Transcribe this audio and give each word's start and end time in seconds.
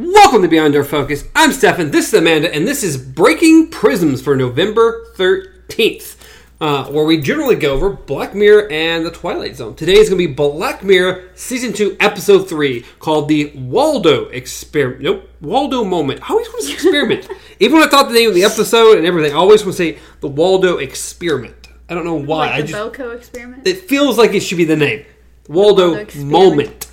Welcome 0.00 0.42
to 0.42 0.48
Beyond 0.48 0.76
Our 0.76 0.84
Focus. 0.84 1.24
I'm 1.34 1.50
Stefan, 1.50 1.90
this 1.90 2.06
is 2.06 2.14
Amanda, 2.14 2.54
and 2.54 2.68
this 2.68 2.84
is 2.84 2.96
Breaking 2.96 3.68
Prisms 3.68 4.22
for 4.22 4.36
November 4.36 5.04
13th, 5.16 6.14
uh, 6.60 6.84
where 6.84 7.04
we 7.04 7.20
generally 7.20 7.56
go 7.56 7.72
over 7.74 7.90
Black 7.90 8.32
Mirror 8.32 8.70
and 8.70 9.04
The 9.04 9.10
Twilight 9.10 9.56
Zone. 9.56 9.74
Today 9.74 9.94
is 9.94 10.08
going 10.08 10.22
to 10.22 10.28
be 10.28 10.32
Black 10.32 10.84
Mirror 10.84 11.30
Season 11.34 11.72
2, 11.72 11.96
Episode 11.98 12.48
3, 12.48 12.84
called 13.00 13.26
the 13.28 13.50
Waldo 13.56 14.26
Experiment. 14.26 15.02
Nope, 15.02 15.28
Waldo 15.40 15.82
Moment. 15.82 16.20
I 16.22 16.32
always 16.32 16.46
want 16.46 16.60
to 16.60 16.66
say 16.68 16.74
experiment. 16.74 17.28
Even 17.58 17.78
when 17.78 17.88
I 17.88 17.90
thought 17.90 18.06
the 18.06 18.14
name 18.14 18.28
of 18.28 18.36
the 18.36 18.44
episode 18.44 18.98
and 18.98 19.04
everything, 19.04 19.32
I 19.32 19.36
always 19.36 19.64
want 19.64 19.76
to 19.76 19.82
say 19.82 19.98
the 20.20 20.28
Waldo 20.28 20.76
Experiment. 20.76 21.66
I 21.88 21.94
don't 21.94 22.04
know 22.04 22.14
why. 22.14 22.46
Like 22.46 22.54
I 22.54 22.60
the 22.62 22.68
just 22.68 22.92
Belko 22.94 23.16
experiment. 23.16 23.66
it 23.66 23.88
feels 23.88 24.16
like 24.16 24.32
it 24.32 24.40
should 24.40 24.58
be 24.58 24.64
the 24.64 24.76
name. 24.76 25.04
Waldo, 25.48 25.94
Waldo. 25.96 26.18
Moment. 26.24 26.84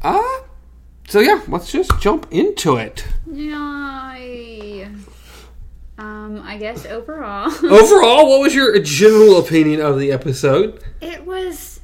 Uh, 0.00 0.37
so 1.08 1.20
yeah, 1.20 1.42
let's 1.48 1.70
just 1.72 1.90
jump 2.00 2.26
into 2.30 2.76
it. 2.76 3.04
Yay. 3.30 4.88
Um, 5.98 6.42
I 6.44 6.56
guess 6.58 6.86
overall, 6.86 7.50
Overall, 7.64 8.28
what 8.28 8.40
was 8.40 8.54
your 8.54 8.78
general 8.78 9.38
opinion 9.38 9.80
of 9.80 9.98
the 9.98 10.12
episode? 10.12 10.80
it 11.00 11.24
was 11.26 11.80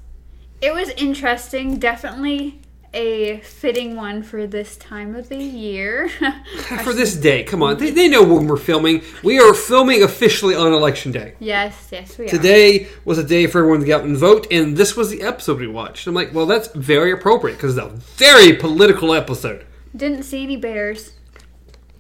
it 0.61 0.73
was 0.73 0.91
interesting. 0.91 1.79
Definitely 1.79 2.61
a 2.95 3.41
fitting 3.41 3.97
one 3.97 4.23
for 4.23 4.47
this 4.47 4.77
time 4.77 5.15
of 5.17 5.29
the 5.29 5.37
year. 5.37 6.09
For 6.85 6.93
this 6.93 7.17
day, 7.17 7.43
come 7.43 7.63
on. 7.63 7.77
They, 7.77 7.91
they 7.91 8.09
know 8.09 8.23
when 8.23 8.47
we're 8.47 8.57
filming. 8.57 9.03
We 9.23 9.39
are 9.39 9.53
filming 9.53 10.03
officially 10.03 10.55
on 10.55 10.73
election 10.73 11.13
day. 11.13 11.35
yes, 11.41 11.89
yes, 11.91 12.17
we 12.17 12.27
are. 12.27 12.29
Today 12.29 12.89
was 13.05 13.19
a 13.19 13.25
day 13.25 13.47
for 13.47 13.59
everyone 13.59 13.81
to 13.81 13.87
get 13.87 14.01
out 14.01 14.07
and 14.07 14.17
vote, 14.17 14.47
and 14.51 14.77
this 14.77 14.97
was 14.97 15.11
the 15.11 15.23
episode 15.23 15.59
we 15.61 15.67
watched. 15.67 16.07
I'm 16.07 16.15
like, 16.15 16.33
well, 16.33 16.47
that's 16.47 16.69
very 16.69 17.13
appropriate 17.13 17.57
because 17.57 17.77
it's 17.77 17.85
a 17.87 17.91
very 18.17 18.55
political 18.57 19.13
episode. 19.13 19.67
Didn't 19.95 20.23
see 20.23 20.43
any 20.45 20.57
bears. 20.57 21.13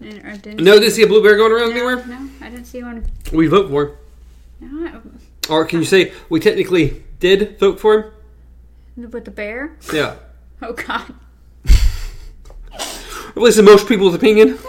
Didn't 0.01 0.61
No, 0.61 0.75
did 0.75 0.85
you 0.85 0.91
see 0.91 1.03
a 1.03 1.07
blue 1.07 1.23
bear 1.23 1.37
going 1.37 1.53
around 1.53 1.71
no, 1.71 1.77
anywhere? 1.77 2.07
no, 2.07 2.29
I 2.41 2.51
didn't 2.51 2.67
see 2.67 2.83
one. 2.83 3.05
We 3.33 3.47
vote 3.47 3.69
for. 3.71 3.97
No, 4.61 5.03
Or 5.49 5.65
can 5.65 5.81
you 5.81 5.85
say 5.85 6.13
we 6.29 6.41
technically 6.41 7.03
did 7.21 7.59
vote 7.59 7.81
for 7.81 7.95
him? 8.97 9.11
with 9.11 9.25
the 9.25 9.31
bear. 9.31 9.77
Yeah. 9.93 10.17
Oh 10.65 10.73
God. 10.73 11.15
At 12.73 13.43
least 13.43 13.59
in 13.59 13.65
most 13.65 13.87
people's 13.89 14.15
opinion. 14.15 14.59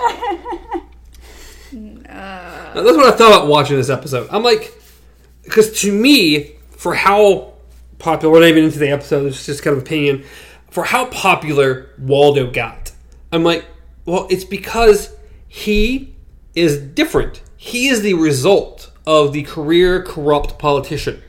Now, 1.71 2.83
that's 2.83 2.97
what 2.97 3.13
I 3.13 3.15
thought 3.15 3.31
about 3.31 3.47
watching 3.47 3.77
this 3.77 3.89
episode. 3.89 4.27
I'm 4.31 4.43
like, 4.43 4.73
because 5.43 5.81
to 5.81 5.91
me, 5.91 6.55
for 6.71 6.93
how 6.93 7.53
popular, 7.99 8.33
we're 8.33 8.41
not 8.41 8.47
even 8.47 8.65
into 8.65 8.79
the 8.79 8.89
episode, 8.89 9.25
it's 9.27 9.45
just 9.45 9.63
kind 9.63 9.77
of 9.77 9.83
opinion, 9.83 10.25
for 10.71 10.83
how 10.83 11.05
popular 11.05 11.89
Waldo 11.97 12.51
got, 12.51 12.91
I'm 13.31 13.45
like, 13.45 13.65
well, 14.05 14.27
it's 14.29 14.43
because 14.43 15.15
he 15.47 16.15
is 16.53 16.77
different. 16.77 17.41
He 17.55 17.87
is 17.87 18.01
the 18.01 18.13
result 18.13 18.91
of 19.07 19.31
the 19.31 19.43
career 19.43 20.03
corrupt 20.03 20.59
politician. 20.59 21.21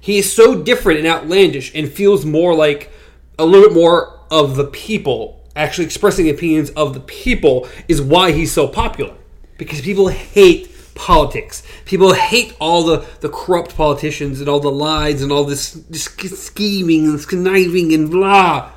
He 0.00 0.18
is 0.18 0.32
so 0.32 0.62
different 0.62 1.00
and 1.00 1.08
outlandish 1.08 1.74
and 1.74 1.90
feels 1.90 2.24
more 2.24 2.54
like 2.54 2.92
a 3.38 3.44
little 3.44 3.68
bit 3.68 3.74
more 3.74 4.18
of 4.30 4.56
the 4.56 4.64
people, 4.64 5.40
actually 5.54 5.84
expressing 5.84 6.24
the 6.24 6.30
opinions 6.30 6.70
of 6.70 6.94
the 6.94 7.00
people, 7.00 7.68
is 7.86 8.00
why 8.02 8.32
he's 8.32 8.52
so 8.52 8.68
popular. 8.68 9.14
Because 9.56 9.80
people 9.80 10.08
hate 10.08 10.70
politics. 10.94 11.62
People 11.84 12.12
hate 12.12 12.54
all 12.60 12.84
the, 12.84 13.06
the 13.20 13.28
corrupt 13.28 13.76
politicians 13.76 14.40
and 14.40 14.48
all 14.48 14.60
the 14.60 14.70
lies 14.70 15.22
and 15.22 15.32
all 15.32 15.44
this, 15.44 15.72
this 15.72 16.04
scheming 16.04 17.06
and 17.06 17.26
conniving 17.26 17.94
and 17.94 18.10
blah. 18.10 18.70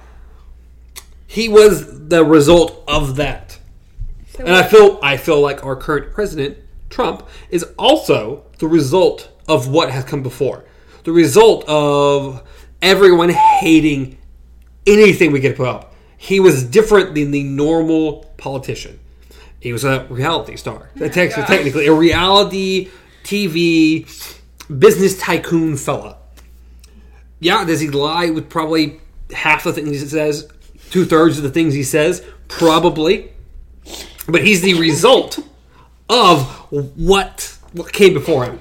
He 1.27 1.49
was 1.49 2.07
the 2.09 2.23
result 2.23 2.83
of 2.87 3.15
that. 3.15 3.57
So 4.29 4.45
And 4.45 4.55
I 4.55 4.63
feel 4.63 4.99
I 5.01 5.17
feel 5.17 5.41
like 5.41 5.65
our 5.65 5.75
current 5.75 6.13
president, 6.13 6.57
Trump, 6.89 7.27
is 7.49 7.63
also 7.77 8.43
the 8.59 8.67
result 8.67 9.29
of 9.47 9.67
what 9.67 9.91
has 9.91 10.03
come 10.03 10.23
before. 10.23 10.63
The 11.03 11.11
result 11.11 11.65
of 11.67 12.43
everyone 12.81 13.29
hating 13.29 14.17
anything 14.85 15.31
we 15.31 15.41
could 15.41 15.55
put 15.55 15.67
up. 15.67 15.93
He 16.17 16.39
was 16.39 16.63
different 16.63 17.15
than 17.15 17.31
the 17.31 17.43
normal 17.43 18.25
politician. 18.37 18.99
He 19.59 19.73
was 19.73 19.83
a 19.83 20.05
reality 20.09 20.55
star. 20.55 20.89
Oh 20.99 21.05
Actually 21.05 21.29
technically 21.29 21.87
a 21.87 21.93
reality 21.93 22.89
TV 23.23 24.07
business 24.79 25.19
tycoon 25.19 25.77
fella. 25.77 26.17
Yeah, 27.39 27.65
does 27.65 27.79
he 27.79 27.89
lie 27.89 28.29
with 28.29 28.49
probably 28.49 28.99
half 29.31 29.63
the 29.63 29.73
things 29.73 29.89
he 29.89 29.97
says, 29.97 30.47
two 30.91 31.05
thirds 31.05 31.37
of 31.37 31.43
the 31.43 31.49
things 31.49 31.73
he 31.73 31.83
says? 31.83 32.25
Probably 32.47 33.31
but 34.27 34.43
he's 34.43 34.61
the 34.61 34.75
result 34.75 35.39
of 36.09 36.43
what 36.71 37.57
what 37.73 37.91
came 37.93 38.13
before 38.13 38.45
him. 38.45 38.59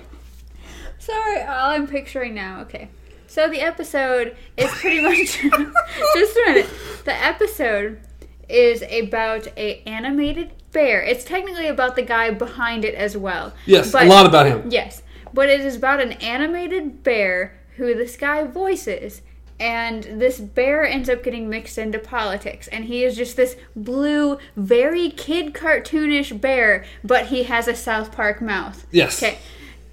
Sorry, 0.98 1.42
all 1.42 1.70
I'm 1.70 1.86
picturing 1.86 2.34
now. 2.34 2.60
Okay. 2.62 2.88
So 3.30 3.48
the 3.48 3.60
episode 3.60 4.36
is 4.56 4.68
pretty 4.72 5.00
much 5.08 5.40
just 6.14 6.36
a 6.36 6.42
minute. 6.46 6.70
The 7.04 7.14
episode 7.14 8.00
is 8.48 8.82
about 8.82 9.46
a 9.56 9.82
animated 9.86 10.50
bear. 10.72 11.00
It's 11.00 11.24
technically 11.24 11.68
about 11.68 11.94
the 11.94 12.02
guy 12.02 12.30
behind 12.32 12.84
it 12.84 12.96
as 12.96 13.16
well. 13.16 13.52
Yes, 13.66 13.92
But- 13.92 14.02
a 14.06 14.08
lot 14.08 14.26
about 14.26 14.46
him. 14.46 14.64
Yes, 14.68 15.02
but 15.32 15.48
it 15.48 15.60
is 15.60 15.76
about 15.76 16.00
an 16.00 16.12
animated 16.14 17.04
bear 17.04 17.56
who 17.76 17.94
this 17.94 18.16
guy 18.16 18.42
voices. 18.44 19.22
And 19.60 20.04
this 20.18 20.40
bear 20.40 20.84
ends 20.84 21.08
up 21.10 21.22
getting 21.22 21.48
mixed 21.50 21.76
into 21.78 21.98
politics. 22.00 22.66
And 22.68 22.86
he 22.86 23.04
is 23.04 23.14
just 23.14 23.36
this 23.36 23.56
blue, 23.76 24.38
very 24.56 25.10
kid 25.10 25.52
cartoonish 25.52 26.40
bear, 26.40 26.84
but 27.04 27.26
he 27.26 27.42
has 27.44 27.68
a 27.68 27.76
South 27.76 28.10
Park 28.10 28.40
mouth. 28.42 28.86
Yes. 28.90 29.22
Okay. 29.22 29.38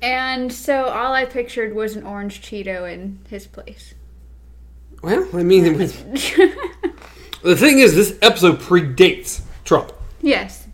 And 0.01 0.51
so 0.53 0.85
all 0.85 1.13
I 1.13 1.25
pictured 1.25 1.73
was 1.75 1.95
an 1.95 2.03
orange 2.05 2.41
Cheeto 2.41 2.91
in 2.91 3.19
his 3.29 3.47
place. 3.47 3.93
Well, 5.01 5.27
I 5.33 5.43
mean, 5.43 5.65
it 5.65 5.77
was- 5.77 6.01
the 7.43 7.55
thing 7.55 7.79
is, 7.79 7.95
this 7.95 8.17
episode 8.21 8.59
predates 8.59 9.41
Trump. 9.65 9.91
yes. 10.21 10.65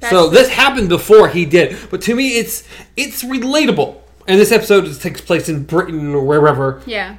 That's 0.00 0.10
so 0.12 0.28
this 0.28 0.48
happened 0.48 0.88
before 0.88 1.28
he 1.28 1.44
did. 1.44 1.76
But 1.88 2.02
to 2.02 2.16
me, 2.16 2.36
it's 2.36 2.64
it's 2.96 3.22
relatable. 3.22 3.98
And 4.26 4.40
this 4.40 4.50
episode 4.50 4.86
just 4.86 5.00
takes 5.00 5.20
place 5.20 5.48
in 5.48 5.62
Britain 5.62 6.12
or 6.12 6.24
wherever. 6.24 6.82
Yeah. 6.86 7.18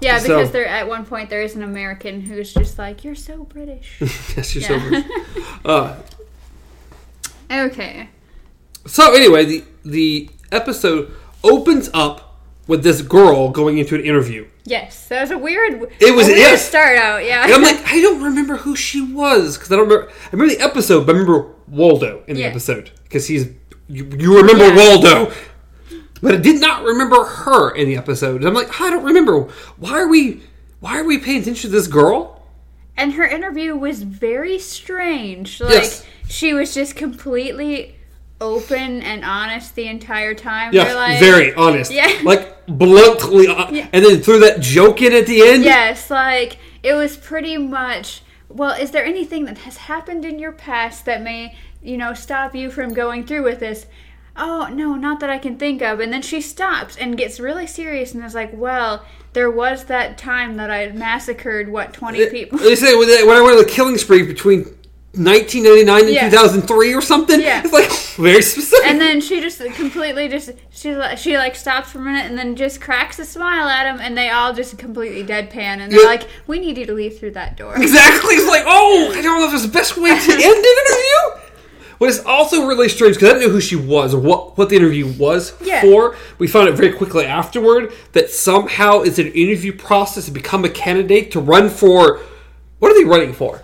Yeah, 0.00 0.16
So- 0.18 0.28
because 0.38 0.50
there 0.50 0.66
at 0.66 0.88
one 0.88 1.04
point 1.04 1.28
there 1.28 1.42
is 1.42 1.54
an 1.56 1.62
American 1.62 2.22
who's 2.22 2.54
just 2.54 2.78
like, 2.78 3.04
You're 3.04 3.14
so 3.16 3.44
British. 3.44 3.96
yes, 4.00 4.54
you're 4.54 4.64
Yeah. 4.78 5.02
so. 5.02 5.60
Uh, 5.68 5.96
okay. 7.50 8.08
so 8.86 9.14
anyway, 9.14 9.44
the 9.44 9.64
the 9.84 10.30
episode 10.52 11.12
opens 11.42 11.90
up 11.92 12.38
with 12.66 12.82
this 12.84 13.02
girl 13.02 13.48
going 13.50 13.78
into 13.78 13.94
an 13.94 14.02
interview. 14.02 14.46
Yes. 14.64 15.08
That 15.08 15.22
was 15.22 15.30
a 15.32 15.38
weird 15.38 15.82
It 15.98 16.14
was- 16.14 16.28
a 16.28 16.32
weird 16.32 16.38
yes. 16.38 16.68
start 16.68 16.96
out, 16.96 17.24
yeah. 17.24 17.44
And 17.44 17.52
I'm 17.52 17.62
like, 17.62 17.80
I 17.86 18.00
don't 18.00 18.22
remember 18.22 18.56
who 18.58 18.76
she 18.76 19.00
was 19.02 19.56
because 19.58 19.72
I 19.72 19.76
don't 19.76 19.88
remember. 19.88 20.10
I 20.10 20.28
remember 20.30 20.54
the 20.54 20.60
episode, 20.62 21.04
but 21.06 21.16
I 21.16 21.18
remember 21.18 21.48
Waldo 21.66 22.22
in 22.28 22.36
the 22.36 22.42
Yeah. 22.42 22.48
episode 22.48 22.90
because 23.04 23.26
he's 23.26 23.48
you, 23.88 24.04
you 24.16 24.36
remember 24.36 24.68
Yeah. 24.68 24.76
Waldo, 24.76 25.32
but 26.22 26.34
I 26.34 26.38
did 26.38 26.60
not 26.60 26.84
remember 26.84 27.24
her 27.24 27.74
in 27.74 27.88
the 27.88 27.96
episode. 27.96 28.36
And 28.36 28.46
I'm 28.46 28.54
like, 28.54 28.80
I 28.80 28.90
don't 28.90 29.04
remember. 29.04 29.48
Why 29.78 29.98
are 30.00 30.06
we? 30.08 30.42
Why 30.78 30.98
are 31.00 31.04
we 31.04 31.18
paying 31.18 31.42
attention 31.42 31.70
to 31.70 31.76
this 31.76 31.86
girl? 31.88 32.38
and 32.94 33.14
her 33.14 33.24
interview 33.24 33.74
was 33.74 34.02
very 34.02 34.58
strange. 34.58 35.60
Like 35.60 35.72
Yes. 35.72 36.04
she 36.28 36.52
was 36.52 36.74
just 36.74 36.94
completely 36.94 37.96
open 38.42 39.02
and 39.02 39.24
honest 39.24 39.74
the 39.74 39.86
entire 39.86 40.34
time. 40.34 40.72
They're 40.72 40.94
like, 40.94 41.20
very 41.20 41.54
honest. 41.54 41.90
Yeah. 41.90 42.20
like 42.24 42.66
bluntly, 42.66 43.46
Yeah. 43.46 43.88
and 43.92 44.04
then 44.04 44.20
threw 44.20 44.40
that 44.40 44.60
joke 44.60 45.00
in 45.00 45.12
at 45.12 45.26
the 45.26 45.42
end. 45.42 45.64
Yes, 45.64 46.10
like 46.10 46.58
it 46.82 46.94
was 46.94 47.16
pretty 47.16 47.56
much. 47.56 48.22
Well, 48.48 48.78
is 48.78 48.90
there 48.90 49.04
anything 49.04 49.46
that 49.46 49.58
has 49.58 49.78
happened 49.78 50.24
in 50.26 50.38
your 50.38 50.52
past 50.52 51.06
that 51.06 51.22
may, 51.22 51.56
you 51.82 51.96
know, 51.96 52.12
stop 52.12 52.54
you 52.54 52.70
from 52.70 52.92
going 52.92 53.24
through 53.24 53.44
with 53.44 53.60
this? 53.60 53.86
Oh, 54.36 54.68
no, 54.72 54.94
not 54.94 55.20
that 55.20 55.30
I 55.30 55.38
can 55.38 55.56
think 55.56 55.80
of. 55.82 56.00
And 56.00 56.12
then 56.12 56.22
she 56.22 56.40
stops 56.40 56.96
and 56.96 57.16
gets 57.16 57.40
really 57.40 57.66
serious 57.66 58.14
and 58.14 58.24
is 58.24 58.34
like, 58.34 58.50
well, 58.52 59.04
there 59.32 59.50
was 59.50 59.84
that 59.84 60.18
time 60.18 60.56
that 60.56 60.70
I 60.70 60.90
massacred, 60.92 61.70
what, 61.70 61.92
20 61.94 62.28
people? 62.30 62.58
They 62.58 62.76
say 62.76 62.94
when 62.94 63.08
when 63.26 63.36
I 63.36 63.40
went 63.40 63.58
on 63.58 63.64
the 63.64 63.70
killing 63.70 63.96
spree 63.96 64.22
between 64.22 64.66
1999 65.14 66.00
and 66.06 66.14
Yeah. 66.14 66.30
2003 66.30 66.94
or 66.94 67.02
something. 67.02 67.40
Yeah. 67.40 67.62
It's 67.64 67.72
like 67.72 67.90
very 68.16 68.40
specific. 68.42 68.86
And 68.86 69.00
then 69.00 69.20
she 69.20 69.40
just 69.40 69.60
completely 69.74 70.28
just 70.28 70.52
she 70.70 70.96
she 71.16 71.36
like 71.36 71.54
stops 71.54 71.90
for 71.90 71.98
a 71.98 72.02
minute 72.02 72.26
and 72.26 72.38
then 72.38 72.56
just 72.56 72.80
cracks 72.80 73.18
a 73.18 73.24
smile 73.24 73.68
at 73.68 73.86
him 73.86 74.00
and 74.00 74.16
they 74.16 74.30
all 74.30 74.52
just 74.54 74.78
completely 74.78 75.22
deadpan 75.22 75.80
and 75.80 75.92
they're 75.92 76.00
Yeah. 76.00 76.06
like, 76.06 76.28
"We 76.46 76.58
need 76.58 76.78
you 76.78 76.86
to 76.86 76.94
leave 76.94 77.18
through 77.18 77.32
that 77.32 77.56
door." 77.56 77.74
Exactly. 77.76 78.36
It's 78.36 78.48
like, 78.48 78.64
oh, 78.66 79.12
I 79.14 79.20
don't 79.20 79.38
know 79.38 79.44
if 79.44 79.50
there's 79.50 79.62
the 79.62 79.68
best 79.68 79.96
way 79.98 80.10
to 80.10 80.14
end 80.32 80.42
an 80.42 80.64
interview. 80.64 81.40
But 81.98 82.08
it's 82.08 82.24
also 82.24 82.66
really 82.66 82.88
strange 82.88 83.14
because 83.16 83.28
I 83.28 83.32
didn't 83.34 83.48
know 83.48 83.52
who 83.54 83.60
she 83.60 83.76
was 83.76 84.12
or 84.12 84.18
what, 84.18 84.58
what 84.58 84.70
the 84.70 84.76
interview 84.76 85.06
was 85.18 85.52
Yeah. 85.62 85.82
for. 85.82 86.16
We 86.38 86.48
found 86.48 86.68
out 86.68 86.74
very 86.74 86.92
quickly 86.92 87.26
afterward 87.26 87.92
that 88.12 88.28
somehow 88.30 89.02
it's 89.02 89.20
an 89.20 89.28
interview 89.32 89.72
process 89.72 90.24
to 90.24 90.32
become 90.32 90.64
a 90.64 90.68
candidate 90.68 91.30
to 91.32 91.38
run 91.40 91.68
for. 91.70 92.18
What 92.80 92.90
are 92.90 92.98
they 92.98 93.04
running 93.04 93.32
for? 93.34 93.62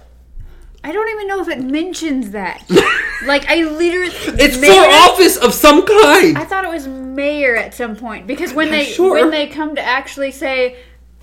I 0.84 0.92
don't 0.92 1.08
even 1.10 1.26
know 1.26 1.40
if 1.40 1.48
it 1.48 1.60
mentions 1.60 2.30
that. 2.30 2.62
like 3.26 3.46
I 3.48 3.62
literally, 3.62 4.12
It's 4.40 4.58
mayor- 4.58 4.72
for 4.72 4.88
office 5.12 5.36
of 5.36 5.52
some 5.52 5.84
kind. 5.84 6.38
I 6.38 6.44
thought 6.44 6.64
it 6.64 6.70
was 6.70 6.86
mayor 6.86 7.56
at 7.56 7.74
some 7.74 7.96
point 7.96 8.26
because 8.26 8.52
when 8.54 8.70
they 8.70 8.84
Sure. 8.84 9.14
when 9.14 9.30
they 9.30 9.48
come 9.48 9.74
to 9.74 9.82
actually 9.82 10.30
say, 10.30 10.76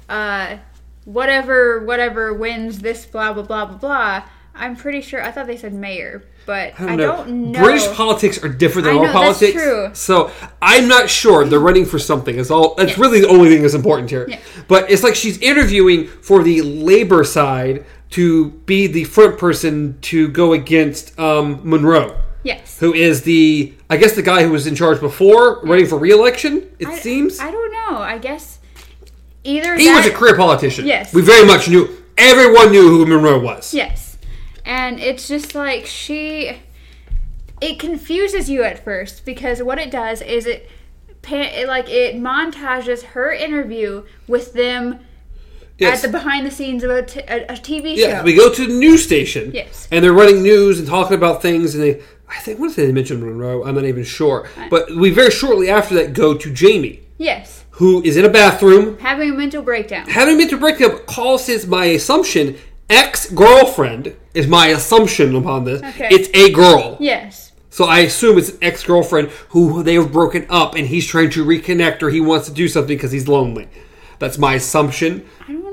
uh, 0.10 0.58
whatever 1.06 1.86
whatever 1.86 2.34
wins 2.34 2.80
this 2.80 3.06
blah 3.06 3.32
blah 3.34 3.44
blah 3.44 3.66
blah 3.66 3.78
blah. 3.78 4.24
I'm 4.58 4.78
pretty 4.78 5.02
sure 5.02 5.22
I 5.22 5.32
thought 5.34 5.48
they 5.48 5.58
said 5.58 5.74
mayor, 5.74 6.24
but 6.46 6.80
I 6.80 6.96
don't 6.96 7.52
know. 7.52 7.62
British 7.62 7.88
politics 7.92 8.42
are 8.42 8.48
different 8.48 8.86
than 8.86 8.96
I 8.96 9.00
our 9.00 9.06
know, 9.08 9.12
that's 9.22 9.40
politics. 9.40 9.62
true. 9.62 9.90
So 9.94 10.32
I'm 10.62 10.88
not 10.88 11.10
sure 11.10 11.44
they're 11.46 11.60
running 11.60 11.84
for 11.86 12.00
something. 12.00 12.40
It's 12.40 12.50
all. 12.50 12.74
That's 12.76 12.92
Yes. 12.92 12.98
really 12.98 13.20
the 13.20 13.28
only 13.28 13.50
thing 13.50 13.64
that's 13.64 13.74
important 13.74 14.10
here. 14.10 14.26
Yeah. 14.30 14.40
But 14.70 14.90
it's 14.90 15.04
like 15.04 15.16
she's 15.16 15.38
interviewing 15.40 16.08
for 16.08 16.42
the 16.42 16.62
labor 16.62 17.26
side 17.26 17.84
to 18.12 18.52
be 18.66 18.88
the 18.88 19.04
front 19.06 19.38
person 19.38 20.00
to 20.02 20.28
go 20.30 20.54
against 20.54 21.18
um, 21.20 21.60
Monroe, 21.64 22.18
yes. 22.44 22.80
who 22.80 22.94
is 22.94 23.24
the 23.24 23.74
I 23.90 23.98
guess 23.98 24.14
the 24.14 24.22
guy 24.22 24.44
who 24.44 24.52
was 24.52 24.68
in 24.68 24.76
charge 24.76 25.00
before, 25.00 25.62
running 25.64 25.86
for 25.86 25.98
re-election. 25.98 26.70
It 26.80 26.88
I- 26.88 26.98
seems 27.00 27.40
I 27.40 27.52
don't 27.52 27.72
know. 27.72 27.98
I 27.98 28.18
guess 28.18 28.60
either 29.44 29.76
he 29.76 29.86
that, 29.86 29.98
was 29.98 30.06
a 30.06 30.16
career 30.16 30.36
politician. 30.36 30.86
Yes. 30.86 31.14
we 31.14 31.22
very 31.22 31.46
much 31.46 31.68
knew. 31.70 31.90
Everyone 32.18 32.72
knew 32.72 32.88
who 32.88 33.06
Monroe 33.06 33.40
was. 33.40 33.74
Yes. 33.74 34.18
And 34.64 35.00
it's 35.00 35.28
just 35.28 35.54
like 35.54 35.86
she 35.86 36.58
it 37.62 37.80
confuses 37.80 38.50
you 38.50 38.64
at 38.64 38.84
first 38.84 39.26
because 39.26 39.62
what 39.62 39.78
it 39.78 39.92
does 39.92 40.22
is 40.22 40.46
it, 40.46 40.70
it 41.30 41.68
like 41.68 41.90
it 41.90 42.16
montages 42.16 43.04
her 43.04 43.32
interview 43.32 44.04
with 44.28 44.54
them 44.54 45.00
Yes. 45.78 46.04
at 46.04 46.12
the 46.12 46.18
behind 46.18 46.46
the 46.46 46.52
scenes 46.52 46.84
of 46.84 46.90
a, 46.92 47.04
t- 47.04 47.20
a, 47.28 47.44
a 47.48 47.54
TV 47.54 47.96
show. 47.96 48.08
Yeah, 48.08 48.24
we 48.24 48.34
go 48.36 48.52
to 48.54 48.66
the 48.68 48.74
news 48.74 49.04
station. 49.04 49.52
Yes. 49.54 49.88
And 49.92 50.04
they're 50.04 50.14
running 50.14 50.42
news 50.42 50.80
and 50.80 50.88
talking 50.88 51.18
about 51.18 51.42
things, 51.42 51.76
and 51.76 51.84
they, 51.84 52.02
I 52.30 52.40
think, 52.40 52.60
what 52.60 52.70
if 52.70 52.76
they 52.78 52.92
mentioned 52.92 53.22
Monroe? 53.22 53.64
I'm 53.66 53.76
not 53.76 53.84
even 53.86 54.04
sure. 54.06 54.48
But 54.70 54.96
we 54.96 55.10
very 55.10 55.32
shortly 55.32 55.70
after 55.70 55.94
that 55.96 56.14
go 56.14 56.34
to 56.34 56.52
Jamie, 56.54 57.02
yes. 57.18 57.66
who 57.72 58.02
is 58.04 58.16
in 58.16 58.24
a 58.24 58.30
bathroom, 58.30 58.98
Having 59.00 59.32
a 59.32 59.34
mental 59.34 59.62
breakdown. 59.64 60.08
having 60.08 60.36
a 60.36 60.38
mental 60.38 60.60
breakdown 60.60 60.98
calls 61.08 61.46
his, 61.48 61.68
my 61.68 61.86
assumption, 61.86 62.56
ex 62.90 63.30
girlfriend, 63.32 64.16
is 64.34 64.48
my 64.48 64.68
assumption 64.68 65.36
upon 65.36 65.66
this. 65.66 65.82
Okay. 65.84 66.08
It's 66.12 66.30
a 66.34 66.52
girl. 66.54 66.96
Yes. 67.02 67.52
So 67.70 67.84
I 67.84 68.00
assume 68.00 68.38
it's 68.38 68.50
an 68.52 68.60
ex 68.62 68.82
girlfriend 68.86 69.28
who 69.50 69.84
they 69.84 69.96
have 69.96 70.14
broken 70.14 70.46
up, 70.50 70.76
and 70.76 70.88
he's 70.88 71.06
trying 71.06 71.32
to 71.32 71.44
reconnect 71.44 72.02
or 72.02 72.10
he 72.10 72.22
wants 72.22 72.48
to 72.48 72.54
do 72.54 72.70
something 72.70 72.96
because 72.96 73.12
he's 73.12 73.28
lonely. 73.28 73.68
That's 74.20 74.38
my 74.38 74.54
assumption 74.56 75.26
I 75.42 75.52
don't. 75.52 75.65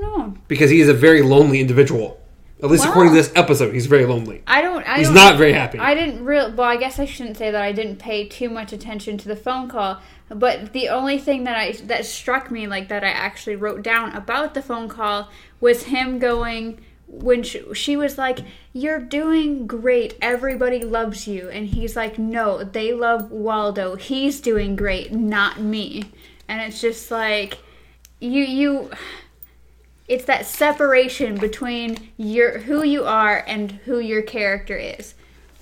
Because 0.53 0.69
he 0.69 0.79
is 0.79 0.87
a 0.89 0.93
very 0.93 1.21
lonely 1.21 1.59
individual. 1.59 2.19
At 2.61 2.69
least 2.69 2.85
Wow. 2.85 2.91
according 2.91 3.11
to 3.13 3.17
this 3.17 3.31
episode, 3.35 3.73
he's 3.73 3.87
very 3.87 4.05
lonely. 4.05 4.41
I 4.47 4.61
don't. 4.61 4.87
I 4.87 4.99
He's 4.99 5.07
don't, 5.07 5.15
not 5.15 5.37
very 5.37 5.51
happy. 5.51 5.79
I 5.79 5.93
didn't 5.95 6.23
real. 6.23 6.49
Well, 6.51 6.69
I 6.69 6.77
guess 6.77 6.97
I 6.97 7.03
shouldn't 7.05 7.35
say 7.35 7.51
that 7.51 7.61
I 7.61 7.73
didn't 7.73 7.97
pay 7.97 8.25
too 8.25 8.49
much 8.49 8.71
attention 8.71 9.17
to 9.17 9.27
the 9.27 9.35
phone 9.35 9.67
call. 9.67 9.99
But 10.29 10.71
the 10.71 10.87
only 10.87 11.17
thing 11.17 11.43
that 11.43 11.57
I 11.57 11.73
that 11.87 12.05
struck 12.05 12.49
me, 12.51 12.67
like 12.67 12.87
that 12.87 13.03
I 13.03 13.09
actually 13.09 13.57
wrote 13.57 13.83
down 13.83 14.15
about 14.15 14.53
the 14.53 14.61
phone 14.61 14.87
call, 14.87 15.29
was 15.59 15.83
him 15.83 16.19
going 16.19 16.79
when 17.07 17.43
she, 17.43 17.61
she 17.73 17.97
was 17.97 18.17
like, 18.17 18.39
"You're 18.71 18.99
doing 18.99 19.67
great. 19.67 20.15
Everybody 20.21 20.83
loves 20.85 21.27
you," 21.27 21.49
and 21.49 21.67
he's 21.67 21.97
like, 21.97 22.17
"No, 22.17 22.63
they 22.63 22.93
love 22.93 23.29
Waldo. 23.29 23.95
He's 23.95 24.39
doing 24.39 24.77
great, 24.77 25.11
not 25.11 25.59
me." 25.59 26.05
And 26.47 26.61
it's 26.61 26.79
just 26.79 27.11
like, 27.11 27.57
you 28.21 28.43
you 28.43 28.89
it's 30.13 30.25
that 30.25 30.45
separation 30.45 31.37
between 31.37 31.97
your 32.17 32.59
who 32.59 32.83
you 32.83 33.03
are 33.03 33.43
and 33.47 33.71
who 33.85 33.99
your 33.99 34.21
character 34.21 34.77
is 34.77 35.15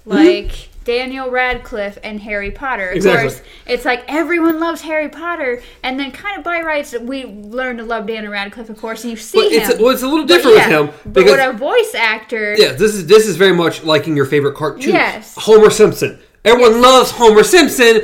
mm-hmm. 0.06 0.12
like 0.12 0.68
daniel 0.83 1.30
radcliffe 1.30 1.98
and 2.03 2.19
harry 2.19 2.51
potter 2.51 2.89
of 2.89 2.95
Exactly. 2.98 3.30
course 3.30 3.42
it's 3.65 3.86
like 3.86 4.03
everyone 4.07 4.59
loves 4.59 4.81
harry 4.81 5.07
potter 5.07 5.62
and 5.83 5.98
then 5.98 6.12
kind 6.12 6.38
of 6.38 6.44
by 6.44 6.62
rights 6.62 6.94
we 7.00 7.24
learn 7.25 7.77
to 7.77 7.83
love 7.83 8.07
daniel 8.07 8.31
radcliffe 8.33 8.69
of 8.69 8.77
course 8.77 9.03
and 9.03 9.12
you 9.12 9.18
see 9.18 9.38
But 9.38 9.51
it's 9.53 9.69
him 9.74 9.81
well, 9.81 9.94
it's 9.94 10.01
a 10.03 10.07
little 10.07 10.25
But 10.25 10.33
different 10.36 10.57
yeah, 10.57 10.80
with 10.80 10.89
him 10.89 11.00
but 11.06 11.13
because 11.13 11.31
with 11.31 11.56
a 11.56 11.57
voice 11.57 11.95
actor 11.95 12.56
yeah, 12.57 12.74
this 12.74 12.94
is 12.94 13.07
this 13.07 13.27
is 13.27 13.38
very 13.38 13.53
much 13.53 13.83
liking 13.83 14.15
your 14.18 14.25
favorite 14.25 14.56
cartoon. 14.56 14.89
Yes. 14.89 15.36
Homer 15.38 15.69
Simpson. 15.69 16.19
Everyone 16.44 16.81
loves 16.81 17.12
Homer 17.12 17.44
Simpson. 17.44 18.01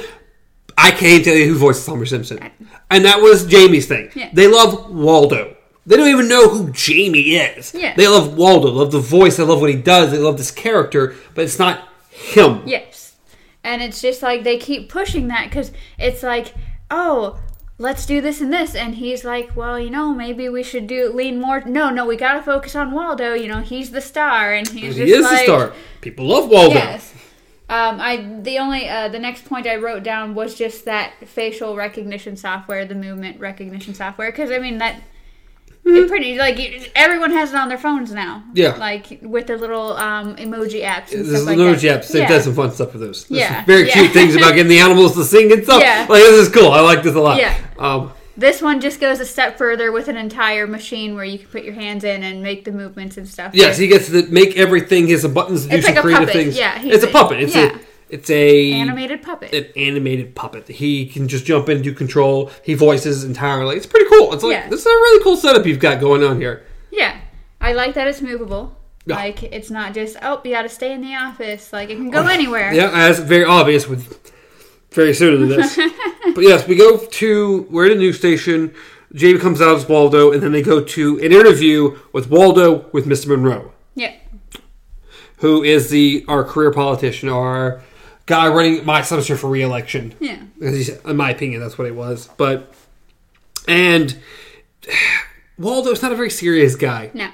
I 0.77 0.91
can't 0.91 1.25
tell 1.25 1.35
you 1.35 1.47
who 1.47 1.55
voices 1.57 1.85
Homer 1.87 2.05
Simpson, 2.05 2.39
and 2.91 3.03
that 3.05 3.19
was 3.19 3.45
Jamie's 3.47 3.87
thing. 3.87 4.11
Yeah. 4.15 4.29
They 4.31 4.47
love 4.47 4.91
Waldo. 4.91 5.56
They 5.87 5.95
don't 5.95 6.09
even 6.09 6.27
know 6.27 6.49
who 6.49 6.69
Jamie 6.71 7.37
is. 7.37 7.73
Yeah. 7.73 7.95
They 7.95 8.09
love 8.09 8.37
Waldo. 8.37 8.67
Love 8.69 8.91
the 8.91 8.99
voice. 8.99 9.37
They 9.37 9.43
love 9.43 9.61
what 9.61 9.69
he 9.69 9.77
does. 9.77 10.11
They 10.11 10.17
love 10.17 10.37
this 10.37 10.51
character, 10.51 11.15
but 11.33 11.45
it's 11.45 11.57
not 11.57 11.87
him. 12.09 12.61
Yes. 12.65 13.15
And 13.63 13.81
it's 13.81 14.01
just 14.01 14.21
like 14.21 14.43
they 14.43 14.57
keep 14.57 14.89
pushing 14.89 15.29
that 15.29 15.45
because 15.45 15.71
it's 15.97 16.23
like, 16.23 16.53
oh, 16.91 17.39
let's 17.77 18.05
do 18.05 18.19
this 18.19 18.41
and 18.41 18.51
this. 18.51 18.75
And 18.75 18.95
he's 18.95 19.23
like, 19.23 19.55
well, 19.55 19.79
you 19.79 19.89
know, 19.89 20.13
maybe 20.13 20.49
we 20.49 20.61
should 20.61 20.87
do 20.87 21.09
lean 21.09 21.39
more. 21.39 21.61
No, 21.61 21.89
no, 21.89 22.05
we 22.05 22.17
got 22.17 22.33
to 22.33 22.41
focus 22.41 22.75
on 22.75 22.91
Waldo. 22.91 23.33
You 23.33 23.47
know, 23.47 23.61
he's 23.61 23.91
the 23.91 24.01
star. 24.01 24.53
And 24.53 24.67
he's 24.67 24.97
He 24.97 25.05
just 25.05 25.19
is 25.19 25.23
like, 25.23 25.37
the 25.39 25.43
star. 25.45 25.73
People 26.01 26.25
love 26.27 26.49
Waldo. 26.49 26.75
Yes. 26.75 27.13
Um, 27.69 27.99
I 27.99 28.39
the 28.41 28.59
only 28.59 28.87
uh, 28.87 29.07
the 29.09 29.19
next 29.19 29.45
point 29.45 29.67
I 29.67 29.75
wrote 29.75 30.03
down 30.03 30.35
was 30.35 30.55
just 30.55 30.85
that 30.85 31.13
facial 31.25 31.75
recognition 31.75 32.37
software, 32.37 32.85
the 32.85 32.95
movement 32.95 33.39
recognition 33.39 33.93
software, 33.93 34.31
because 34.31 34.51
I 34.51 34.59
mean 34.59 34.77
that 34.77 35.01
it 35.95 36.07
pretty 36.07 36.37
like 36.37 36.91
everyone 36.95 37.31
has 37.31 37.51
it 37.53 37.55
on 37.55 37.69
their 37.69 37.77
phones 37.77 38.11
now. 38.11 38.43
Yeah. 38.53 38.75
like 38.75 39.19
with 39.21 39.47
their 39.47 39.57
little 39.57 39.93
um, 39.97 40.35
emoji 40.35 40.83
apps. 40.83 41.11
And 41.13 41.25
There's 41.25 41.29
stuff 41.37 41.45
like 41.47 41.57
no 41.57 41.71
that. 41.71 41.79
Japs. 41.79 42.09
They've 42.09 42.23
Yeah. 42.23 42.29
done 42.29 42.41
some 42.41 42.55
fun 42.55 42.71
stuff 42.71 42.93
with 42.93 43.01
those. 43.01 43.25
There's 43.27 43.41
Yeah. 43.41 43.65
very 43.65 43.87
Yeah. 43.87 43.93
cute 43.93 44.11
things 44.11 44.35
about 44.35 44.55
getting 44.55 44.69
the 44.69 44.79
animals 44.79 45.15
to 45.15 45.23
sing 45.23 45.51
and 45.51 45.63
stuff. 45.63 45.81
Yeah. 45.81 46.05
Like 46.09 46.21
this 46.23 46.47
is 46.47 46.49
cool. 46.49 46.71
I 46.71 46.81
like 46.81 47.03
this 47.03 47.15
a 47.15 47.19
lot. 47.19 47.37
Yeah. 47.37 47.55
Um, 47.79 48.11
This 48.39 48.61
one 48.61 48.81
just 48.81 48.99
goes 48.99 49.19
a 49.19 49.25
step 49.25 49.57
further 49.57 49.91
with 49.91 50.07
an 50.09 50.15
entire 50.17 50.67
machine 50.67 51.15
where 51.15 51.25
you 51.25 51.39
can 51.39 51.47
put 51.47 51.63
your 51.63 51.73
hands 51.73 52.03
in 52.03 52.21
and 52.23 52.43
make 52.43 52.65
the 52.65 52.71
movements 52.71 53.17
and 53.17 53.27
stuff. 53.27 53.51
yes, 53.55 53.79
he 53.79 53.87
gets 53.87 54.07
to 54.11 54.27
make 54.29 54.55
everything. 54.57 55.07
He 55.07 55.13
has 55.13 55.23
some 55.23 55.33
buttons 55.33 55.63
to 55.63 55.69
do 55.71 55.75
It's 55.77 55.87
like 55.87 55.97
creative 55.97 56.27
puppet. 56.27 56.33
things. 56.43 56.55
Yeah, 56.57 56.79
it's 56.83 57.03
a 57.03 57.07
a- 57.07 57.11
puppet. 57.11 57.41
It's 57.41 57.55
yeah. 57.55 57.71
a 57.75 57.79
it's 58.09 58.29
a 58.29 58.71
animated 58.73 59.21
puppet. 59.21 59.53
an 59.53 59.65
animated 59.75 60.33
puppet. 60.35 60.67
He 60.67 61.05
can 61.07 61.27
just 61.27 61.45
jump 61.45 61.67
in, 61.69 61.81
do 61.81 61.93
control. 61.93 62.51
He 62.63 62.73
voices 62.73 63.23
entirely. 63.23 63.75
It's 63.77 63.85
pretty 63.85 64.07
cool. 64.09 64.33
It's 64.33 64.43
like 64.43 64.53
Yeah. 64.53 64.69
this 64.69 64.81
is 64.81 64.85
a 64.85 64.89
really 64.89 65.23
cool 65.23 65.37
setup 65.37 65.65
you've 65.65 65.79
got 65.79 65.99
going 65.99 66.23
on 66.23 66.39
here. 66.39 66.65
yeah, 66.91 67.19
I 67.59 67.73
like 67.73 67.95
that 67.95 68.07
it's 68.07 68.21
movable. 68.21 68.77
Yeah. 69.05 69.15
Like 69.15 69.43
it's 69.43 69.69
not 69.69 69.93
just 69.93 70.17
oh 70.21 70.41
you 70.43 70.51
got 70.51 70.63
to 70.63 70.69
stay 70.69 70.91
in 70.93 71.01
the 71.01 71.15
office. 71.15 71.71
Like 71.73 71.89
it 71.89 71.95
can 71.95 72.09
go 72.09 72.27
anywhere. 72.27 72.73
Yeah, 72.73 72.89
that's 72.91 73.19
very 73.19 73.45
obvious 73.45 73.87
with 73.87 74.31
very 74.91 75.13
soon 75.13 75.41
into 75.43 75.55
this. 75.55 75.75
but 76.35 76.41
yes, 76.43 76.67
we 76.67 76.75
go 76.75 76.97
to 76.97 77.67
we're 77.69 77.85
at 77.85 77.91
a 77.91 77.95
news 77.95 78.17
station. 78.17 78.73
Jamie 79.13 79.39
comes 79.39 79.61
out 79.61 79.77
as 79.77 79.87
Waldo, 79.87 80.31
and 80.33 80.43
then 80.43 80.51
they 80.51 80.61
go 80.61 80.83
to 80.83 81.17
an 81.19 81.31
interview 81.31 81.97
with 82.11 82.29
Waldo 82.29 82.89
with 82.91 83.05
Mr. 83.05 83.27
Monroe, 83.27 83.71
Yeah. 83.95 84.13
who 85.37 85.63
is 85.63 85.89
the 85.89 86.25
our 86.27 86.43
career 86.43 86.71
politician, 86.71 87.29
our 87.29 87.81
guy 88.27 88.47
running 88.49 88.85
my 88.85 88.99
assumption 88.99 89.35
for 89.37 89.49
re-election. 89.49 90.13
Yeah. 90.19 90.43
In 90.61 91.15
my 91.17 91.31
opinion, 91.31 91.59
that's 91.61 91.77
what 91.77 91.85
he 91.85 91.91
was. 91.91 92.29
But 92.37 92.71
and 93.67 94.15
Waldo's 95.57 96.01
not 96.01 96.11
a 96.11 96.15
very 96.15 96.29
serious 96.29 96.75
guy. 96.75 97.09
No. 97.13 97.29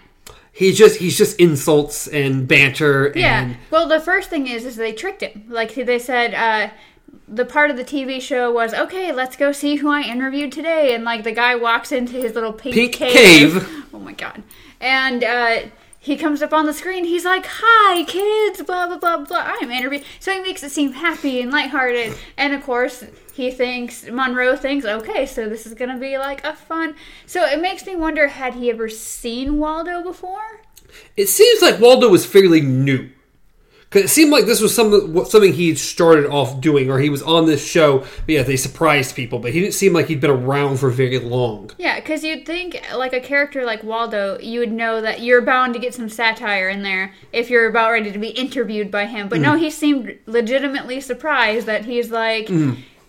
He's 0.51 0.77
just 0.77 0.99
he's 0.99 1.17
just 1.17 1.39
insults 1.39 2.07
and 2.07 2.47
banter 2.47 3.11
Yeah. 3.15 3.41
and 3.41 3.57
Well, 3.71 3.87
the 3.87 3.99
first 3.99 4.29
thing 4.29 4.47
is, 4.47 4.65
is 4.65 4.75
they 4.75 4.93
tricked 4.93 5.21
him. 5.21 5.45
Like 5.49 5.73
they 5.73 5.97
said, 5.99 6.33
uh, 6.35 6.71
the 7.27 7.45
part 7.45 7.71
of 7.71 7.77
the 7.77 7.83
TV 7.83 8.21
show 8.21 8.51
was 8.51 8.73
okay. 8.73 9.11
Let's 9.11 9.35
go 9.35 9.51
see 9.51 9.77
who 9.77 9.89
I 9.89 10.01
interviewed 10.01 10.51
today, 10.51 10.93
and 10.93 11.03
like 11.03 11.23
the 11.23 11.31
guy 11.31 11.55
walks 11.55 11.91
into 11.91 12.13
his 12.13 12.33
little 12.35 12.53
pink, 12.53 12.75
Pink 12.75 12.93
cave. 12.93 13.13
cave. 13.53 13.85
Oh 13.93 13.99
my 13.99 14.11
god! 14.13 14.43
And 14.79 15.23
uh, 15.23 15.59
he 16.03 16.17
comes 16.17 16.41
up 16.41 16.51
on 16.51 16.65
the 16.65 16.73
screen. 16.73 17.05
He's 17.05 17.23
like, 17.23 17.45
"Hi, 17.47 18.03
kids!" 18.03 18.61
Blah 18.61 18.87
blah 18.87 18.97
blah 18.97 19.25
blah. 19.25 19.55
I'm 19.61 19.71
interviewing. 19.71 20.03
So 20.19 20.33
he 20.33 20.41
makes 20.41 20.61
it 20.61 20.71
seem 20.71 20.91
happy 20.91 21.39
and 21.39 21.49
lighthearted. 21.49 22.13
And 22.35 22.53
of 22.53 22.61
course, 22.61 23.05
he 23.33 23.49
thinks 23.51 24.05
Monroe 24.09 24.57
thinks, 24.57 24.85
okay, 24.85 25.25
so 25.25 25.47
this 25.47 25.65
is 25.65 25.73
gonna 25.73 25.97
be 25.97 26.17
like 26.17 26.43
a 26.43 26.53
fun. 26.53 26.95
So 27.25 27.45
it 27.45 27.61
makes 27.61 27.85
me 27.85 27.95
wonder: 27.95 28.27
had 28.27 28.55
he 28.55 28.69
ever 28.69 28.89
seen 28.89 29.57
Waldo 29.57 30.03
before? 30.03 30.59
It 31.15 31.29
seems 31.29 31.61
like 31.61 31.79
Waldo 31.79 32.09
was 32.09 32.25
fairly 32.25 32.59
new. 32.59 33.09
Because 33.93 34.09
it 34.09 34.13
seemed 34.13 34.31
like 34.31 34.45
this 34.47 34.59
was 34.59 34.73
something 34.73 35.13
what- 35.13 35.27
something 35.27 35.53
he 35.53 35.75
started 35.75 36.25
off 36.25 36.59
doing, 36.59 36.89
or 36.89 36.97
he 36.99 37.09
was 37.09 37.21
on 37.21 37.45
this 37.45 37.63
show. 37.63 37.99
But 37.99 38.29
yeah, 38.29 38.41
they 38.43 38.55
surprised 38.57 39.15
people, 39.15 39.37
but 39.37 39.51
he 39.53 39.59
didn't 39.59 39.75
seem 39.75 39.93
like 39.93 40.07
he'd 40.07 40.19
been 40.19 40.31
around 40.31 40.77
for 40.77 40.89
very 40.89 41.19
long. 41.19 41.69
Yeah, 41.77 41.99
because 41.99 42.23
you'd 42.23 42.43
think, 42.45 42.81
like 42.95 43.13
a 43.13 43.19
character 43.19 43.63
like 43.65 43.83
Waldo, 43.83 44.39
you 44.41 44.59
would 44.61 44.71
know 44.71 44.99
that 45.01 45.21
you're 45.21 45.41
bound 45.43 45.75
to 45.75 45.79
get 45.79 45.93
some 45.93 46.09
satire 46.09 46.69
in 46.69 46.81
there 46.81 47.13
if 47.31 47.51
you're 47.51 47.67
about 47.67 47.91
ready 47.91 48.11
to 48.11 48.17
be 48.17 48.29
interviewed 48.29 48.89
by 48.89 49.05
him. 49.05 49.27
But 49.29 49.39
Mm. 49.39 49.43
no, 49.43 49.55
he 49.57 49.69
seemed 49.69 50.15
legitimately 50.25 50.99
surprised 50.99 51.67
that 51.67 51.85
he's 51.85 52.09
like, 52.09 52.49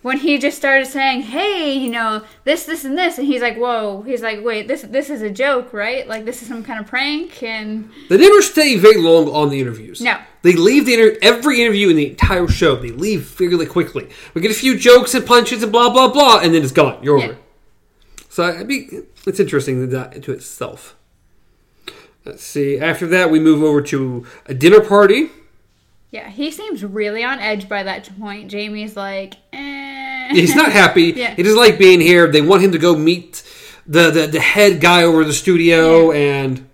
when 0.05 0.17
he 0.17 0.37
just 0.37 0.55
started 0.55 0.85
saying, 0.85 1.23
"Hey, 1.23 1.73
you 1.73 1.89
know, 1.89 2.23
this, 2.43 2.65
this, 2.65 2.85
and 2.85 2.95
this," 2.95 3.17
and 3.17 3.25
he's 3.25 3.41
like, 3.41 3.57
"Whoa!" 3.57 4.03
He's 4.03 4.21
like, 4.21 4.43
"Wait, 4.43 4.67
this, 4.67 4.83
this 4.83 5.09
is 5.09 5.23
a 5.23 5.31
joke, 5.31 5.73
right? 5.73 6.07
Like 6.07 6.25
this 6.25 6.43
is 6.43 6.47
some 6.47 6.63
kind 6.63 6.79
of 6.79 6.85
prank." 6.85 7.41
And 7.41 7.89
They 8.07 8.17
never 8.17 8.43
stay 8.43 8.77
very 8.77 8.97
long 9.01 9.27
on 9.29 9.49
the 9.49 9.59
interviews. 9.59 10.01
No. 10.01 10.19
They 10.43 10.53
leave 10.53 10.85
the 10.85 10.93
inter- 10.93 11.17
every 11.23 11.59
interview 11.59 11.89
in 11.89 11.95
the 11.95 12.11
entire 12.11 12.47
show. 12.47 12.75
They 12.75 12.91
leave 12.91 13.25
fairly 13.25 13.65
quickly. 13.65 14.07
We 14.35 14.41
get 14.41 14.51
a 14.51 14.53
few 14.53 14.77
jokes 14.77 15.15
and 15.15 15.25
punches 15.25 15.63
and 15.63 15.71
blah 15.71 15.89
blah 15.89 16.09
blah, 16.09 16.39
and 16.41 16.53
then 16.53 16.61
it's 16.61 16.71
gone. 16.71 17.03
You're 17.03 17.17
Yeah. 17.17 17.25
over. 17.25 17.37
So 18.29 18.43
I 18.43 18.63
mean, 18.63 19.07
it's 19.25 19.39
interesting 19.39 19.89
that 19.89 20.13
into 20.15 20.31
itself. 20.33 20.95
Let's 22.25 22.43
see. 22.43 22.77
After 22.77 23.07
that, 23.07 23.31
we 23.31 23.39
move 23.39 23.63
over 23.63 23.81
to 23.81 24.23
a 24.45 24.53
dinner 24.53 24.81
party. 24.81 25.31
yeah, 26.11 26.29
he 26.29 26.49
seems 26.51 26.83
really 26.83 27.23
on 27.23 27.39
edge 27.39 27.67
by 27.67 27.81
that 27.83 28.07
point. 28.19 28.51
Jamie's 28.51 28.95
like, 28.95 29.33
eh. 29.51 29.74
He's 30.31 30.55
not 30.55 30.71
happy. 30.71 31.05
Yeah. 31.15 31.35
He 31.35 31.43
doesn't 31.43 31.57
like 31.57 31.77
being 31.77 32.01
here. 32.01 32.29
They 32.29 32.41
want 32.41 32.63
him 32.63 32.71
to 32.71 32.77
go 32.77 32.95
meet 32.95 33.43
the 33.85 34.11
the, 34.11 34.27
the 34.27 34.39
head 34.39 34.81
guy 34.81 35.03
over 35.03 35.23
the 35.23 35.33
studio, 35.33 36.11
and 36.11 36.67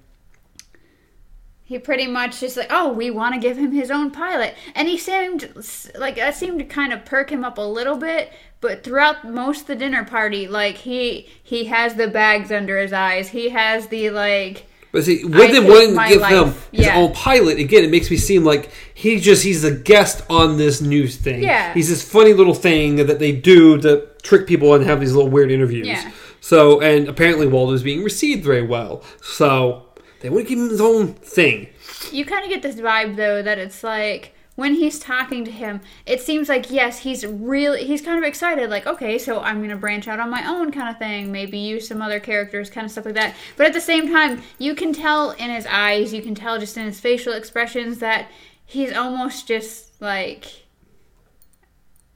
he 1.63 1.79
pretty 1.79 2.07
much 2.07 2.43
is 2.43 2.57
like, 2.57 2.67
oh, 2.69 2.91
we 2.91 3.09
want 3.09 3.33
to 3.33 3.39
give 3.39 3.57
him 3.57 3.71
his 3.71 3.89
own 3.89 4.11
pilot, 4.11 4.55
and 4.75 4.87
he 4.87 4.97
seemed 4.97 5.53
like 5.97 6.15
that 6.15 6.35
seemed 6.35 6.59
to 6.59 6.65
kind 6.65 6.91
of 6.91 7.05
perk 7.05 7.31
him 7.31 7.45
up 7.45 7.57
a 7.57 7.61
little 7.61 7.97
bit. 7.97 8.31
But 8.59 8.83
throughout 8.83 9.29
most 9.29 9.61
of 9.61 9.67
the 9.67 9.75
dinner 9.77 10.03
party, 10.03 10.47
like 10.47 10.75
he 10.75 11.29
he 11.41 11.65
has 11.65 11.95
the 11.95 12.07
bags 12.07 12.51
under 12.51 12.77
his 12.77 12.93
eyes, 12.93 13.29
he 13.29 13.49
has 13.49 13.87
the 13.87 14.09
like, 14.09 14.65
But 14.91 15.05
see, 15.05 15.23
with 15.23 15.51
them 15.53 15.67
wanting 15.67 15.95
to 15.97 16.07
give 16.09 16.21
life. 16.21 16.31
him 16.33 16.53
his 16.73 16.85
Yeah. 16.85 16.97
own 16.97 17.13
pilot, 17.13 17.57
again, 17.59 17.83
it 17.85 17.91
makes 17.91 18.11
me 18.11 18.17
seem 18.17 18.43
like 18.43 18.69
he 18.93 19.19
just 19.19 19.43
he's 19.43 19.63
a 19.63 19.71
guest 19.71 20.21
on 20.29 20.57
this 20.57 20.81
news 20.81 21.15
thing. 21.15 21.43
Yeah. 21.43 21.73
He's 21.73 21.87
this 21.89 22.03
funny 22.03 22.33
little 22.33 22.53
thing 22.53 22.97
that 22.97 23.19
they 23.19 23.31
do 23.31 23.77
to 23.81 24.07
trick 24.21 24.47
people 24.47 24.73
and 24.73 24.85
have 24.85 24.99
these 24.99 25.13
little 25.13 25.29
weird 25.29 25.49
interviews. 25.51 25.87
Yeah. 25.87 26.11
So 26.41 26.81
and 26.81 27.07
apparently 27.07 27.47
Waldo's 27.47 27.83
being 27.83 28.03
received 28.03 28.43
very 28.43 28.63
well. 28.63 29.03
So 29.21 29.83
they 30.19 30.29
want 30.29 30.45
to 30.47 30.49
give 30.49 30.59
him 30.59 30.69
his 30.69 30.81
own 30.81 31.13
thing. 31.13 31.67
you 32.11 32.25
kind 32.25 32.43
of 32.43 32.49
get 32.49 32.61
this 32.61 32.75
vibe 32.75 33.15
though 33.15 33.41
that 33.41 33.57
it's 33.59 33.83
like 33.83 34.33
when 34.61 34.75
he's 34.75 34.99
talking 34.99 35.43
to 35.43 35.49
him, 35.49 35.81
it 36.05 36.21
seems 36.21 36.47
like 36.47 36.69
yes, 36.69 36.99
he's 36.99 37.25
really 37.25 37.83
he's 37.83 37.99
kind 38.03 38.19
of 38.19 38.23
excited, 38.23 38.69
like 38.69 38.85
okay, 38.85 39.17
so 39.17 39.39
I'm 39.39 39.59
gonna 39.59 39.75
branch 39.75 40.07
out 40.07 40.19
on 40.19 40.29
my 40.29 40.47
own 40.47 40.71
kind 40.71 40.87
of 40.87 40.99
thing, 40.99 41.31
maybe 41.31 41.57
use 41.57 41.87
some 41.87 41.99
other 41.99 42.19
characters, 42.19 42.69
kind 42.69 42.85
of 42.85 42.91
stuff 42.91 43.05
like 43.05 43.15
that. 43.15 43.35
But 43.57 43.65
at 43.65 43.73
the 43.73 43.81
same 43.81 44.13
time, 44.13 44.43
you 44.59 44.75
can 44.75 44.93
tell 44.93 45.31
in 45.31 45.49
his 45.49 45.65
eyes, 45.65 46.13
you 46.13 46.21
can 46.21 46.35
tell 46.35 46.59
just 46.59 46.77
in 46.77 46.85
his 46.85 46.99
facial 46.99 47.33
expressions 47.33 47.97
that 47.97 48.29
he's 48.63 48.93
almost 48.93 49.47
just 49.47 49.99
like 49.99 50.45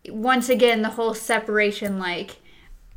once 0.08 0.48
again 0.48 0.84
the 0.84 0.90
whole 0.90 1.16
separation, 1.16 1.98
like. 1.98 2.38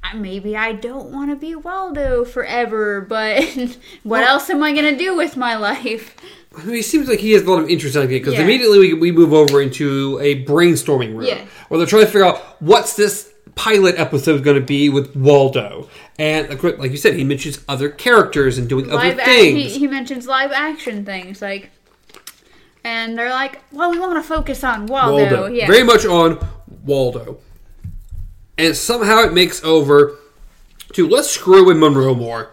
"I- 0.02 0.14
Maybe 0.16 0.56
I 0.56 0.72
don't 0.72 1.10
want 1.10 1.30
to 1.30 1.36
be 1.36 1.54
Waldo 1.54 2.24
forever, 2.24 3.00
but 3.00 3.44
what 3.54 3.78
Well- 4.04 4.24
else 4.28 4.50
am 4.50 4.62
I 4.62 4.72
gonna 4.74 4.96
do 4.96 5.16
with 5.16 5.36
my 5.36 5.56
life? 5.56 6.14
I 6.56 6.64
mean, 6.64 6.76
it 6.76 6.84
seems 6.84 7.08
like 7.08 7.20
he 7.20 7.32
has 7.32 7.42
a 7.42 7.50
lot 7.50 7.62
of 7.62 7.68
interest 7.70 7.94
in 7.94 8.02
it 8.02 8.08
because 8.08 8.34
Yeah. 8.34 8.42
immediately 8.42 8.78
we, 8.78 8.92
we 8.94 9.12
move 9.12 9.32
over 9.32 9.60
into 9.62 10.18
a 10.20 10.44
brainstorming 10.44 11.14
room 11.16 11.22
Yeah. 11.26 11.44
where 11.68 11.78
they're 11.78 11.86
trying 11.86 12.02
to 12.06 12.10
figure 12.10 12.24
out 12.24 12.38
what's 12.60 12.96
this 12.96 13.32
pilot 13.54 13.96
episode 13.98 14.42
going 14.42 14.56
to 14.58 14.64
be 14.64 14.88
with 14.88 15.14
Waldo. 15.14 15.88
And 16.18 16.48
like 16.78 16.90
you 16.90 16.96
said, 16.96 17.14
he 17.14 17.22
mentions 17.24 17.60
other 17.68 17.88
characters 17.90 18.56
and 18.58 18.68
doing 18.68 18.86
other 18.86 18.96
live 18.96 19.18
ac- 19.20 19.24
things. 19.30 19.72
he, 19.74 19.78
he 19.80 19.86
mentions 19.86 20.26
live 20.26 20.50
action 20.52 21.04
things 21.04 21.40
like 21.42 21.70
and 22.84 23.18
they're 23.18 23.30
like 23.30 23.60
well 23.72 23.90
we 23.90 23.98
want 23.98 24.16
to 24.22 24.26
focus 24.26 24.62
on 24.64 24.86
waldo, 24.86 25.12
Waldo. 25.24 25.46
yeah 25.46 25.66
Very 25.66 25.82
much 25.84 26.06
on 26.06 26.38
Waldo. 26.84 27.38
And 28.58 28.76
somehow 28.76 29.20
it 29.20 29.32
makes 29.32 29.62
over 29.64 30.18
to 30.92 31.08
let's 31.08 31.30
screw 31.30 31.64
with 31.64 31.76
Monroe 31.78 32.14
more. 32.14 32.50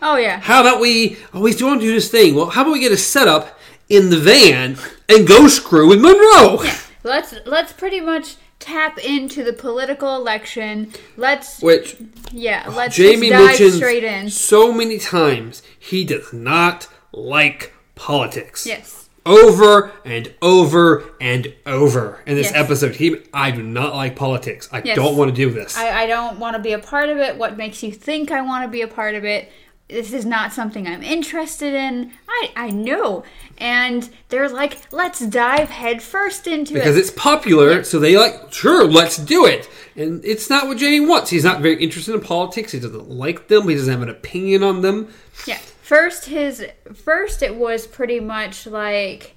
oh 0.00 0.16
yeah 0.16 0.38
How 0.40 0.60
about 0.60 0.80
we 0.80 1.16
always 1.34 1.56
do 1.56 1.66
want 1.66 1.80
to 1.80 1.86
do 1.86 1.92
this 1.92 2.10
thing? 2.10 2.34
Well, 2.34 2.50
how 2.50 2.62
about 2.62 2.72
we 2.72 2.80
get 2.80 2.92
a 2.92 2.96
setup 2.96 3.58
in 3.88 4.10
the 4.10 4.16
van 4.18 4.76
and 5.08 5.26
go 5.26 5.48
screw 5.48 5.88
with 5.88 6.00
Monroe? 6.00 6.62
let's 7.02 7.34
let's 7.46 7.72
pretty 7.72 8.00
much 8.00 8.36
tap 8.58 8.98
into 8.98 9.42
the 9.42 9.54
political 9.54 10.14
election 10.14 10.92
let's 11.16 11.62
Which 11.62 11.96
yeah 12.30 12.64
oh, 12.66 12.74
let's 12.76 12.94
Jamie 12.94 13.30
just 13.30 13.32
dive 13.32 13.46
mentions 13.46 13.76
straight 13.76 14.04
in 14.04 14.28
so 14.28 14.70
many 14.70 14.98
times 14.98 15.62
he 15.78 16.04
does 16.04 16.30
not 16.32 16.86
like 17.10 17.72
politics. 17.94 18.66
yes 18.66 18.99
Over 19.26 19.92
and 20.04 20.32
over 20.40 21.04
and 21.20 21.52
over 21.66 22.20
in 22.26 22.36
this 22.36 22.46
Yes. 22.50 22.56
episode. 22.56 22.96
He 22.96 23.16
I 23.34 23.50
do 23.50 23.62
not 23.62 23.94
like 23.94 24.16
politics. 24.16 24.68
I 24.72 24.80
Yes. 24.82 24.96
don't 24.96 25.16
want 25.16 25.30
to 25.30 25.36
do 25.36 25.50
this. 25.50 25.76
I, 25.76 26.02
I 26.04 26.06
don't 26.06 26.38
want 26.38 26.56
to 26.56 26.62
be 26.62 26.72
a 26.72 26.78
part 26.78 27.10
of 27.10 27.18
it 27.18 27.36
what 27.36 27.56
makes 27.56 27.82
you 27.82 27.92
think 27.92 28.30
i 28.30 28.40
want 28.40 28.64
to 28.64 28.68
be 28.68 28.80
a 28.82 28.88
part 28.88 29.14
of 29.14 29.24
it 29.24 29.52
this 29.88 30.12
is 30.12 30.24
not 30.24 30.52
something 30.52 30.86
i'm 30.86 31.02
interested 31.02 31.74
in 31.74 32.12
i 32.28 32.50
i 32.56 32.70
know 32.70 33.24
and 33.58 34.08
they're 34.28 34.48
like 34.48 34.78
let's 34.92 35.20
dive 35.20 35.68
headfirst 35.68 36.46
into 36.46 36.74
because 36.74 36.86
it 36.86 36.94
Because 36.94 36.96
it's 36.96 37.10
popular, 37.10 37.84
so 37.84 37.98
they 37.98 38.16
like, 38.16 38.52
sure, 38.52 38.84
let's 38.86 39.16
do 39.18 39.44
it. 39.44 39.68
And 39.96 40.24
it's 40.24 40.48
not 40.48 40.66
what 40.66 40.78
Jamie 40.78 41.04
wants. 41.06 41.28
He's 41.30 41.44
not 41.44 41.60
very 41.60 41.76
interested 41.82 42.14
in 42.14 42.20
politics. 42.22 42.72
He 42.72 42.80
doesn't 42.80 43.10
like 43.10 43.48
them. 43.48 43.68
He 43.68 43.74
doesn't 43.74 43.92
have 43.92 44.00
an 44.02 44.08
opinion 44.08 44.62
on 44.62 44.80
them. 44.80 45.12
Yeah. 45.46 45.58
First 45.90 46.26
his 46.26 46.64
first 46.94 47.42
it 47.42 47.56
was 47.56 47.88
pretty 47.88 48.20
much 48.20 48.64
like 48.64 49.34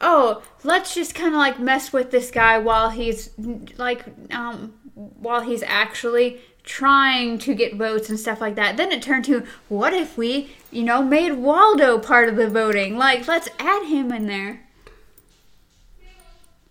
oh, 0.00 0.40
let's 0.62 0.94
just 0.94 1.16
kind 1.16 1.34
of 1.34 1.38
like 1.38 1.58
mess 1.58 1.92
with 1.92 2.12
this 2.12 2.30
guy 2.30 2.58
while 2.58 2.90
he's 2.90 3.30
like 3.76 4.04
um 4.32 4.72
while 4.94 5.40
he's 5.40 5.64
actually 5.64 6.40
trying 6.62 7.38
to 7.38 7.56
get 7.56 7.74
votes 7.74 8.08
and 8.08 8.20
stuff 8.20 8.40
like 8.40 8.54
that. 8.54 8.76
Then 8.76 8.92
it 8.92 9.02
turned 9.02 9.24
to 9.24 9.44
what 9.68 9.92
if 9.92 10.16
we, 10.16 10.50
you 10.70 10.84
know, 10.84 11.02
made 11.02 11.32
Waldo 11.32 11.98
part 11.98 12.28
of 12.28 12.36
the 12.36 12.48
voting? 12.48 12.96
Like 12.96 13.26
let's 13.26 13.48
add 13.58 13.86
him 13.86 14.12
in 14.12 14.28
there. 14.28 14.60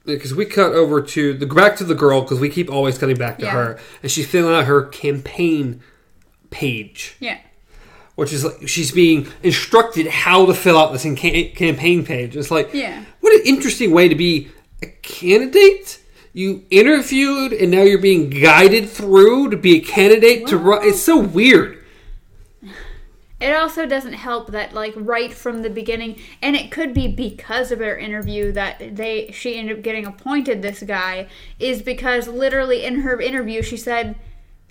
Because 0.05 0.33
we 0.33 0.45
cut 0.45 0.71
over 0.71 1.01
to 1.01 1.33
the 1.33 1.45
back 1.45 1.75
to 1.75 1.83
the 1.83 1.93
girl 1.93 2.21
because 2.21 2.39
we 2.39 2.47
keep 2.47 2.71
always 2.71 2.97
cutting 2.97 3.17
back 3.17 3.37
to 3.39 3.45
Yeah. 3.47 3.51
her, 3.51 3.79
and 4.01 4.09
she's 4.09 4.27
filling 4.27 4.55
out 4.55 4.63
her 4.63 4.83
campaign 4.83 5.81
page. 6.51 7.17
Yeah. 7.19 7.39
Which 8.19 8.33
is 8.33 8.43
like 8.45 8.67
she's 8.67 8.91
being 8.91 9.27
instructed 9.41 10.05
how 10.07 10.45
to 10.45 10.53
fill 10.53 10.77
out 10.77 10.91
this 10.91 11.03
ca- 11.03 11.51
campaign 11.53 12.05
page. 12.05 12.35
It's 12.35 12.51
like, 12.51 12.73
Yeah. 12.73 13.03
what 13.21 13.33
an 13.33 13.41
interesting 13.45 13.91
way 13.91 14.07
to 14.09 14.15
be 14.15 14.49
a 14.83 14.87
candidate. 14.87 15.99
You 16.31 16.63
interviewed, 16.69 17.53
and 17.53 17.71
now 17.71 17.81
you're 17.81 17.97
being 17.97 18.29
guided 18.29 18.87
through 18.89 19.49
to 19.49 19.57
be 19.57 19.77
a 19.77 19.81
candidate 19.81 20.45
to 20.47 20.57
run. 20.57 20.87
It's 20.87 21.01
so 21.01 21.17
weird. 21.17 21.77
It 23.39 23.53
also 23.55 23.85
doesn't 23.85 24.13
help 24.13 24.51
that 24.51 24.73
like 24.73 24.93
right 24.97 25.33
from 25.33 25.61
the 25.61 25.69
beginning 25.69 26.19
and 26.41 26.57
it 26.57 26.71
could 26.71 26.93
be 26.93 27.07
because 27.07 27.71
of 27.71 27.79
her 27.79 27.97
interview 27.97 28.51
that 28.51 28.97
they 28.97 29.31
she 29.31 29.55
ended 29.57 29.77
up 29.77 29.83
getting 29.83 30.05
appointed 30.05 30.61
this 30.61 30.83
guy 30.83 31.27
is 31.57 31.81
because 31.81 32.27
literally 32.27 32.83
in 32.83 32.99
her 32.99 33.19
interview 33.21 33.61
she 33.61 33.77
said 33.77 34.15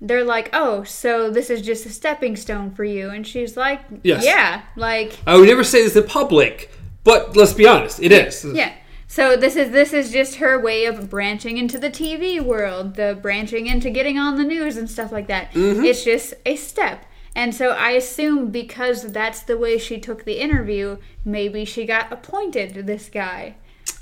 they're 0.00 0.24
like, 0.24 0.50
"Oh, 0.52 0.84
so 0.84 1.30
this 1.30 1.50
is 1.50 1.62
just 1.62 1.86
a 1.86 1.90
stepping 1.90 2.36
stone 2.36 2.70
for 2.70 2.84
you." 2.84 3.10
And 3.10 3.26
she's 3.26 3.56
like, 3.56 3.80
Yes. 4.02 4.24
"Yeah, 4.24 4.62
like 4.76 5.18
I 5.26 5.36
would 5.36 5.48
never 5.48 5.64
say 5.64 5.82
this 5.82 5.96
in 5.96 6.04
public, 6.04 6.70
but 7.04 7.36
let's 7.36 7.52
be 7.52 7.66
honest, 7.66 8.00
it 8.02 8.12
is. 8.12 8.44
yeah." 8.44 8.72
So 9.10 9.36
this 9.36 9.56
is 9.56 9.70
this 9.70 9.94
is 9.94 10.12
just 10.12 10.36
her 10.36 10.60
way 10.60 10.84
of 10.84 11.08
branching 11.08 11.56
into 11.56 11.78
the 11.78 11.88
TV 11.90 12.40
world, 12.40 12.94
the 12.96 13.18
branching 13.20 13.66
into 13.66 13.88
getting 13.88 14.18
on 14.18 14.36
the 14.36 14.44
news 14.44 14.76
and 14.76 14.88
stuff 14.88 15.10
like 15.10 15.28
that. 15.28 15.52
Mm-hmm. 15.52 15.84
It's 15.84 16.04
just 16.04 16.34
a 16.44 16.56
step. 16.56 17.06
And 17.34 17.54
so 17.54 17.70
I 17.70 17.90
assume 17.92 18.50
because 18.50 19.12
that's 19.12 19.40
the 19.42 19.56
way 19.56 19.78
she 19.78 19.98
took 19.98 20.24
the 20.24 20.40
interview, 20.40 20.98
maybe 21.24 21.64
she 21.64 21.86
got 21.86 22.12
appointed 22.12 22.86
this 22.86 23.08
guy. 23.08 23.54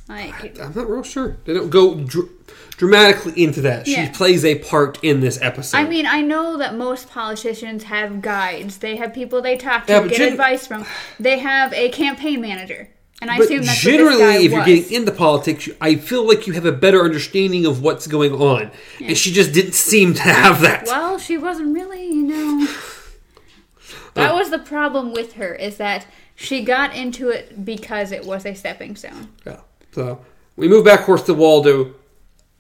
Like 0.09 0.59
I'm 0.61 0.73
not 0.75 0.89
real 0.89 1.03
sure. 1.03 1.37
They 1.45 1.55
don't 1.55 1.71
go 1.71 1.97
dr- 1.97 2.29
dramatically 2.77 3.43
into 3.43 3.61
that. 3.63 3.87
She 3.87 4.09
plays 4.11 4.45
a 4.45 4.57
part 4.57 5.03
in 5.03 5.21
this 5.21 5.41
episode. 5.43 5.79
I 5.79 5.89
mean, 5.89 6.07
I 6.07 6.21
know 6.21 6.59
that 6.59 6.77
most 6.77 7.09
politicians 7.11 7.85
have 7.85 8.23
guides. 8.23 8.79
They 8.79 8.97
have 8.97 9.13
people 9.13 9.43
they 9.43 9.57
talk 9.57 9.87
to, 9.87 9.93
Yeah, 9.93 10.07
get 10.07 10.17
gen- 10.19 10.33
advice 10.33 10.67
from. 10.67 10.85
They 11.19 11.39
have 11.41 11.73
a 11.73 11.89
campaign 11.89 12.41
manager. 12.41 12.89
And 13.23 13.31
I 13.31 13.39
but 13.39 13.47
assume 13.47 13.63
that's 13.63 13.81
generally, 13.81 14.19
what 14.19 14.27
this 14.27 14.37
guy 14.39 14.45
if 14.45 14.53
you're 14.53 14.65
getting 14.65 14.93
into 14.93 15.11
politics, 15.13 15.67
you- 15.67 15.77
I 15.81 15.97
feel 15.97 16.27
like 16.29 16.47
you 16.47 16.53
have 16.53 16.67
a 16.67 16.73
better 16.73 17.03
understanding 17.03 17.65
of 17.65 17.83
what's 17.83 18.07
going 18.07 18.35
on, 18.35 18.71
and 19.03 19.17
she 19.17 19.33
just 19.33 19.53
didn't 19.53 19.73
seem 19.75 20.13
to 20.15 20.23
have 20.23 20.61
that. 20.61 20.85
Well, 20.87 21.19
she 21.19 21.39
wasn't 21.39 21.75
really, 21.75 22.07
you 22.07 22.23
know. 22.23 22.69
That 24.15 24.35
was 24.35 24.49
the 24.51 24.59
problem 24.59 25.13
with 25.13 25.35
her 25.35 25.55
is 25.55 25.77
that 25.77 26.07
she 26.35 26.63
got 26.63 26.95
into 26.97 27.29
it 27.29 27.67
because 27.67 28.13
it 28.13 28.25
was 28.25 28.47
a 28.47 28.55
stepping 28.55 28.97
stone. 28.97 29.29
Yeah. 29.47 29.61
So 29.97 30.21
we 30.57 30.69
move 30.69 30.85
back, 30.85 31.01
of 31.01 31.07
course, 31.07 31.23
to 31.23 31.33
Waldo. 31.33 31.95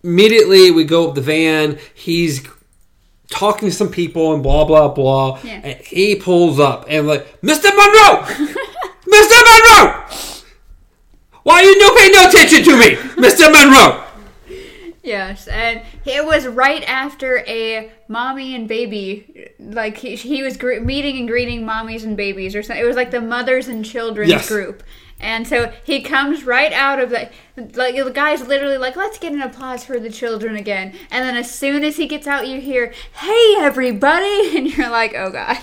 Immediately, 0.03 0.71
we 0.71 0.85
go 0.85 1.11
up 1.11 1.15
the 1.15 1.21
van. 1.21 1.79
He's 1.93 2.43
talking 3.31 3.69
to 3.69 3.75
some 3.75 3.91
people 3.91 4.33
and 4.33 4.43
blah 4.43 4.65
blah 4.65 4.89
blah. 4.89 5.39
Yeah. 5.45 5.61
And 5.63 5.79
he 5.81 6.17
pulls 6.17 6.59
up 6.59 6.87
and 6.89 7.07
like, 7.07 7.27
Mr. 7.43 7.65
Monroe, 7.77 8.23
Mr. 9.05 9.37
Monroe, 9.49 10.05
why 11.43 11.57
are 11.57 11.63
you 11.65 11.79
no 11.79 11.95
paying 11.95 12.13
no 12.13 12.27
attention 12.27 12.65
to 12.65 12.79
me, 12.79 12.95
Mr. 13.23 13.53
Monroe? 13.53 14.03
Yes, 15.03 15.47
and 15.47 15.83
It 16.07 16.25
was 16.25 16.47
right 16.49 16.83
after 16.89 17.39
a 17.47 17.93
mommy 18.09 18.55
and 18.57 18.67
baby, 18.67 19.51
like 19.61 19.99
he, 19.99 20.17
he 20.17 20.43
was 20.43 20.57
gr- 20.57 20.81
meeting 20.81 21.19
and 21.19 21.29
greeting 21.29 21.63
mommies 21.67 22.03
and 22.03 22.17
babies, 22.17 22.57
or 22.57 22.63
something. 22.63 22.83
It 22.83 22.89
was 22.89 22.97
like 22.97 23.11
the 23.13 23.21
mothers 23.21 23.69
and 23.69 23.85
children's 23.85 24.31
Yes. 24.31 24.49
group. 24.49 24.83
And 25.19 25.49
so 25.49 25.73
he 25.85 26.03
comes 26.03 26.45
right 26.45 26.73
out 26.73 27.01
of 27.01 27.09
the 27.11 27.31
like 27.75 27.97
the 27.97 28.11
guy's 28.11 28.47
literally 28.47 28.77
like, 28.77 28.97
let's 28.97 29.19
get 29.19 29.33
an 29.33 29.41
applause 29.41 29.83
for 29.85 29.99
the 29.99 30.11
children 30.11 30.57
again. 30.57 30.95
And 31.11 31.25
then 31.25 31.37
as 31.37 31.51
soon 31.51 31.85
as 31.85 31.97
he 31.97 32.07
gets 32.07 32.27
out, 32.27 32.47
you 32.47 32.61
hear, 32.61 32.93
"Hey 33.15 33.55
everybody!" 33.59 34.53
and 34.57 34.67
you're 34.77 34.91
like, 34.91 35.15
"Oh 35.17 35.31
god." 35.31 35.59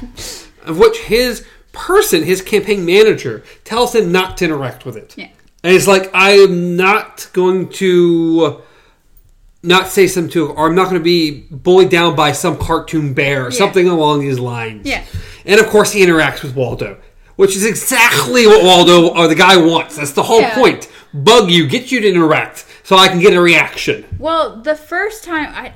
Of 0.64 0.80
which 0.80 0.98
his 1.02 1.46
person, 1.72 2.24
his 2.24 2.42
campaign 2.42 2.86
manager, 2.86 3.44
tells 3.64 3.94
him 3.94 4.12
not 4.12 4.38
to 4.38 4.46
interact 4.46 4.86
with 4.86 4.96
it. 4.98 5.14
Yeah. 5.18 5.28
And 5.64 5.76
it's 5.76 5.88
like, 5.88 6.10
I 6.14 6.32
am 6.32 6.76
not 6.76 7.30
going 7.34 7.70
to 7.70 8.62
not 9.62 9.88
say 9.88 10.08
something 10.08 10.32
to, 10.34 10.50
or 10.50 10.68
I'm 10.68 10.76
not 10.76 10.86
going 10.90 11.00
to 11.00 11.04
be 11.04 11.46
bullied 11.50 11.90
down 11.90 12.16
by 12.16 12.32
some 12.34 12.58
cartoon 12.58 13.14
bear 13.14 13.44
or 13.46 13.52
Yeah. 13.52 13.58
something 13.58 13.88
along 13.88 14.22
these 14.22 14.40
lines. 14.40 14.86
Yeah. 14.88 15.04
And 15.46 15.60
of 15.60 15.68
course, 15.68 15.92
he 15.94 16.06
interacts 16.06 16.44
with 16.44 16.56
Waldo, 16.56 16.98
which 17.36 17.56
is 17.56 17.66
exactly 17.66 18.46
what 18.48 18.64
Waldo 18.64 19.10
or 19.10 19.28
the 19.28 19.36
guy 19.36 19.58
wants. 19.58 19.98
That's 19.98 20.12
the 20.12 20.24
whole 20.24 20.42
Yeah. 20.42 20.56
point. 20.56 20.90
Bug 21.14 21.52
you, 21.52 21.68
get 21.68 21.92
you 21.92 22.00
to 22.02 22.08
interact, 22.10 22.66
so 22.84 22.96
I 22.96 23.08
can 23.08 23.20
get 23.20 23.34
a 23.34 23.42
reaction. 23.42 24.06
Well, 24.20 24.62
the 24.62 24.76
first 24.76 25.24
time 25.24 25.50
I 25.54 25.74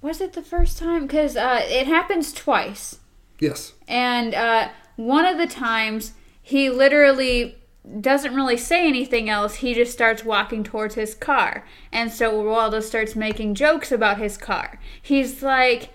was 0.00 0.20
it 0.20 0.34
the 0.34 0.42
first 0.42 0.78
time 0.78 1.06
because 1.06 1.36
uh, 1.36 1.62
it 1.64 1.86
happens 1.86 2.32
twice. 2.32 2.98
Yes. 3.40 3.72
And 3.88 4.34
uh, 4.34 4.68
one 4.96 5.24
of 5.24 5.38
the 5.38 5.46
times, 5.46 6.12
he 6.42 6.68
literally 6.70 7.56
doesn't 8.00 8.34
really 8.34 8.56
say 8.56 8.86
anything 8.86 9.28
else. 9.28 9.56
He 9.56 9.74
just 9.74 9.92
starts 9.92 10.24
walking 10.24 10.62
towards 10.64 10.94
his 10.94 11.14
car. 11.14 11.66
And 11.92 12.10
so 12.10 12.40
Waldo 12.42 12.80
starts 12.80 13.14
making 13.16 13.54
jokes 13.54 13.92
about 13.92 14.18
his 14.18 14.36
car. 14.36 14.78
He's 15.00 15.42
like, 15.42 15.90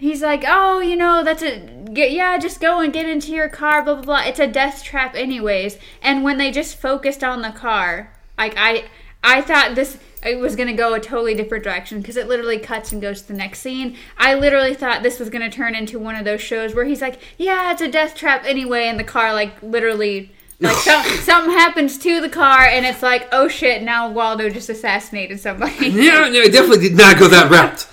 he's 0.00 0.22
like, 0.22 0.44
oh, 0.46 0.80
you 0.80 0.96
know, 0.96 1.22
that's 1.22 1.42
a, 1.42 1.60
get, 1.92 2.10
yeah, 2.10 2.38
just 2.38 2.60
go 2.60 2.80
and 2.80 2.92
get 2.92 3.06
into 3.06 3.32
your 3.32 3.48
car, 3.48 3.82
blah, 3.82 3.94
blah, 3.94 4.02
blah. 4.02 4.22
It's 4.22 4.40
a 4.40 4.46
death 4.46 4.82
trap, 4.82 5.14
anyways. 5.14 5.78
And 6.02 6.24
when 6.24 6.38
they 6.38 6.50
just 6.50 6.80
focused 6.80 7.22
on 7.22 7.42
the 7.42 7.50
car, 7.50 8.12
like, 8.38 8.54
I, 8.56 8.86
I 9.22 9.42
thought 9.42 9.74
this 9.74 9.98
it 10.22 10.38
was 10.38 10.54
going 10.54 10.68
to 10.68 10.74
go 10.74 10.92
a 10.92 11.00
totally 11.00 11.34
different 11.34 11.64
direction 11.64 12.00
because 12.00 12.16
it 12.16 12.28
literally 12.28 12.58
cuts 12.58 12.92
and 12.92 13.00
goes 13.00 13.22
to 13.22 13.28
the 13.28 13.34
next 13.34 13.60
scene. 13.60 13.96
I 14.18 14.34
literally 14.34 14.74
thought 14.74 15.02
this 15.02 15.18
was 15.18 15.30
going 15.30 15.48
to 15.48 15.54
turn 15.54 15.74
into 15.74 15.98
one 15.98 16.14
of 16.14 16.26
those 16.26 16.42
shows 16.42 16.74
where 16.74 16.84
he's 16.84 17.00
like, 17.00 17.18
"Yeah, 17.38 17.72
it's 17.72 17.80
a 17.80 17.90
death 17.90 18.14
trap 18.14 18.44
anyway," 18.44 18.88
and 18.88 18.98
the 18.98 19.04
car 19.04 19.32
like 19.32 19.62
literally 19.62 20.30
like 20.60 20.76
some, 20.76 21.04
something 21.04 21.52
happens 21.52 21.96
to 21.98 22.20
the 22.20 22.28
car 22.28 22.60
and 22.60 22.84
it's 22.84 23.02
like, 23.02 23.28
"Oh 23.32 23.48
shit, 23.48 23.82
now 23.82 24.10
Waldo 24.10 24.50
just 24.50 24.68
assassinated 24.68 25.40
somebody." 25.40 25.88
Yeah, 25.88 26.28
no, 26.28 26.40
I 26.42 26.48
definitely 26.48 26.88
did 26.88 26.98
not 26.98 27.18
go 27.18 27.28
that 27.28 27.50
route. 27.50 27.86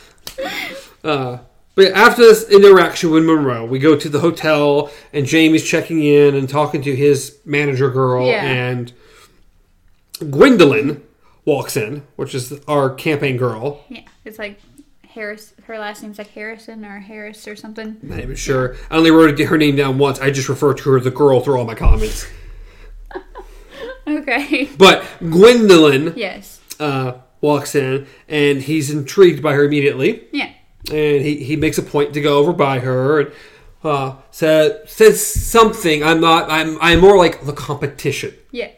Uh, 1.03 1.37
but 1.77 1.93
after 1.93 2.23
this 2.23 2.49
interaction 2.49 3.11
with 3.11 3.23
Monroe, 3.23 3.63
we 3.65 3.79
go 3.79 3.95
to 3.95 4.09
the 4.09 4.19
hotel, 4.19 4.91
and 5.13 5.25
Jamie's 5.25 5.63
checking 5.63 6.03
in 6.03 6.35
and 6.35 6.49
talking 6.49 6.81
to 6.81 6.93
his 6.93 7.37
manager 7.45 7.89
girl, 7.89 8.25
Yeah. 8.27 8.43
and 8.43 8.91
Gwendolyn 10.29 11.03
walks 11.45 11.77
in, 11.77 12.03
which 12.17 12.35
is 12.35 12.59
our 12.67 12.89
campaign 12.93 13.37
girl. 13.37 13.85
yeah, 13.87 14.01
it's 14.25 14.37
like 14.39 14.59
Harris 15.07 15.53
her 15.63 15.79
last 15.79 16.03
name's 16.03 16.17
like 16.17 16.29
Harrison 16.31 16.83
or 16.85 16.99
Harris 16.99 17.47
or 17.47 17.55
something. 17.55 17.97
I'm 18.03 18.09
not 18.09 18.19
even 18.19 18.35
sure. 18.35 18.75
I 18.91 18.97
only 18.97 19.09
wrote 19.11 19.39
her 19.39 19.57
name 19.57 19.75
down 19.75 19.97
once. 19.97 20.19
I 20.19 20.29
just 20.31 20.49
refer 20.49 20.73
to 20.73 20.89
her 20.91 20.97
as 20.97 21.03
the 21.05 21.11
girl 21.11 21.39
through 21.39 21.57
all 21.59 21.65
my 21.65 21.75
comments. 21.75 22.25
Okay. 24.07 24.69
But 24.77 25.03
Gwendolyn 25.19 26.13
yes. 26.15 26.61
uh, 26.79 27.13
walks 27.41 27.75
in, 27.75 28.07
and 28.29 28.61
he's 28.61 28.89
intrigued 28.89 29.43
by 29.43 29.53
her 29.53 29.65
immediately. 29.65 30.23
Yeah. 30.31 30.49
And 30.89 31.21
he, 31.25 31.43
he 31.43 31.55
makes 31.55 31.77
a 31.77 31.83
point 31.83 32.13
to 32.13 32.21
go 32.21 32.37
over 32.39 32.53
by 32.53 32.79
her 32.79 33.19
and 33.21 33.31
uh, 33.83 34.15
says 34.31 34.89
says 34.91 35.23
something. 35.25 36.03
I'm 36.03 36.19
not. 36.21 36.49
I'm 36.49 36.77
I'm 36.81 36.99
more 36.99 37.17
like 37.17 37.45
the 37.45 37.53
competition 37.53 38.33
Yeah. 38.51 38.69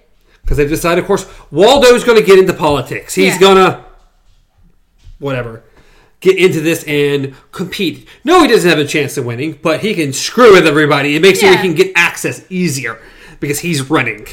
because 0.42 0.58
they've 0.58 0.70
decided. 0.70 1.02
Of 1.02 1.08
course, 1.08 1.26
Waldo's 1.52 2.04
going 2.04 2.20
to 2.20 2.26
get 2.26 2.38
into 2.40 2.54
politics. 2.54 3.16
He's 3.16 3.36
Yeah. 3.36 3.40
gonna 3.40 3.86
whatever 5.20 5.64
get 6.22 6.38
into 6.38 6.60
this 6.60 6.84
and 6.86 7.34
compete. 7.52 8.06
No, 8.26 8.42
he 8.42 8.48
doesn't 8.50 8.70
have 8.70 8.78
a 8.80 8.86
chance 8.86 9.16
of 9.18 9.26
winning, 9.26 9.58
but 9.62 9.80
he 9.80 9.94
can 9.94 10.12
screw 10.12 10.52
with 10.52 10.68
everybody. 10.68 11.16
It 11.16 11.22
makes 11.22 11.42
Yeah. 11.42 11.56
he 11.56 11.68
can 11.68 11.76
get 11.76 11.94
access 11.96 12.44
easier 12.50 13.00
because 13.40 13.60
he's 13.60 13.90
running. 13.90 14.28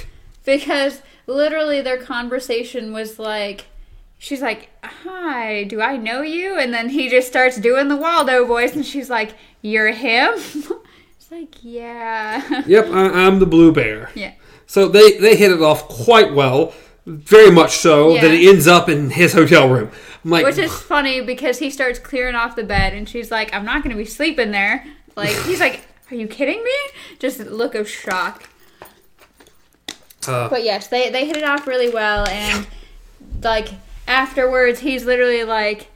because 0.45 1.01
literally 1.29 1.81
their 1.81 1.97
conversation 1.97 2.93
was 2.93 3.19
like 3.21 3.67
she's 4.19 4.41
like 4.43 4.71
hi 4.83 5.65
do 5.65 5.81
i 5.81 5.97
know 5.97 6.23
you 6.23 6.59
and 6.59 6.73
then 6.73 6.89
he 6.89 7.09
just 7.09 7.29
starts 7.29 7.57
doing 7.59 7.89
the 7.89 7.97
waldo 7.97 8.45
voice 8.47 8.75
and 8.75 8.85
she's 8.87 9.11
like 9.11 9.35
you're 9.63 9.93
him 9.93 10.31
it's 10.35 11.31
like 11.31 11.55
yeah 11.63 12.63
Yep, 12.67 12.87
I, 12.89 13.27
I'm 13.27 13.39
the 13.39 13.47
blue 13.47 13.73
bear. 13.73 14.11
yeah 14.15 14.33
So 14.67 14.89
they 14.89 15.19
they 15.19 15.37
hit 15.37 15.51
it 15.53 15.63
off 15.63 15.87
quite 15.89 16.33
well. 16.35 16.73
Very 17.07 17.51
much 17.53 17.77
so 17.77 18.15
Yeah. 18.15 18.23
that 18.23 18.33
it 18.33 18.49
ends 18.49 18.67
up 18.67 18.89
in 18.89 19.11
his 19.11 19.33
hotel 19.33 19.69
room. 19.69 19.91
Like, 20.25 20.45
which 20.45 20.59
is 20.59 20.73
funny 20.73 21.21
because 21.21 21.59
he 21.61 21.71
starts 21.71 22.01
clearing 22.01 22.35
off 22.35 22.57
the 22.57 22.65
bed 22.65 22.93
and 22.95 23.09
she's 23.09 23.31
like 23.31 23.53
i'm 23.55 23.65
not 23.65 23.83
gonna 23.85 23.95
be 23.97 24.05
sleeping 24.05 24.51
there 24.51 24.85
like 25.15 25.37
he's 25.47 25.61
like 25.61 25.83
are 26.11 26.17
you 26.17 26.27
kidding 26.27 26.63
me 26.65 26.73
just 27.21 27.39
look 27.41 27.75
of 27.77 27.89
shock 27.89 28.49
uh, 30.29 30.49
But 30.49 30.65
yes, 30.65 30.89
they 30.89 31.11
they 31.11 31.27
hit 31.27 31.37
it 31.37 31.45
off 31.45 31.67
really 31.69 31.89
well, 31.91 32.27
and 32.29 32.67
like 33.43 33.69
afterwards, 34.07 34.81
he's 34.81 35.05
literally 35.05 35.45
like, 35.45 35.89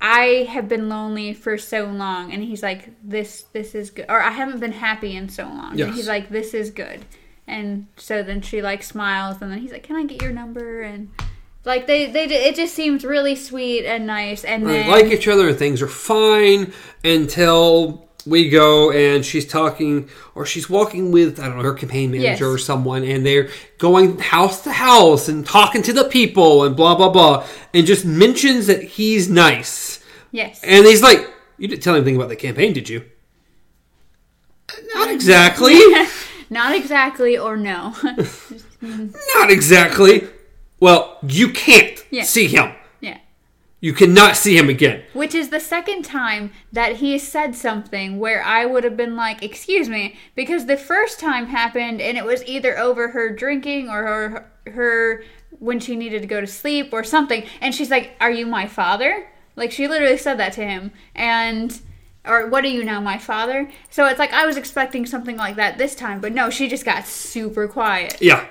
"I 0.00 0.46
have 0.50 0.68
been 0.68 0.88
lonely 0.88 1.34
for 1.34 1.56
so 1.58 1.84
long," 1.84 2.32
and 2.32 2.42
he's 2.42 2.62
like, 2.62 2.90
"This 3.02 3.44
this 3.52 3.74
is 3.74 3.90
good," 3.90 4.06
or 4.08 4.22
"I 4.22 4.30
haven't 4.30 4.60
been 4.60 4.72
happy 4.72 5.16
in 5.16 5.28
so 5.28 5.44
long," 5.44 5.76
Yes. 5.78 5.88
and 5.88 5.96
he's 5.96 6.08
like, 6.08 6.30
"This 6.30 6.54
is 6.54 6.70
good," 6.70 7.04
and 7.46 7.86
so 7.96 8.22
then 8.22 8.40
she 8.42 8.62
like 8.62 8.82
smiles, 8.82 9.40
and 9.40 9.50
then 9.50 9.58
he's 9.58 9.72
like, 9.72 9.82
"Can 9.84 9.96
I 9.96 10.04
get 10.04 10.22
your 10.22 10.32
number?" 10.32 10.82
and 10.82 11.10
like 11.64 11.86
they 11.86 12.10
they 12.10 12.24
it 12.24 12.56
just 12.56 12.74
seems 12.74 13.04
really 13.04 13.34
sweet 13.34 13.84
and 13.86 14.06
nice, 14.06 14.44
and 14.44 14.66
they 14.66 14.82
then 14.82 14.90
like 14.90 15.06
each 15.06 15.28
other 15.28 15.48
and 15.48 15.58
things 15.58 15.80
are 15.80 15.88
fine 15.88 16.72
until 17.02 18.08
we 18.26 18.48
go 18.48 18.90
and 18.90 19.24
she's 19.24 19.46
talking 19.46 20.08
or 20.34 20.46
she's 20.46 20.70
walking 20.70 21.10
with 21.12 21.38
I 21.38 21.46
don't 21.48 21.56
know 21.58 21.62
her 21.62 21.74
campaign 21.74 22.10
manager 22.10 22.28
Yes. 22.28 22.40
or 22.54 22.58
someone 22.58 23.04
and 23.04 23.24
they're 23.26 23.48
going 23.78 24.18
house 24.18 24.62
to 24.62 24.72
house 24.72 25.28
and 25.28 25.46
talking 25.46 25.82
to 25.82 25.92
the 25.92 26.04
people 26.04 26.64
and 26.64 26.74
blah 26.74 26.94
blah 26.94 27.10
blah 27.10 27.46
and 27.74 27.86
just 27.86 28.04
mentions 28.04 28.66
that 28.68 28.82
he's 28.82 29.28
nice. 29.28 30.00
Yes, 30.32 30.60
and 30.64 30.86
he's 30.86 31.02
like 31.02 31.30
you 31.58 31.68
didn't 31.68 31.82
tell 31.82 31.94
anything 31.94 32.16
about 32.16 32.28
the 32.28 32.36
campaign 32.36 32.72
did 32.72 32.88
you? 32.88 33.04
Not 34.94 35.10
exactly. 35.10 35.78
Not 36.50 36.74
exactly, 36.76 37.36
or 37.38 37.56
no, 37.56 37.94
not 39.34 39.50
exactly. 39.50 40.28
Well 40.78 41.18
you 41.22 41.48
can't 41.50 42.04
Yeah. 42.10 42.22
see 42.24 42.46
him. 42.46 42.72
You 43.84 43.92
cannot 43.92 44.34
see 44.34 44.56
him 44.56 44.70
again 44.70 45.02
Which 45.12 45.34
is 45.34 45.50
the 45.50 45.60
second 45.60 46.06
time 46.06 46.52
that 46.72 46.96
he 46.96 47.18
said 47.18 47.54
something 47.54 48.18
where 48.18 48.42
I 48.42 48.64
would 48.64 48.82
have 48.82 48.96
been 48.96 49.14
like, 49.14 49.42
"Excuse 49.42 49.90
me," 49.90 50.16
because 50.34 50.64
the 50.64 50.78
first 50.78 51.20
time 51.20 51.48
happened 51.48 52.00
and 52.00 52.16
it 52.16 52.24
was 52.24 52.42
either 52.46 52.78
over 52.78 53.08
her 53.08 53.28
drinking 53.28 53.90
or 53.90 54.02
her, 54.06 54.50
her 54.70 55.24
when 55.58 55.80
she 55.80 55.96
needed 55.96 56.22
to 56.22 56.28
go 56.28 56.40
to 56.40 56.46
sleep 56.46 56.94
or 56.94 57.04
something, 57.04 57.44
and 57.60 57.74
she's 57.74 57.90
like, 57.90 58.12
"Are 58.22 58.30
you 58.30 58.46
my 58.46 58.66
father?" 58.66 59.26
Like 59.54 59.70
she 59.70 59.86
literally 59.86 60.16
said 60.16 60.38
that 60.38 60.54
to 60.54 60.64
him, 60.64 60.90
and 61.14 61.78
or 62.26 62.46
what 62.46 62.64
are 62.64 62.68
you 62.68 62.84
now, 62.84 63.00
my 63.02 63.18
father? 63.18 63.70
So 63.90 64.06
it's 64.06 64.18
like 64.18 64.32
I 64.32 64.46
was 64.46 64.56
expecting 64.56 65.04
something 65.04 65.36
like 65.36 65.56
that 65.56 65.76
this 65.76 65.94
time, 65.94 66.22
but 66.22 66.32
no, 66.32 66.48
she 66.48 66.68
just 66.68 66.86
got 66.86 67.06
super 67.06 67.68
quiet. 67.68 68.16
Yeah. 68.18 68.46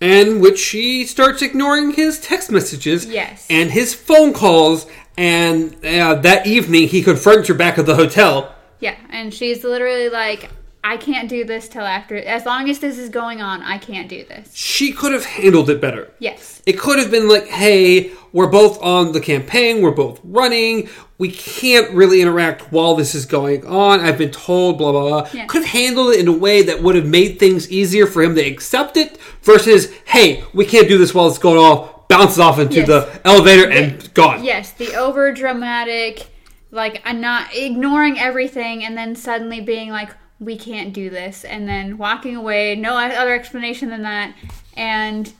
And 0.00 0.40
which 0.40 0.58
she 0.58 1.06
starts 1.06 1.40
ignoring 1.42 1.92
his 1.92 2.18
text 2.20 2.50
messages 2.50 3.06
Yes. 3.06 3.46
and 3.48 3.70
his 3.70 3.94
phone 3.94 4.32
calls. 4.32 4.86
And 5.16 5.74
uh, 5.84 6.16
that 6.16 6.46
evening, 6.46 6.88
he 6.88 7.02
confronts 7.02 7.48
her 7.48 7.54
back 7.54 7.78
at 7.78 7.86
the 7.86 7.94
hotel. 7.94 8.54
Yeah, 8.80 8.96
and 9.10 9.32
she's 9.32 9.62
literally 9.64 10.08
like, 10.08 10.50
I 10.86 10.98
can't 10.98 11.30
do 11.30 11.44
this 11.44 11.66
till 11.66 11.82
after. 11.86 12.14
As 12.16 12.44
long 12.44 12.68
as 12.68 12.78
this 12.78 12.98
is 12.98 13.08
going 13.08 13.40
on, 13.40 13.62
I 13.62 13.78
can't 13.78 14.06
do 14.06 14.22
this. 14.22 14.54
She 14.54 14.92
could 14.92 15.12
have 15.14 15.24
handled 15.24 15.70
it 15.70 15.80
better. 15.80 16.12
Yes. 16.18 16.60
It 16.66 16.78
could 16.78 16.98
have 16.98 17.10
been 17.10 17.26
like, 17.26 17.46
hey, 17.46 18.12
we're 18.32 18.48
both 18.50 18.82
on 18.82 19.12
the 19.12 19.20
campaign, 19.20 19.80
we're 19.80 19.92
both 19.92 20.20
running, 20.22 20.90
we 21.16 21.30
can't 21.30 21.90
really 21.92 22.20
interact 22.20 22.70
while 22.70 22.94
this 22.96 23.14
is 23.14 23.24
going 23.24 23.66
on. 23.66 24.00
I've 24.00 24.18
been 24.18 24.30
told, 24.30 24.76
blah, 24.76 24.92
blah, 24.92 25.08
blah. 25.22 25.30
Yeah. 25.32 25.46
Could 25.46 25.62
have 25.62 25.70
handled 25.70 26.12
it 26.14 26.20
in 26.20 26.28
a 26.28 26.32
way 26.32 26.60
that 26.62 26.82
would 26.82 26.96
have 26.96 27.06
made 27.06 27.38
things 27.38 27.70
easier 27.70 28.06
for 28.06 28.22
him 28.22 28.34
to 28.34 28.42
accept 28.42 28.98
it 28.98 29.16
versus, 29.42 29.90
hey, 30.04 30.44
we 30.52 30.66
can't 30.66 30.86
do 30.86 30.98
this 30.98 31.14
while 31.14 31.28
it's 31.28 31.38
going 31.38 31.56
off, 31.58 32.08
bounces 32.08 32.38
off 32.40 32.58
into 32.58 32.76
Yes. 32.76 32.86
the 32.88 33.20
elevator 33.24 33.70
and 33.70 34.12
gone. 34.12 34.44
Yes, 34.44 34.72
the 34.72 34.94
over 34.96 35.32
dramatic, 35.32 36.26
like 36.70 37.00
I'm 37.06 37.22
not 37.22 37.54
ignoring 37.54 38.18
everything, 38.18 38.84
and 38.84 38.98
then 38.98 39.16
suddenly 39.16 39.62
being 39.62 39.88
like, 39.88 40.10
"We 40.44 40.56
can't 40.56 40.92
do 40.92 41.10
this," 41.10 41.44
and 41.44 41.68
then 41.68 41.98
walking 41.98 42.36
away. 42.36 42.74
No 42.76 42.96
other 42.96 43.34
explanation 43.34 43.90
than 43.90 44.02
that, 44.02 44.34
and 44.76 45.32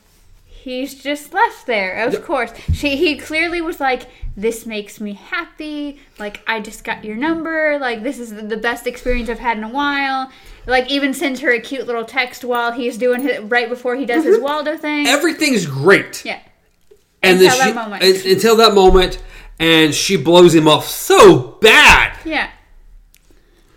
he's 0.47 0.95
just 0.95 1.33
left 1.35 1.67
there. 1.67 2.05
Of 2.07 2.25
course, 2.25 2.53
she 2.73 2.97
he 2.97 3.17
clearly 3.17 3.61
was 3.61 3.81
like, 3.81 4.03
"This 4.37 4.65
makes 4.67 5.01
me 5.01 5.13
happy. 5.15 6.01
Like 6.19 6.41
I 6.47 6.61
just 6.61 6.85
got 6.85 7.05
your 7.05 7.17
number. 7.17 7.79
Like 7.79 8.03
this 8.03 8.19
is 8.19 8.31
the 8.35 8.57
best 8.57 8.87
experience 8.87 9.29
I've 9.29 9.39
had 9.39 9.59
in 9.59 9.65
a 9.65 9.69
while." 9.69 10.31
Like 10.67 10.91
even 10.91 11.13
sends 11.13 11.41
her 11.41 11.51
a 11.51 11.61
cute 11.61 11.87
little 11.87 12.07
text 12.07 12.43
while 12.45 12.73
he's 12.73 12.97
doing 12.97 13.29
it 13.29 13.41
right 13.51 13.69
before 13.69 13.97
he 13.97 14.07
does 14.07 14.25
his 14.25 14.39
mhm. 14.39 14.43
Waldo 14.43 14.79
thing. 14.79 15.07
Everything's 15.07 15.67
great. 15.67 16.25
yeah, 16.25 16.39
and 17.23 17.39
Until 17.41 17.59
that 17.59 17.67
she, 17.69 17.73
moment. 17.75 18.03
until 18.25 18.57
that 18.57 18.73
moment, 18.75 19.23
and 19.59 19.95
she 19.95 20.17
blows 20.17 20.55
him 20.55 20.67
off 20.67 20.89
so 20.89 21.59
bad. 21.61 22.17
yeah. 22.25 22.49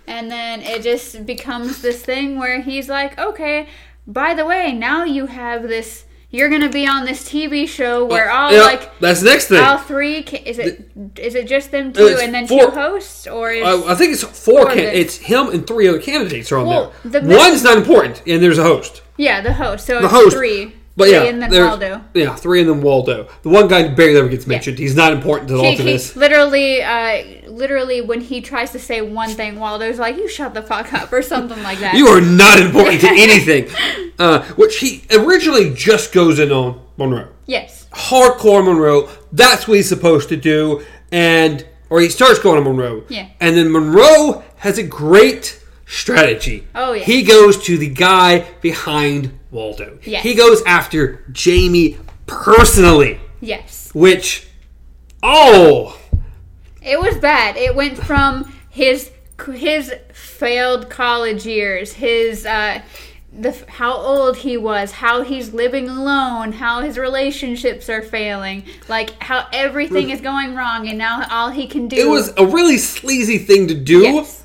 And 0.07 0.31
then 0.31 0.61
it 0.61 0.81
just 0.83 1.25
becomes 1.25 1.81
this 1.81 2.01
thing 2.01 2.39
where 2.39 2.61
he's 2.61 2.87
like, 2.89 3.19
"Okay, 3.19 3.67
by 4.07 4.33
the 4.33 4.45
way, 4.45 4.71
now 4.71 5.03
you 5.03 5.25
have 5.25 5.63
this. 5.63 6.05
You're 6.29 6.49
gonna 6.49 6.69
be 6.69 6.85
on 6.87 7.05
this 7.05 7.23
TV 7.29 7.65
show 7.67 8.03
where 8.05 8.29
all 8.31 8.51
Yeah, 8.51 8.61
like." 8.63 8.99
that's 8.99 9.21
the 9.21 9.29
next 9.29 9.47
thing. 9.47 9.61
All 9.63 9.77
three? 9.77 10.19
Is 10.45 10.59
it 10.59 10.89
is 11.19 11.35
it 11.35 11.47
just 11.47 11.71
them 11.71 11.91
two 11.93 12.17
and 12.21 12.33
then 12.33 12.47
four- 12.47 12.65
two 12.65 12.71
hosts, 12.71 13.27
or 13.27 13.51
is 13.51 13.63
Uh, 13.65 13.83
I 13.85 13.95
think 13.95 14.13
it's 14.13 14.23
four. 14.23 14.63
Four 14.63 14.65
Can- 14.73 14.79
it's 14.93 15.17
him 15.17 15.49
and 15.49 15.65
three 15.67 15.87
other 15.87 15.99
candidates 15.99 16.51
are 16.51 16.57
on 16.59 16.67
Well, 16.67 16.93
there. 17.03 17.21
the 17.21 17.35
One's 17.35 17.63
not 17.63 17.77
important, 17.77 18.21
and 18.25 18.41
there's 18.41 18.57
a 18.57 18.63
host. 18.63 19.01
yeah 19.17 19.41
the 19.41 19.53
host? 19.53 19.85
So 19.85 19.99
The 19.99 20.05
it's 20.05 20.13
host, 20.13 20.35
three, 20.35 20.73
But 20.97 21.05
three 21.05 21.13
yeah, 21.13 21.23
and 21.25 21.41
then 21.41 21.51
Waldo. 21.51 22.01
Yeah, 22.15 22.36
three 22.36 22.60
and 22.62 22.69
then 22.69 22.81
Waldo. 22.81 23.29
The 23.43 23.49
one 23.49 23.67
guy 23.67 23.88
barely 23.88 24.17
ever 24.17 24.27
gets 24.27 24.47
mentioned. 24.47 24.79
He's 24.79 24.95
not 24.95 25.13
important 25.13 25.51
at 25.51 25.57
all 25.57 25.63
to 25.63 25.83
he 25.83 25.91
this. 25.91 26.15
literally, 26.15 26.81
uh, 26.81 27.47
literally, 27.47 28.01
when 28.01 28.19
he 28.19 28.41
tries 28.41 28.71
to 28.71 28.79
say 28.79 29.01
one 29.01 29.29
thing, 29.29 29.60
Waldo's 29.60 29.99
like, 29.99 30.17
"You 30.17 30.27
shut 30.27 30.53
the 30.55 30.63
fuck 30.63 30.91
up" 30.93 31.13
or 31.13 31.21
something 31.21 31.62
like 31.63 31.77
that. 31.79 31.93
You 31.95 32.07
are 32.07 32.19
not 32.19 32.60
important 32.60 32.99
to 33.01 33.07
anything. 33.12 33.69
Uh, 34.19 34.43
which 34.55 34.79
he 34.79 35.03
originally 35.12 35.71
just 35.73 36.12
goes 36.12 36.39
in 36.39 36.51
on 36.51 36.81
Monroe. 36.97 37.29
yes, 37.45 37.88
hardcore 37.91 38.65
Monroe. 38.65 39.07
That's 39.31 39.67
what 39.67 39.75
he's 39.75 39.88
supposed 39.89 40.29
to 40.29 40.36
do, 40.36 40.83
and 41.12 41.63
or 41.91 42.01
he 42.01 42.10
starts 42.10 42.39
going 42.39 42.55
to 42.62 42.67
Monroe. 42.67 43.03
Yeah. 43.07 43.29
And 43.39 43.55
then 43.55 43.71
Monroe 43.71 44.43
has 44.57 44.79
a 44.79 44.83
great 44.83 45.63
strategy. 45.88 46.67
Oh, 46.76 46.93
yeah. 46.93 47.04
He 47.04 47.23
goes 47.23 47.58
to 47.63 47.78
the 47.78 47.89
guy 47.89 48.45
behind 48.62 49.38
Waldo. 49.50 49.97
Yes. 50.04 50.21
He 50.23 50.36
goes 50.36 50.62
after 50.63 51.23
Jamie 51.32 51.97
personally, 52.28 53.19
yes. 53.39 53.89
which 53.93 54.47
oh 55.23 56.00
It 56.84 57.00
was 57.00 57.17
bad. 57.17 57.56
It 57.56 57.73
went 57.73 57.97
from 57.97 58.54
his 58.69 59.12
his 59.54 59.93
failed 60.13 60.89
college 60.89 61.45
years, 61.45 61.93
his 61.93 62.45
uh, 62.45 62.82
the 63.32 63.56
how 63.67 63.93
old 63.93 64.38
he 64.38 64.58
was, 64.58 64.91
how 64.91 65.21
he's 65.21 65.54
living 65.54 65.88
alone, 65.88 66.54
how 66.54 66.82
his 66.82 66.97
relationships 66.97 67.89
are 67.89 68.02
failing, 68.02 68.63
like 68.89 69.21
how 69.21 69.47
everything 69.54 70.10
is 70.10 70.21
going 70.21 70.56
wrong, 70.56 70.88
and 70.88 70.97
now 70.97 71.26
all 71.30 71.50
he 71.50 71.67
can 71.67 71.88
do. 71.88 71.97
it 71.97 72.10
was 72.10 72.34
a 72.38 72.45
really 72.45 72.78
sleazy 72.78 73.38
thing 73.38 73.67
to 73.67 73.76
do. 73.76 74.02
Yes. 74.02 74.43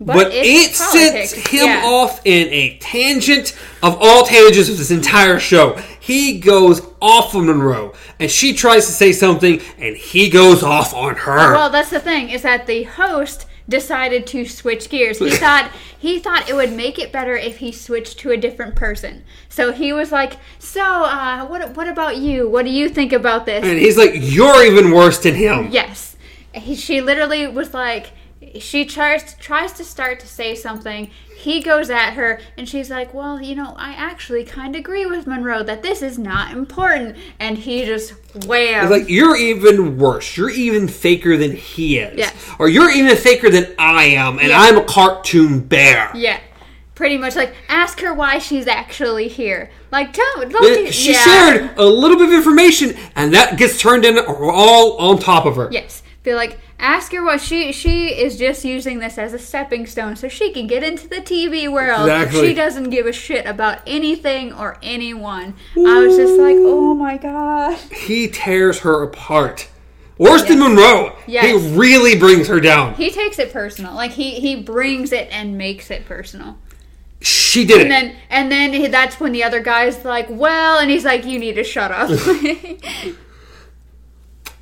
But, 0.00 0.28
it 0.28 0.46
it's 0.46 0.78
sets 0.78 1.32
him 1.32 1.66
yeah. 1.66 1.82
off 1.84 2.20
in 2.24 2.48
a 2.48 2.78
tangent 2.78 3.56
of 3.82 3.98
all 4.00 4.24
tangents 4.24 4.68
of 4.68 4.78
this 4.78 4.92
entire 4.92 5.40
show. 5.40 5.76
He 5.98 6.38
goes 6.38 6.80
off 7.02 7.34
on 7.34 7.46
Monroe, 7.46 7.94
and 8.20 8.30
she 8.30 8.52
tries 8.52 8.86
to 8.86 8.92
say 8.92 9.12
something, 9.12 9.60
and 9.76 9.96
he 9.96 10.30
goes 10.30 10.62
off 10.62 10.94
on 10.94 11.16
her. 11.16 11.52
Well, 11.52 11.70
that's 11.70 11.90
the 11.90 11.98
thing 11.98 12.30
is 12.30 12.42
that 12.42 12.66
the 12.66 12.84
host 12.84 13.46
decided 13.68 14.26
to 14.28 14.44
switch 14.44 14.88
gears. 14.88 15.18
He 15.18 15.30
thought 15.36 15.72
he 15.98 16.20
thought 16.20 16.48
it 16.48 16.54
would 16.54 16.72
make 16.72 16.98
it 16.98 17.12
better 17.12 17.36
if 17.36 17.58
he 17.58 17.72
switched 17.72 18.18
to 18.20 18.30
a 18.30 18.36
different 18.36 18.76
person. 18.76 19.24
So 19.48 19.72
he 19.72 19.92
was 19.92 20.12
like, 20.12 20.38
"So, 20.60 20.82
uh, 20.82 21.44
what 21.46 21.76
what 21.76 21.88
about 21.88 22.18
you? 22.18 22.48
What 22.48 22.64
do 22.64 22.70
you 22.70 22.88
think 22.88 23.12
about 23.12 23.46
this?" 23.46 23.64
and 23.64 23.78
he's 23.78 23.98
like, 23.98 24.12
"You're 24.14 24.64
even 24.64 24.92
worse 24.92 25.18
than 25.18 25.34
him." 25.34 25.68
Yes. 25.70 26.16
He, 26.54 26.74
she 26.74 27.02
literally 27.02 27.46
was 27.46 27.74
like, 27.74 28.12
she 28.58 28.84
tries 28.84 29.34
tries 29.34 29.72
to 29.74 29.84
start 29.84 30.20
to 30.20 30.26
say 30.26 30.54
something. 30.54 31.10
He 31.36 31.62
goes 31.62 31.88
at 31.88 32.14
her, 32.14 32.40
and 32.56 32.68
she's 32.68 32.90
like, 32.90 33.14
"Well, 33.14 33.40
you 33.40 33.54
know, 33.54 33.74
I 33.76 33.92
actually 33.92 34.44
kind 34.44 34.74
of 34.74 34.80
agree 34.80 35.06
with 35.06 35.26
Monroe 35.26 35.62
that 35.62 35.82
this 35.82 36.02
is 36.02 36.18
not 36.18 36.52
important." 36.52 37.16
And 37.38 37.56
he 37.58 37.84
just 37.84 38.12
wham. 38.46 38.82
He's 38.82 38.90
like, 38.90 39.08
"You're 39.08 39.36
even 39.36 39.98
worse. 39.98 40.36
You're 40.36 40.50
even 40.50 40.88
faker 40.88 41.36
than 41.36 41.52
he 41.54 41.98
is, 41.98 42.18
Yes. 42.18 42.34
or 42.58 42.68
you're 42.68 42.90
even 42.90 43.16
faker 43.16 43.50
than 43.50 43.72
I 43.78 44.04
am, 44.04 44.38
and 44.38 44.48
Yeah. 44.48 44.60
I'm 44.60 44.76
a 44.78 44.84
cartoon 44.84 45.60
bear." 45.60 46.10
yeah. 46.14 46.40
Pretty 46.94 47.16
much 47.16 47.36
like 47.36 47.54
ask 47.68 48.00
her 48.00 48.12
why 48.12 48.40
she's 48.40 48.66
actually 48.66 49.28
here. 49.28 49.70
Like 49.92 50.12
tell 50.12 50.48
don't 50.48 50.86
you- 50.86 50.90
She 50.90 51.12
yeah. 51.12 51.22
shared 51.22 51.70
a 51.76 51.86
little 51.86 52.16
bit 52.18 52.26
of 52.26 52.34
information, 52.34 52.96
and 53.14 53.32
that 53.34 53.56
gets 53.56 53.78
turned 53.80 54.04
in 54.04 54.18
all 54.18 54.96
on 54.96 55.18
top 55.20 55.46
of 55.46 55.54
her. 55.54 55.68
Yes. 55.70 56.02
Be 56.28 56.34
like 56.34 56.58
ask 56.78 57.10
her 57.12 57.24
what 57.24 57.40
she 57.40 57.72
she 57.72 58.08
is 58.08 58.36
just 58.38 58.62
using 58.62 58.98
this 58.98 59.16
as 59.16 59.32
a 59.32 59.38
stepping 59.38 59.86
stone 59.86 60.14
so 60.14 60.28
she 60.28 60.52
can 60.52 60.66
get 60.66 60.82
into 60.82 61.08
the 61.08 61.22
TV 61.22 61.72
world. 61.72 62.02
Exactly. 62.02 62.48
She 62.48 62.54
doesn't 62.54 62.90
give 62.90 63.06
a 63.06 63.12
shit 63.14 63.46
about 63.46 63.78
anything 63.86 64.52
or 64.52 64.76
anyone. 64.82 65.54
I 65.74 66.00
was 66.00 66.18
just 66.18 66.38
like, 66.38 66.56
"Oh 66.58 66.94
my 66.94 67.16
god." 67.16 67.78
He 67.90 68.28
tears 68.28 68.80
her 68.80 69.02
apart. 69.02 69.68
Worse 70.18 70.42
than 70.42 70.58
Yes. 70.58 70.68
Monroe. 70.68 71.16
Yes. 71.26 71.46
He 71.46 71.78
really 71.78 72.18
brings 72.18 72.46
her 72.48 72.60
down. 72.60 72.92
He 72.94 73.10
takes 73.10 73.38
it 73.38 73.50
personal. 73.50 73.94
Like 73.94 74.10
he 74.10 74.32
he 74.32 74.54
brings 74.54 75.12
it 75.12 75.28
and 75.30 75.56
makes 75.56 75.90
it 75.90 76.04
personal. 76.04 76.58
She 77.22 77.64
did 77.64 77.80
And 77.80 77.86
it. 77.86 77.88
then 77.88 78.16
and 78.28 78.52
then 78.52 78.72
he, 78.74 78.86
that's 78.88 79.18
when 79.18 79.32
the 79.32 79.44
other 79.44 79.60
guy's 79.60 80.04
like, 80.04 80.26
"Well," 80.28 80.78
and 80.78 80.90
he's 80.90 81.06
like, 81.06 81.24
"You 81.24 81.38
need 81.38 81.54
to 81.54 81.64
shut 81.64 81.90
up." 81.90 82.10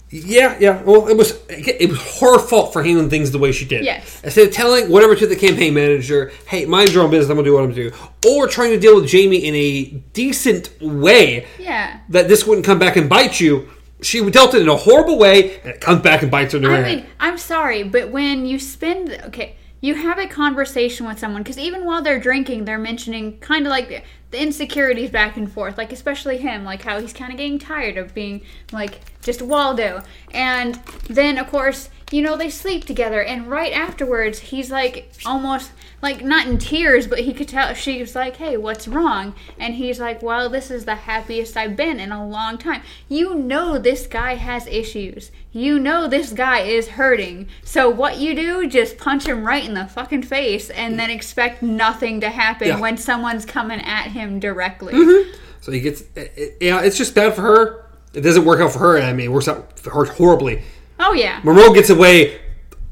Yeah, 0.09 0.57
yeah. 0.61 0.83
Well, 0.83 1.09
it 1.09 1.17
was 1.17 1.39
it 1.49 1.91
was 1.91 2.21
her 2.21 2.39
fault 2.39 2.73
for 2.73 2.83
handling 2.83 3.11
things 3.11 3.33
the 3.33 3.39
way 3.39 3.51
she 3.51 3.65
did. 3.65 3.85
Yes. 3.85 4.21
Instead 4.23 4.49
of 4.49 4.55
telling 4.55 4.89
whatever 4.89 5.17
to 5.17 5.27
the 5.27 5.35
campaign 5.35 5.75
manager, 5.75 6.31
"Hey, 6.47 6.65
mind 6.65 6.93
your 6.93 7.03
own 7.03 7.11
business. 7.11 7.29
I'm 7.29 7.37
gonna 7.37 7.47
do 7.47 7.55
what 7.55 7.65
I'm 7.65 7.71
gonna 7.71 7.91
do," 7.91 7.93
or 8.29 8.47
trying 8.47 8.71
to 8.71 8.79
deal 8.79 8.95
with 8.95 9.09
Jamie 9.09 9.45
in 9.45 9.55
a 9.55 9.85
decent 10.13 10.71
way 10.81 11.47
yeah. 11.59 11.99
that 12.11 12.29
this 12.29 12.47
wouldn't 12.47 12.65
come 12.65 12.79
back 12.79 12.97
and 12.97 13.09
bite 13.09 13.41
you. 13.41 13.69
She 14.01 14.29
dealt 14.31 14.55
it 14.55 14.63
in 14.63 14.69
a 14.69 14.77
horrible 14.77 15.19
way, 15.19 15.59
and 15.59 15.71
it 15.73 15.81
comes 15.81 16.03
back 16.03 16.23
and 16.23 16.31
bites 16.31 16.53
her 16.53 16.59
in 16.59 16.63
the 16.63 16.71
I 16.71 16.79
rear 16.79 16.87
mean. 16.87 17.07
I'm 17.19 17.39
sorry, 17.39 17.83
but 17.83 18.11
when 18.11 18.47
you 18.47 18.61
spend 18.61 19.11
okay, 19.25 19.57
you 19.81 19.97
have 19.97 20.19
a 20.19 20.29
conversation 20.29 21.07
with 21.07 21.19
someone 21.19 21.43
because 21.43 21.59
even 21.59 21.85
while 21.85 22.03
they're 22.03 22.21
drinking, 22.21 22.65
they're 22.65 22.79
mentioning 22.79 23.39
kind 23.39 23.67
of 23.67 23.71
like 23.71 24.05
the, 24.37 24.43
insecurities 24.43 25.11
back 25.11 25.37
and 25.37 25.51
forth, 25.51 25.79
like 25.79 25.93
especially 25.93 26.39
him, 26.39 26.65
like 26.65 26.83
how 26.83 27.01
he's 27.01 27.13
kind 27.13 27.33
of 27.33 27.39
getting 27.39 27.59
tired 27.59 27.97
of 27.97 28.15
being 28.15 28.43
like 28.73 29.01
just 29.23 29.43
Waldo, 29.43 30.03
and 30.33 30.77
then 31.09 31.39
of 31.39 31.49
course 31.49 31.89
you 32.13 32.23
know 32.23 32.37
they 32.37 32.51
sleep 32.51 32.85
together, 32.85 33.23
and 33.23 33.49
right 33.49 33.73
afterwards 33.73 34.39
he's 34.39 34.71
like 34.71 35.13
almost 35.25 35.73
like 36.03 36.23
not 36.25 36.47
in 36.47 36.59
tears, 36.59 37.07
but 37.07 37.21
he 37.21 37.33
could 37.33 37.49
tell 37.49 37.75
she 37.75 37.99
was 38.01 38.15
like, 38.15 38.37
"Hey, 38.37 38.57
what's 38.57 38.87
wrong?" 38.87 39.35
And 39.59 39.75
he's 39.75 39.99
like, 39.99 40.23
"Well, 40.23 40.49
this 40.49 40.71
is 40.71 40.85
the 40.85 40.95
happiest 40.95 41.57
I've 41.57 41.75
been 41.77 41.99
in 41.99 42.13
a 42.13 42.27
long 42.27 42.59
time." 42.59 42.83
You 43.09 43.35
know 43.35 43.79
this 43.79 44.07
guy 44.07 44.35
has 44.37 44.67
issues. 44.67 45.31
You 45.53 45.79
know 45.79 46.07
this 46.07 46.33
guy 46.33 46.61
is 46.61 46.87
hurting. 46.89 47.49
So 47.65 47.89
what 47.89 48.19
you 48.19 48.35
do, 48.35 48.69
just 48.69 48.99
punch 48.99 49.25
him 49.27 49.45
right 49.47 49.65
in 49.65 49.75
the 49.75 49.87
fucking 49.87 50.23
face 50.25 50.69
and 50.71 50.99
then 50.99 51.11
expect 51.11 51.63
nothing 51.63 52.21
to 52.21 52.29
happen 52.29 52.69
Yeah. 52.69 52.79
when 52.81 52.99
someone's 52.99 53.47
coming 53.47 53.81
at 53.81 54.09
him 54.09 54.39
directly. 54.39 54.93
Mm-hmm. 54.93 55.33
So 55.63 55.73
he 55.73 55.81
gets, 55.81 56.03
it, 56.15 56.33
it- 56.37 56.57
yeah, 56.61 56.83
it's 56.83 56.99
just 56.99 57.15
bad 57.15 57.35
for 57.35 57.41
her. 57.43 57.87
It 58.13 58.21
doesn't 58.21 58.45
work 58.45 58.61
out 58.61 58.73
for 58.73 58.79
her. 58.81 58.99
I 58.99 59.13
mean, 59.15 59.27
it 59.27 59.33
works 59.33 59.49
out 59.49 59.79
for 59.79 59.91
her 59.91 60.05
horribly. 60.05 60.63
Oh 60.99 61.13
yeah. 61.13 61.41
Monroe 61.45 61.73
gets 61.73 61.91
away 61.91 62.41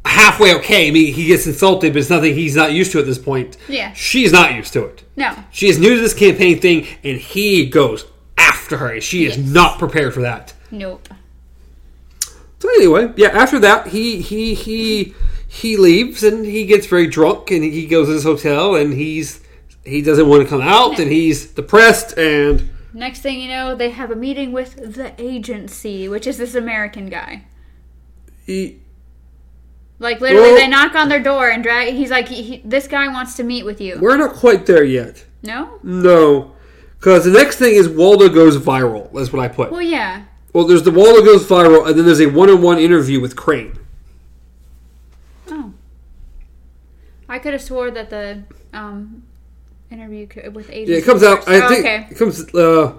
halfway 0.05 0.55
okay. 0.57 0.89
I 0.89 0.91
mean, 0.91 1.13
he 1.15 1.27
gets 1.27 1.47
insulted, 1.47 1.93
but 1.93 2.01
it's 2.01 2.11
nothing 2.11 2.35
he's 2.35 2.57
not 2.57 2.73
used 2.73 2.93
to 2.93 2.99
at 2.99 3.07
this 3.07 3.19
point. 3.19 3.57
Yeah. 3.69 3.93
She's 3.93 4.33
not 4.33 4.55
used 4.55 4.73
to 4.75 4.85
it. 4.85 5.05
No. 5.17 5.35
She 5.51 5.69
is 5.69 5.79
new 5.79 5.97
to 5.97 6.01
this 6.01 6.15
campaign 6.15 6.61
thing, 6.61 6.87
and 7.03 7.19
he 7.19 7.67
goes 7.67 8.07
after 8.37 8.77
her. 8.79 9.01
She 9.01 9.25
is 9.25 9.39
not 9.39 9.79
prepared 9.79 10.15
for 10.15 10.21
that. 10.21 10.53
Nope. 10.71 11.09
So 12.59 12.69
anyway, 12.77 13.13
yeah. 13.17 13.29
After 13.29 13.59
that, 13.61 13.89
he 13.89 14.21
he 14.21 14.55
he 14.55 15.15
he 15.47 15.77
leaves, 15.77 16.23
and 16.23 16.45
he 16.45 16.67
gets 16.67 16.87
very 16.87 17.07
drunk, 17.07 17.51
and 17.51 17.63
he 17.63 17.87
goes 17.87 18.09
to 18.09 18.15
his 18.15 18.25
hotel, 18.25 18.75
and 18.75 18.95
he's 18.95 19.41
he 19.85 20.01
doesn't 20.01 20.29
want 20.29 20.43
to 20.43 20.49
come 20.49 20.63
out, 20.63 20.99
and 20.99 21.11
he's 21.11 21.47
depressed, 21.47 22.17
and 22.17 22.71
Next 22.95 23.21
thing 23.21 23.41
you 23.41 23.49
know, 23.49 23.75
they 23.75 23.91
have 23.91 24.13
a 24.13 24.17
meeting 24.17 24.53
with 24.53 24.95
the 24.95 25.13
agency, 25.19 26.09
which 26.09 26.29
is 26.29 26.39
this 26.39 26.55
American 26.55 27.09
guy. 27.11 27.45
He 28.45 28.79
Like 29.99 30.21
literally, 30.21 30.49
Well- 30.53 30.57
they 30.57 30.69
knock 30.69 30.95
on 30.95 31.09
their 31.09 31.23
door 31.23 31.49
and 31.49 31.63
drag. 31.63 31.95
He's 31.95 32.11
like, 32.11 32.29
he, 32.29 32.43
he, 32.43 32.63
"This 32.65 32.87
guy 32.89 33.09
wants 33.09 33.37
to 33.37 33.43
meet 33.45 33.65
with 33.65 33.81
you." 33.81 33.99
we're 34.01 34.17
not 34.17 34.35
quite 34.35 34.67
there 34.67 34.85
yet. 34.85 35.25
No. 35.43 35.79
No, 35.83 36.53
because 36.99 37.25
the 37.25 37.31
next 37.31 37.57
thing 37.59 37.75
is 37.75 37.89
Waldo 37.89 38.29
goes 38.29 38.57
viral. 38.59 39.13
That's 39.13 39.33
what 39.33 39.43
I 39.43 39.49
put. 39.49 39.71
Well, 39.71 39.83
yeah. 39.83 40.25
Well, 40.53 40.65
there's 40.67 40.83
the 40.83 40.91
Waldo 40.91 41.23
goes 41.25 41.47
viral, 41.47 41.87
and 41.87 41.99
then 41.99 42.07
there's 42.07 42.21
a 42.21 42.27
one-on-one 42.27 42.79
interview 42.79 43.21
with 43.21 43.35
Crane. 43.37 43.79
Oh. 45.51 45.73
I 47.29 47.39
could 47.39 47.53
have 47.53 47.63
swore 47.63 47.91
that 47.91 48.09
the 48.11 48.43
um, 48.73 49.23
interview 49.91 50.27
with 50.53 50.71
agency. 50.71 50.93
Yeah, 50.93 50.99
it 50.99 51.05
comes 51.05 51.23
out. 51.23 51.47
I 51.49 51.61
Oh, 51.63 51.69
think 51.69 51.81
okay. 51.81 52.07
it 52.11 52.17
comes. 52.17 52.55
Uh, 52.55 52.99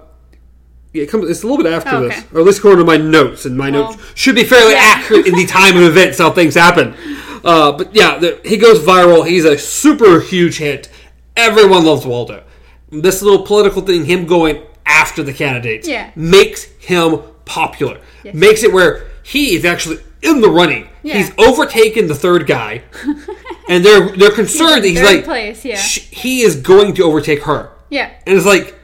it 0.95 1.09
comes. 1.09 1.29
It's 1.29 1.43
a 1.43 1.47
little 1.47 1.63
bit 1.63 1.71
after 1.73 1.95
Oh, 1.95 2.07
this, 2.07 2.23
or 2.33 2.39
at 2.41 2.45
least 2.45 2.59
according 2.59 2.79
to 2.79 2.85
my 2.85 2.97
notes, 2.97 3.45
and 3.45 3.57
my 3.57 3.69
Well, 3.69 3.91
notes 3.91 4.03
should 4.15 4.35
be 4.35 4.43
fairly 4.43 4.73
yeah. 4.73 4.81
accurate 4.83 5.27
in 5.27 5.35
the 5.35 5.45
time 5.45 5.75
of 5.77 5.83
events 5.93 6.17
how 6.17 6.31
things 6.31 6.55
happen. 6.55 6.95
Uh, 7.43 7.71
but 7.73 7.93
yeah, 7.95 8.17
the, 8.17 8.39
he 8.43 8.57
goes 8.57 8.79
viral. 8.79 9.25
He's 9.27 9.45
a 9.45 9.57
super 9.57 10.19
huge 10.19 10.57
hit. 10.57 10.89
Everyone 11.37 11.83
loves 11.85 12.05
Waldo. 12.05 12.43
This 12.89 13.21
little 13.21 13.45
political 13.45 13.81
thing, 13.81 14.05
him 14.05 14.25
going 14.25 14.63
after 14.85 15.21
the 15.23 15.33
candidates, 15.33 15.87
Yeah. 15.87 16.11
makes 16.15 16.63
him 16.79 17.19
popular. 17.45 17.99
Yes. 18.23 18.35
Makes 18.35 18.63
it 18.63 18.71
where 18.73 19.07
he 19.23 19.55
is 19.55 19.65
actually 19.65 19.97
in 20.21 20.41
the 20.41 20.49
running. 20.49 20.87
Yeah. 21.03 21.17
He's 21.17 21.31
overtaken 21.37 22.07
the 22.07 22.15
third 22.15 22.47
guy, 22.47 22.83
and 23.69 23.85
they're 23.85 24.09
they're 24.15 24.31
concerned 24.31 24.83
that 24.83 24.87
he's 24.89 25.01
like 25.01 25.23
place, 25.23 25.63
yeah. 25.65 25.75
sh- 25.75 26.09
he 26.11 26.41
is 26.41 26.55
going 26.55 26.95
to 26.95 27.03
overtake 27.03 27.43
her. 27.43 27.71
Yeah. 27.89 28.11
And 28.25 28.35
it's 28.35 28.45
like, 28.45 28.75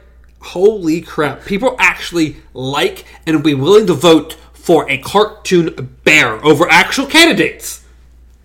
holy 0.42 1.00
crap! 1.00 1.44
People 1.44 1.76
actually 1.78 2.36
like 2.54 3.04
and 3.26 3.36
will 3.36 3.42
be 3.42 3.54
willing 3.54 3.86
to 3.86 3.94
vote 3.94 4.34
for 4.52 4.88
a 4.90 4.98
cartoon 4.98 5.96
bear 6.04 6.44
over 6.44 6.68
actual 6.70 7.06
candidates. 7.06 7.84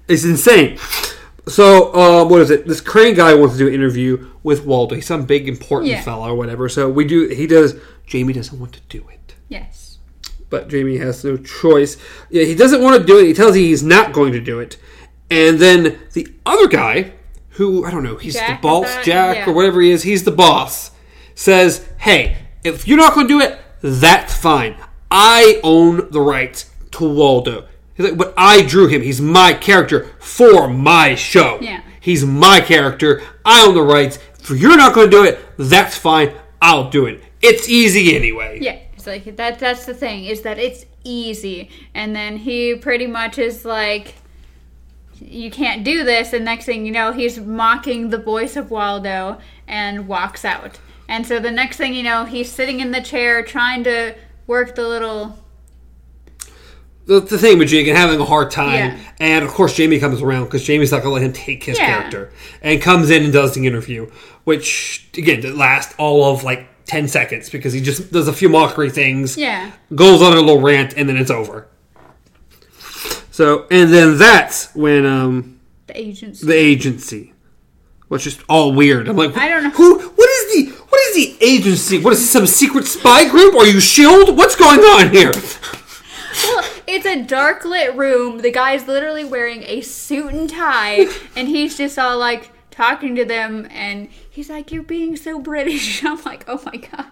It's 0.07 0.23
insane. 0.23 0.77
So, 1.47 1.93
um, 1.95 2.29
what 2.29 2.41
is 2.41 2.49
it? 2.49 2.67
This 2.67 2.81
Crane 2.81 3.15
guy 3.15 3.33
wants 3.33 3.55
to 3.55 3.59
do 3.59 3.67
an 3.67 3.73
interview 3.73 4.27
with 4.43 4.65
Waldo. 4.65 4.95
He's 4.95 5.05
some 5.05 5.25
big 5.25 5.47
important 5.47 5.91
Yeah. 5.91 6.01
fella 6.01 6.31
or 6.31 6.35
whatever. 6.35 6.67
So 6.69 6.89
we 6.89 7.05
do. 7.05 7.27
He 7.29 7.47
does. 7.47 7.75
Jamie 8.05 8.33
doesn't 8.33 8.57
want 8.59 8.73
to 8.73 8.79
do 8.89 9.03
it, 9.11 9.35
Yes. 9.49 9.97
but 10.49 10.69
Jamie 10.69 10.97
has 10.97 11.23
no 11.23 11.37
choice. 11.37 11.97
Yeah, 12.29 12.43
he 12.45 12.55
doesn't 12.55 12.81
want 12.81 12.99
to 13.01 13.05
do 13.05 13.17
it. 13.19 13.27
He 13.27 13.33
tells 13.33 13.55
you 13.57 13.63
he's 13.63 13.83
not 13.83 14.13
going 14.13 14.31
to 14.33 14.39
do 14.39 14.59
it, 14.59 14.77
and 15.29 15.59
then 15.59 15.99
the 16.13 16.27
other 16.45 16.67
guy, 16.67 17.11
who 17.51 17.83
I 17.85 17.91
don't 17.91 18.03
know, 18.03 18.15
he's 18.15 18.35
Jack, 18.35 18.61
the 18.61 18.67
boss, 18.67 18.85
that- 18.85 19.03
Jack 19.05 19.35
yeah. 19.37 19.49
or 19.49 19.53
whatever 19.53 19.81
he 19.81 19.91
is. 19.91 20.03
He's 20.03 20.23
the 20.23 20.31
boss. 20.31 20.91
Says, 21.37 21.87
hey, 21.99 22.35
if 22.63 22.87
you're 22.87 22.97
not 22.97 23.13
going 23.13 23.27
to 23.27 23.33
do 23.35 23.39
it, 23.39 23.59
that's 23.79 24.35
fine. 24.35 24.75
I 25.11 25.59
own 25.63 26.09
the 26.09 26.19
rights 26.19 26.71
to 26.93 27.07
Waldo. 27.07 27.67
He's 27.93 28.07
like, 28.07 28.17
but 28.17 28.33
I 28.35 28.63
drew 28.63 28.87
him. 28.87 29.03
He's 29.03 29.21
my 29.21 29.53
character 29.53 30.07
for 30.17 30.67
my 30.67 31.13
show. 31.13 31.59
Yeah. 31.61 31.83
He's 32.01 32.25
my 32.25 32.59
character. 32.59 33.21
I 33.45 33.67
own 33.67 33.75
the 33.75 33.83
rights. 33.83 34.17
If 34.39 34.49
you're 34.49 34.77
not 34.77 34.95
going 34.95 35.11
to 35.11 35.15
do 35.15 35.23
it, 35.25 35.39
that's 35.59 35.95
fine. 35.95 36.33
I'll 36.59 36.89
do 36.89 37.05
it. 37.05 37.21
It's 37.39 37.69
easy 37.69 38.15
anyway. 38.15 38.57
Yeah, 38.59 38.79
it's 38.93 39.05
like 39.05 39.35
that. 39.35 39.59
That's 39.59 39.85
the 39.85 39.93
thing 39.93 40.25
is 40.25 40.41
that 40.41 40.57
it's 40.57 40.87
easy, 41.03 41.69
and 41.93 42.15
then 42.15 42.37
he 42.37 42.73
pretty 42.73 43.05
much 43.05 43.37
is 43.37 43.63
like, 43.63 44.15
"You 45.21 45.51
can't 45.51 45.83
do 45.83 46.03
this." 46.03 46.33
And 46.33 46.43
next 46.45 46.65
thing 46.65 46.83
you 46.83 46.91
know, 46.91 47.11
he's 47.11 47.37
mocking 47.39 48.09
the 48.09 48.17
voice 48.17 48.55
of 48.55 48.71
Waldo 48.71 49.37
and 49.67 50.07
walks 50.07 50.43
out. 50.43 50.79
And 51.09 51.25
so 51.25 51.39
the 51.39 51.51
next 51.51 51.77
thing 51.77 51.93
you 51.93 52.03
know, 52.03 52.25
he's 52.25 52.51
sitting 52.51 52.79
in 52.79 52.91
the 52.91 53.01
chair 53.01 53.43
trying 53.43 53.83
to 53.85 54.15
work 54.45 54.75
the 54.75 54.87
little. 54.87 55.37
The, 57.05 57.21
the 57.21 57.37
thing 57.37 57.57
with 57.57 57.69
Jake 57.69 57.87
and 57.87 57.95
having 57.97 58.19
a 58.19 58.25
hard 58.25 58.51
time. 58.51 58.73
Yeah. 58.73 58.99
And 59.19 59.45
of 59.45 59.51
course, 59.51 59.73
Jamie 59.73 59.99
comes 59.99 60.21
around 60.21 60.45
because 60.45 60.63
Jamie's 60.65 60.91
not 60.91 61.03
going 61.03 61.11
to 61.11 61.13
let 61.13 61.23
him 61.23 61.31
take 61.33 61.63
his 61.63 61.77
Yeah. 61.79 61.85
character. 61.99 62.31
And 62.61 62.81
comes 62.81 63.09
in 63.09 63.23
and 63.23 63.31
does 63.31 63.53
the 63.53 63.65
interview, 63.65 64.11
which, 64.43 65.07
again, 65.17 65.39
did 65.39 65.55
last 65.55 65.95
all 65.97 66.25
of 66.33 66.43
like 66.43 66.67
10 66.85 67.07
seconds 67.07 67.49
because 67.49 67.71
he 67.71 67.79
just 67.79 68.11
does 68.11 68.27
a 68.27 68.33
few 68.33 68.49
mockery 68.49 68.89
things. 68.89 69.37
Yeah. 69.37 69.71
goes 69.95 70.21
on 70.21 70.33
a 70.33 70.41
little 70.41 70.59
rant 70.59 70.95
and 70.97 71.07
then 71.07 71.15
it's 71.15 71.31
over. 71.31 71.67
So, 73.31 73.67
and 73.71 73.93
then 73.93 74.17
that's 74.17 74.73
when 74.75 75.05
um, 75.05 75.59
The 75.87 75.97
agency. 75.97 76.45
the 76.45 76.53
agency, 76.55 77.33
was 78.09 78.23
just 78.23 78.41
all 78.49 78.73
weird. 78.73 79.07
I'm 79.07 79.15
like, 79.15 79.37
I 79.37 79.47
don't 79.47 79.63
know. 79.63 79.69
who. 79.69 79.99
What 81.07 81.15
is 81.15 81.23
the 81.23 81.31
what 81.31 81.33
is 81.33 81.39
the 81.39 81.45
agency? 81.45 81.99
What 81.99 82.13
is 82.13 82.19
this, 82.19 82.29
some 82.29 82.47
secret 82.47 82.85
spy 82.85 83.29
group? 83.29 83.55
Are 83.55 83.65
you 83.65 83.79
Shield? 83.79 84.35
What's 84.35 84.55
going 84.55 84.79
on 84.79 85.11
here? 85.11 85.31
Well, 86.43 86.65
it's 86.85 87.05
a 87.05 87.23
dark 87.23 87.63
lit 87.65 87.95
room. 87.95 88.39
The 88.39 88.51
guy's 88.51 88.87
literally 88.87 89.23
wearing 89.23 89.63
a 89.63 89.81
suit 89.81 90.33
and 90.33 90.49
tie, 90.49 91.07
and 91.35 91.47
he's 91.47 91.77
just 91.77 91.97
all 91.97 92.17
like 92.17 92.51
talking 92.71 93.15
to 93.15 93.25
them, 93.25 93.67
and 93.71 94.09
he's 94.29 94.49
like, 94.49 94.71
"You're 94.71 94.83
being 94.83 95.15
so 95.15 95.39
British." 95.39 96.03
I'm 96.03 96.21
like, 96.23 96.43
"Oh 96.47 96.61
my 96.65 96.75
god." 96.77 97.05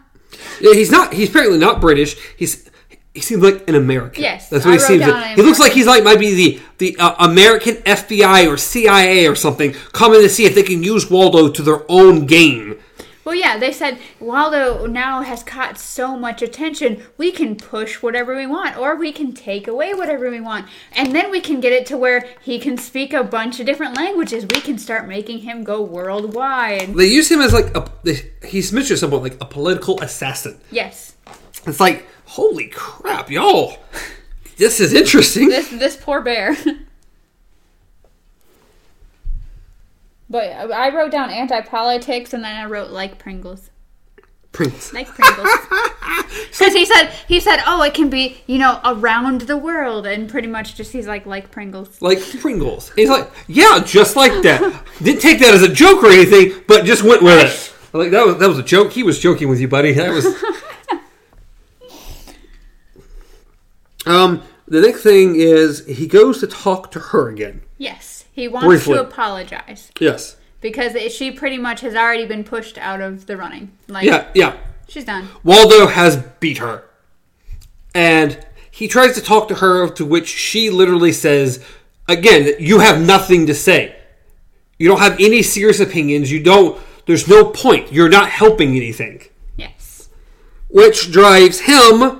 Yeah, 0.59 0.73
he's 0.73 0.91
not. 0.91 1.13
He's 1.13 1.29
apparently 1.29 1.57
not 1.57 1.79
British. 1.79 2.17
He's 2.37 2.69
he 3.13 3.21
seems 3.21 3.41
like 3.41 3.67
an 3.69 3.75
American. 3.75 4.23
Yes, 4.23 4.49
that's 4.49 4.65
what 4.65 4.71
I 4.71 4.75
he 4.75 4.79
seems. 4.79 5.07
Like. 5.07 5.37
He 5.37 5.41
looks 5.41 5.59
like 5.59 5.71
he's 5.71 5.87
like 5.87 6.03
might 6.03 6.19
be 6.19 6.35
the 6.35 6.61
the 6.79 6.97
uh, 6.99 7.15
American 7.25 7.75
FBI 7.75 8.51
or 8.51 8.57
CIA 8.57 9.27
or 9.27 9.35
something 9.35 9.71
coming 9.93 10.21
to 10.21 10.29
see 10.29 10.45
if 10.45 10.53
they 10.53 10.63
can 10.63 10.83
use 10.83 11.09
Waldo 11.09 11.49
to 11.49 11.61
their 11.61 11.89
own 11.89 12.25
gain. 12.25 12.77
Well, 13.25 13.33
yeah, 13.33 13.57
they 13.57 13.71
said 13.71 13.97
Waldo 14.19 14.85
now 14.85 15.23
has 15.23 15.41
caught 15.41 15.79
so 15.79 16.15
much 16.15 16.43
attention, 16.43 17.01
we 17.17 17.31
can 17.31 17.55
push 17.55 18.03
whatever 18.03 18.35
we 18.35 18.45
want, 18.45 18.77
or 18.77 18.95
we 18.95 19.11
can 19.11 19.33
take 19.33 19.67
away 19.67 19.95
whatever 19.95 20.29
we 20.29 20.39
want. 20.39 20.67
And 20.95 21.13
then 21.13 21.31
we 21.31 21.41
can 21.41 21.59
get 21.59 21.73
it 21.73 21.87
to 21.87 21.97
where 21.97 22.27
he 22.43 22.59
can 22.59 22.77
speak 22.77 23.13
a 23.13 23.23
bunch 23.23 23.59
of 23.59 23.65
different 23.65 23.97
languages. 23.97 24.45
We 24.53 24.61
can 24.61 24.77
start 24.77 25.07
making 25.07 25.39
him 25.39 25.63
go 25.63 25.81
worldwide. 25.81 26.93
They 26.93 27.07
use 27.07 27.31
him 27.31 27.41
as 27.41 27.51
like 27.51 27.75
a. 27.75 27.91
They, 28.03 28.31
he's 28.45 28.71
mentioned 28.71 28.97
at 28.97 28.99
some 28.99 29.09
point 29.09 29.23
like 29.23 29.41
a 29.41 29.45
political 29.45 29.99
assassin. 30.01 30.59
Yes. 30.69 31.15
It's 31.65 31.79
like 31.79 32.05
holy 32.25 32.67
crap, 32.67 33.31
y'all! 33.31 33.77
This 34.57 34.79
is 34.79 34.93
interesting. 34.93 35.49
This 35.49 35.69
this 35.69 35.97
poor 35.97 36.21
bear. 36.21 36.55
but 40.29 40.49
I 40.49 40.93
wrote 40.95 41.11
down 41.11 41.29
anti 41.29 41.61
politics 41.61 42.33
and 42.33 42.43
then 42.43 42.55
I 42.55 42.65
wrote 42.65 42.91
like 42.91 43.19
Pringles. 43.19 43.69
Prince. 44.51 44.93
Like 44.93 45.07
Pringles. 45.07 45.49
Because 46.57 46.73
he 46.73 46.85
said 46.85 47.09
he 47.27 47.39
said, 47.39 47.61
oh, 47.67 47.81
it 47.83 47.93
can 47.93 48.09
be 48.09 48.41
you 48.47 48.57
know 48.57 48.79
around 48.83 49.41
the 49.41 49.57
world, 49.57 50.05
and 50.05 50.29
pretty 50.29 50.47
much 50.47 50.75
just 50.75 50.91
he's 50.91 51.07
like 51.07 51.25
like 51.25 51.51
Pringles. 51.51 52.01
Like 52.01 52.19
Pringles. 52.39 52.91
He's 52.95 53.09
like, 53.09 53.29
yeah, 53.47 53.81
just 53.85 54.15
like 54.15 54.41
that. 54.43 54.83
Didn't 55.01 55.21
take 55.21 55.39
that 55.39 55.53
as 55.53 55.63
a 55.63 55.71
joke 55.71 56.03
or 56.03 56.07
anything, 56.07 56.63
but 56.67 56.85
just 56.85 57.03
went 57.03 57.21
with 57.21 57.45
it. 57.45 57.73
Like 57.93 58.11
that 58.11 58.25
was 58.25 58.37
that 58.37 58.49
was 58.49 58.57
a 58.57 58.63
joke. 58.63 58.91
He 58.91 59.03
was 59.03 59.19
joking 59.19 59.49
with 59.49 59.59
you, 59.59 59.67
buddy. 59.67 59.93
That 59.93 60.11
was. 60.11 60.25
um. 64.05 64.41
The 64.67 64.81
next 64.81 65.03
thing 65.03 65.35
is 65.35 65.85
he 65.85 66.07
goes 66.07 66.39
to 66.39 66.47
talk 66.47 66.91
to 66.91 66.99
her 66.99 67.29
again. 67.29 67.61
Yes, 67.77 68.25
he 68.31 68.47
wants 68.47 68.65
Briefly. 68.67 68.95
to 68.95 69.01
apologize 69.03 69.91
Yes. 69.99 70.37
because 70.61 70.95
it, 70.95 71.11
she 71.11 71.31
pretty 71.31 71.57
much 71.57 71.81
has 71.81 71.93
already 71.95 72.25
been 72.25 72.43
pushed 72.43 72.77
out 72.77 72.99
of 73.01 73.27
the 73.27 73.37
running. 73.37 73.71
Like 73.87 74.05
Yeah. 74.05 74.27
Yeah. 74.33 74.55
she's 74.87 75.05
done. 75.05 75.27
Waldo 75.43 75.87
has 75.87 76.17
beat 76.39 76.57
her. 76.57 76.83
And 77.93 78.45
he 78.71 78.87
tries 78.87 79.13
to 79.15 79.21
talk 79.21 79.47
to 79.49 79.55
her, 79.55 79.87
to 79.89 80.03
which 80.05 80.27
she 80.27 80.69
literally 80.69 81.11
says, 81.11 81.63
again, 82.07 82.55
you 82.59 82.79
have 82.79 82.99
nothing 82.99 83.45
to 83.45 83.53
say. 83.53 83.95
You 84.77 84.89
don't 84.89 84.99
have 84.99 85.17
any 85.19 85.41
serious 85.43 85.79
opinions. 85.79 86.29
You 86.31 86.43
don't, 86.43 86.81
there's 87.05 87.27
no 87.27 87.45
point. 87.45 87.93
You're 87.93 88.09
not 88.09 88.29
helping 88.29 88.75
anything. 88.75 89.21
Yes. 89.55 90.09
Which 90.69 91.11
drives 91.11 91.61
him, 91.61 92.19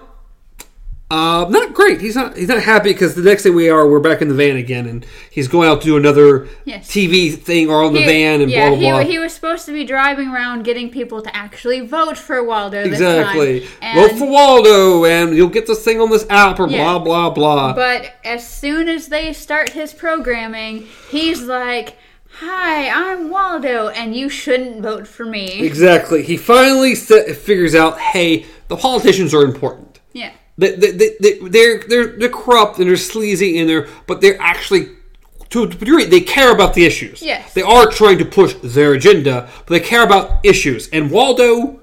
uh, 1.16 1.50
not 1.50 1.74
great. 1.74 2.02
He's 2.02 2.16
not, 2.16 2.36
he's 2.36 2.48
not 2.50 2.62
happy 2.62 2.92
because 2.94 3.16
the 3.16 3.22
next 3.22 3.44
thing 3.44 3.56
we 3.56 3.70
are, 3.70 3.88
we're 3.88 4.00
back 4.00 4.22
in 4.22 4.28
the 4.28 4.34
van 4.36 4.58
again 4.58 4.86
and 4.88 5.06
he's 5.32 5.48
going 5.48 5.70
out 5.70 5.82
to 5.82 5.86
do 5.86 5.98
another 5.98 6.48
Yes. 6.66 6.88
TV 6.90 7.34
thing 7.36 7.70
or 7.70 7.84
on 7.84 7.94
the 7.94 8.02
He- 8.02 8.06
van 8.06 8.42
and 8.42 8.52
yeah, 8.52 8.70
blah, 8.70 8.78
blah, 8.80 8.90
blah. 8.92 9.00
He, 9.04 9.12
he 9.14 9.20
was 9.20 9.34
supposed 9.34 9.66
to 9.68 9.72
be 9.72 9.84
driving 9.86 10.30
around 10.30 10.64
getting 10.64 10.90
people 10.90 11.22
to 11.22 11.36
actually 11.36 11.80
vote 11.82 12.18
for 12.18 12.44
Waldo 12.44 12.82
Exactly. 12.84 13.60
Vote 13.96 14.12
for 14.18 14.30
Waldo, 14.30 15.06
and 15.06 15.36
you'll 15.36 15.50
get 15.50 15.68
this 15.68 15.84
thing 15.84 16.02
on 16.02 16.10
this 16.10 16.26
app, 16.30 16.60
or 16.60 16.68
Yeah. 16.68 16.84
blah 16.84 17.00
blah 17.00 17.30
blah. 17.30 17.74
But 17.74 18.14
as 18.24 18.48
soon 18.48 18.90
as 18.90 19.08
they 19.08 19.32
start 19.34 19.70
his 19.70 19.94
programming, 19.94 20.88
he's 21.10 21.42
like, 21.44 21.98
"Hi, 22.40 22.90
I'm 22.90 23.30
Waldo, 23.30 23.88
and 23.90 24.16
you 24.16 24.28
shouldn't 24.30 24.82
vote 24.82 25.08
for 25.08 25.26
me." 25.26 25.62
exactly. 25.62 26.24
He 26.24 26.36
finally 26.38 26.96
figures 26.96 27.76
out, 27.76 28.00
hey, 28.00 28.46
the 28.68 28.76
politicians 28.78 29.34
are 29.34 29.44
important. 29.44 30.00
Yeah. 30.14 30.32
They, 30.58 30.76
they, 30.76 30.92
they, 30.92 31.10
they, 31.20 31.40
they're 31.40 31.80
they're 31.80 32.18
they're 32.18 32.30
corrupt 32.30 32.80
and 32.80 32.88
they're 32.88 32.98
sleazy 32.98 33.60
and 33.60 33.70
they're, 33.70 33.88
but 34.08 34.22
they're 34.22 34.40
actually. 34.42 34.90
To 35.50 35.64
a 35.64 35.68
degree, 35.68 36.06
they 36.06 36.22
care 36.22 36.52
about 36.52 36.74
the 36.74 36.86
issues. 36.86 37.22
Yes. 37.22 37.54
They 37.54 37.62
are 37.62 37.86
trying 37.86 38.18
to 38.18 38.26
push 38.26 38.56
their 38.56 38.94
agenda, 38.94 39.48
but 39.60 39.70
they 39.70 39.80
care 39.80 40.04
about 40.04 40.44
issues. 40.44 40.90
And 40.90 41.12
Waldo, 41.12 41.82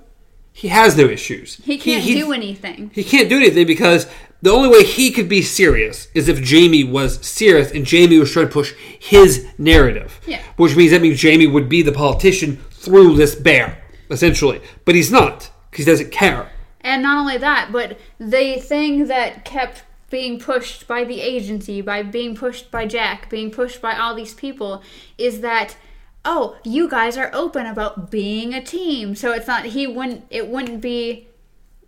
he 0.53 0.69
has 0.69 0.97
no 0.97 1.05
issues. 1.05 1.57
He 1.57 1.79
can't 1.79 2.03
he- 2.03 2.15
do 2.15 2.33
anything. 2.33 2.91
He 2.93 3.05
can't 3.05 3.29
do 3.29 3.37
anything 3.37 3.67
because 3.67 4.09
the 4.43 4.51
only 4.51 4.69
way 4.69 4.83
he 4.85 5.13
could 5.13 5.29
be 5.29 5.43
serious 5.43 6.09
is 6.13 6.29
if 6.29 6.43
Jamie 6.43 6.83
was 6.83 7.25
serious 7.25 7.71
and 7.71 7.87
Jamie 7.87 8.19
was 8.19 8.33
trying 8.33 8.49
to 8.49 8.53
push 8.53 8.75
his 8.99 9.47
narrative. 9.59 10.21
Yeah. 10.27 10.43
Which 10.57 10.75
means 10.77 10.91
that 10.91 11.01
means 11.01 11.21
Jamie 11.21 11.47
would 11.47 11.69
be 11.69 11.83
the 11.83 11.93
politician 11.93 12.57
through 12.73 13.15
this 13.15 13.37
bear, 13.37 13.81
essentially. 14.11 14.61
But 14.85 14.97
he's 14.97 15.13
not 15.13 15.51
because 15.71 15.87
he 15.87 15.93
doesn't 15.93 16.11
care. 16.11 16.51
And 16.83 17.03
not 17.03 17.19
only 17.19 17.39
that, 17.39 17.71
but 17.71 17.99
the 18.19 18.59
thing 18.59 19.07
that 19.07 19.45
kept 19.45 19.85
being 20.11 20.39
pushed 20.39 20.87
by 20.87 21.05
the 21.05 21.21
agency, 21.21 21.81
by 21.81 22.03
being 22.03 22.35
pushed 22.35 22.71
by 22.71 22.87
Jack, 22.87 23.31
being 23.31 23.51
pushed 23.51 23.81
by 23.81 23.97
all 23.97 24.15
these 24.15 24.35
people, 24.35 24.83
is 25.17 25.41
that 25.41 25.77
oh, 26.25 26.57
you 26.65 26.89
guys 26.89 27.17
are 27.17 27.31
open 27.33 27.67
about 27.67 28.11
being 28.11 28.55
a 28.55 28.63
team. 28.63 29.15
So 29.15 29.33
it's 29.33 29.47
not 29.47 29.67
he 29.67 29.87
wouldn't 29.87 30.25
it 30.31 30.49
wouldn't 30.49 30.81
be 30.81 31.29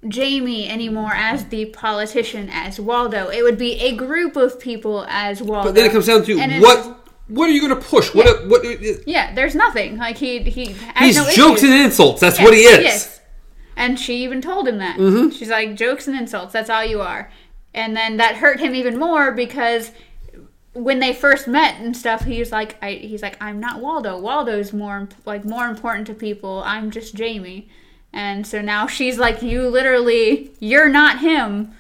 Jamie 0.09 0.69
anymore 0.69 1.13
as 1.15 1.47
the 1.47 1.67
politician 1.67 2.49
as 2.53 2.81
Waldo. 2.81 3.29
It 3.29 3.43
would 3.43 3.59
be 3.59 3.81
a 3.81 3.95
group 3.95 4.37
of 4.37 4.61
people 4.61 5.07
as 5.09 5.43
Waldo. 5.43 5.69
But 5.69 5.75
then 5.75 5.87
it 5.87 5.93
comes 5.93 6.07
down 6.07 6.25
to 6.25 6.61
what 6.61 7.01
what 7.29 7.49
are 7.49 7.53
you 7.53 7.67
going 7.67 7.81
to 7.81 7.89
push? 7.89 8.15
What 8.15 8.27
Yeah. 8.27 8.47
what 8.49 9.07
Yeah, 9.07 9.35
there's 9.35 9.55
nothing. 9.55 9.97
Like 9.97 10.19
he 10.19 10.41
he 10.41 10.73
has 10.95 11.07
He's 11.07 11.17
no 11.17 11.31
jokes 11.31 11.63
issues. 11.63 11.71
and 11.71 11.85
insults. 11.85 12.21
That's 12.21 12.39
Yes, 12.39 12.45
what 12.45 12.55
he 12.55 12.61
is. 12.61 12.83
Yes. 12.83 13.21
And 13.77 13.99
she 13.99 14.23
even 14.23 14.41
told 14.41 14.69
him 14.69 14.79
that. 14.79 14.97
Mm-hmm. 14.97 15.31
She's 15.31 15.51
like, 15.51 15.75
jokes 15.75 16.07
and 16.07 16.17
insults, 16.17 16.53
that's 16.53 16.71
all 16.71 16.85
you 16.85 17.01
are. 17.01 17.31
And 17.73 17.97
then 17.97 18.19
that 18.19 18.37
hurt 18.37 18.61
him 18.61 18.75
even 18.75 18.99
more 18.99 19.33
because 19.33 19.91
when 20.75 20.99
they 21.01 21.13
first 21.13 21.49
met 21.49 21.81
and 21.81 21.97
stuff, 21.97 22.25
he's 22.25 22.53
like, 22.53 22.77
I, 22.83 22.93
he's 22.93 23.23
like, 23.23 23.37
I'm 23.43 23.61
not 23.61 23.81
Waldo. 23.81 24.19
Waldo's 24.19 24.73
more 24.73 25.09
like 25.25 25.45
more 25.45 25.67
important 25.67 26.07
to 26.09 26.15
people. 26.15 26.63
I'm 26.65 26.91
just 26.91 27.15
Jamie. 27.15 27.69
And 28.13 28.47
so 28.47 28.61
now 28.61 28.87
she's 28.87 29.19
like, 29.19 29.43
you 29.43 29.69
literally, 29.69 30.53
you're 30.61 30.89
not 30.89 31.21
him. 31.21 31.73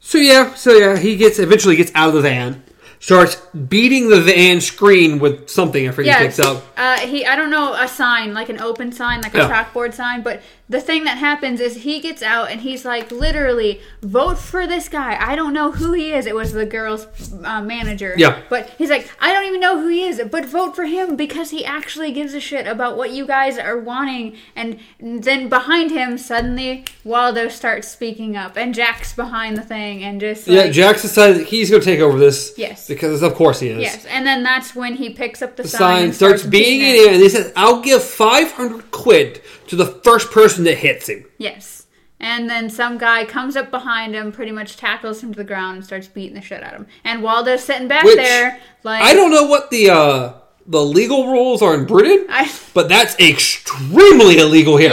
So 0.00 0.18
yeah, 0.18 0.54
so 0.54 0.72
yeah, 0.72 0.96
he 0.96 1.16
gets 1.16 1.40
eventually 1.40 1.74
gets 1.74 1.90
out 1.94 2.08
of 2.08 2.14
the 2.14 2.20
van, 2.20 2.62
starts 3.06 3.36
beating 3.68 4.08
the 4.08 4.20
van 4.20 4.60
screen 4.60 5.20
with 5.20 5.48
something. 5.48 5.88
I 5.88 5.92
forget 5.92 6.18
he 6.18 6.24
picks 6.26 6.40
up. 6.40 6.64
Uh, 6.76 6.98
he, 6.98 7.24
I 7.24 7.36
don't 7.36 7.50
know, 7.50 7.72
a 7.74 7.86
sign, 7.86 8.34
like 8.34 8.48
an 8.48 8.60
open 8.60 8.90
sign, 8.90 9.20
like 9.20 9.32
a 9.32 9.38
Yeah. 9.38 9.64
chalkboard 9.64 9.94
sign. 9.94 10.22
But 10.22 10.42
the 10.68 10.80
thing 10.80 11.04
that 11.04 11.18
happens 11.18 11.60
is 11.60 11.82
he 11.84 12.00
gets 12.00 12.22
out 12.22 12.50
and 12.50 12.62
he's 12.62 12.84
like, 12.84 13.12
literally, 13.12 13.80
vote 14.02 14.36
for 14.38 14.66
this 14.66 14.88
guy. 14.88 15.16
I 15.20 15.36
don't 15.36 15.52
know 15.52 15.70
who 15.70 15.92
he 15.92 16.12
is. 16.12 16.26
It 16.26 16.34
was 16.34 16.52
the 16.52 16.66
girl's 16.66 17.06
uh, 17.44 17.62
manager. 17.62 18.14
Yeah. 18.16 18.42
But 18.50 18.70
he's 18.70 18.90
like, 18.90 19.08
I 19.20 19.32
don't 19.32 19.44
even 19.44 19.60
know 19.60 19.80
who 19.80 19.88
he 19.88 20.02
is, 20.02 20.20
but 20.30 20.44
vote 20.46 20.74
for 20.74 20.84
him 20.84 21.14
because 21.14 21.50
he 21.50 21.64
actually 21.64 22.10
gives 22.10 22.34
a 22.34 22.40
shit 22.40 22.66
about 22.66 22.96
what 22.96 23.12
you 23.12 23.26
guys 23.26 23.58
are 23.58 23.78
wanting. 23.78 24.36
And 24.56 24.80
then 25.00 25.48
behind 25.48 25.92
him, 25.92 26.18
suddenly 26.18 26.84
Waldo 27.04 27.48
starts 27.48 27.86
speaking 27.86 28.36
up, 28.36 28.56
and 28.56 28.74
Jack's 28.74 29.12
behind 29.12 29.56
the 29.56 29.62
thing, 29.62 30.02
and 30.02 30.20
just 30.20 30.48
Yeah, 30.48 30.62
like, 30.62 30.72
Jax 30.72 31.02
decides 31.02 31.48
he's 31.48 31.70
going 31.70 31.82
to 31.82 31.86
take 31.86 32.00
over 32.00 32.18
this. 32.18 32.54
Yes. 32.56 32.88
because 32.88 33.22
of 33.22 33.34
course 33.34 33.60
he 33.60 33.68
is. 33.68 33.80
Yes, 33.80 34.04
and 34.06 34.26
then 34.26 34.42
that's 34.42 34.74
when 34.74 34.96
he 34.96 35.10
picks 35.10 35.42
up 35.42 35.56
the, 35.56 35.62
The 35.62 35.68
sign, 35.68 35.78
sign 35.78 36.04
and 36.06 36.14
starts 36.14 36.44
beating 36.44 36.80
it 36.80 37.06
in, 37.06 37.14
and 37.14 37.22
he 37.22 37.28
says, 37.28 37.52
"I'll 37.54 37.80
give 37.80 38.02
five 38.02 38.50
hundred 38.52 38.90
quid 38.90 39.40
to 39.68 39.76
the 39.76 39.86
first 39.86 40.30
person 40.30 40.64
that 40.64 40.78
hits 40.78 41.08
him." 41.08 41.24
Yes. 41.38 41.86
And 42.18 42.48
then 42.48 42.70
some 42.70 42.96
guy 42.96 43.26
comes 43.26 43.56
up 43.56 43.70
behind 43.70 44.14
him, 44.14 44.32
pretty 44.32 44.50
much 44.52 44.78
tackles 44.78 45.22
him 45.22 45.32
to 45.32 45.36
the 45.36 45.44
ground, 45.44 45.76
and 45.76 45.84
starts 45.84 46.08
beating 46.08 46.34
the 46.34 46.40
shit 46.40 46.62
out 46.62 46.72
of 46.72 46.80
him. 46.80 46.86
And 47.04 47.22
Waldo's 47.22 47.62
sitting 47.62 47.88
back 47.88 48.04
Which 48.04 48.16
there, 48.16 48.58
like 48.84 49.02
I 49.02 49.12
don't 49.12 49.30
know 49.30 49.44
what 49.46 49.70
the 49.70 49.90
uh, 49.90 50.32
the 50.66 50.82
legal 50.82 51.30
rules 51.30 51.60
are 51.60 51.74
in 51.74 51.84
Britain, 51.84 52.26
I, 52.30 52.50
but 52.72 52.88
that's 52.88 53.14
extremely 53.20 54.38
illegal 54.38 54.76
here. 54.78 54.92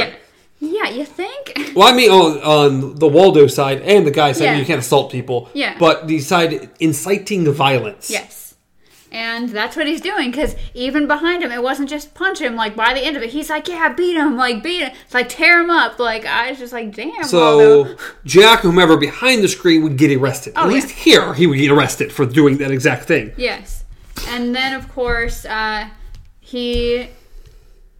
yeah, 0.59 0.83
yeah, 0.83 0.89
you 0.89 1.05
think? 1.05 1.51
Well, 1.75 1.91
I 1.91 1.95
mean, 1.95 2.11
on, 2.11 2.37
on 2.43 2.95
the 2.99 3.07
Waldo 3.07 3.47
side 3.47 3.81
and 3.81 4.05
the 4.05 4.11
guy 4.11 4.31
side, 4.33 4.43
Yeah. 4.43 4.57
you 4.57 4.65
can't 4.65 4.77
assault 4.79 5.11
people. 5.11 5.49
Yeah. 5.55 5.75
But 5.79 6.07
the 6.07 6.19
side 6.19 6.69
inciting 6.79 7.51
violence. 7.51 8.11
yes. 8.11 8.42
And 9.13 9.47
that's 9.49 9.75
what 9.77 9.85
he's 9.85 10.01
doing 10.01 10.31
because 10.31 10.55
even 10.73 11.05
behind 11.05 11.43
him, 11.43 11.51
it 11.51 11.61
wasn't 11.61 11.87
just 11.87 12.15
punch 12.15 12.41
him. 12.41 12.55
Like 12.55 12.75
by 12.75 12.95
the 12.95 12.99
end 12.99 13.15
of 13.15 13.21
it, 13.21 13.29
he's 13.29 13.47
like, 13.47 13.67
"Yeah, 13.67 13.93
beat 13.93 14.15
him! 14.17 14.35
Like 14.37 14.63
beat 14.63 14.81
him! 14.81 14.91
It's 15.05 15.13
like 15.13 15.29
tear 15.29 15.61
him 15.61 15.69
up!" 15.69 15.99
Like 15.99 16.25
I 16.25 16.49
was 16.49 16.57
just 16.57 16.73
like, 16.73 16.95
"Damn, 16.95 17.23
So 17.23 17.75
Waldo." 17.83 17.97
Jack, 18.25 18.61
whomever 18.61 18.97
behind 18.97 19.43
the 19.43 19.47
screen, 19.47 19.83
would 19.83 19.97
get 19.97 20.11
arrested. 20.17 20.53
At 20.55 20.63
Oh, 20.65 20.67
yeah. 20.67 20.73
least 20.73 20.89
here, 20.89 21.33
he 21.35 21.45
would 21.45 21.59
get 21.59 21.69
arrested 21.69 22.11
for 22.11 22.25
doing 22.25 22.57
that 22.57 22.71
exact 22.71 23.05
thing. 23.05 23.31
Yes. 23.37 23.83
And 24.29 24.55
then 24.55 24.73
of 24.73 24.91
course, 24.91 25.45
uh, 25.45 25.89
he 26.39 27.07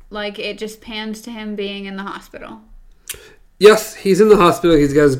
like 0.09 0.39
it 0.39 0.57
just 0.57 0.81
pans 0.81 1.21
to 1.21 1.29
him 1.31 1.55
being 1.55 1.85
in 1.85 1.95
the 1.95 2.03
hospital. 2.03 2.61
Yes, 3.59 3.93
he's 3.95 4.19
in 4.19 4.29
the 4.29 4.37
hospital. 4.37 4.75
He's 4.75 4.93
got 4.93 5.03
his 5.03 5.17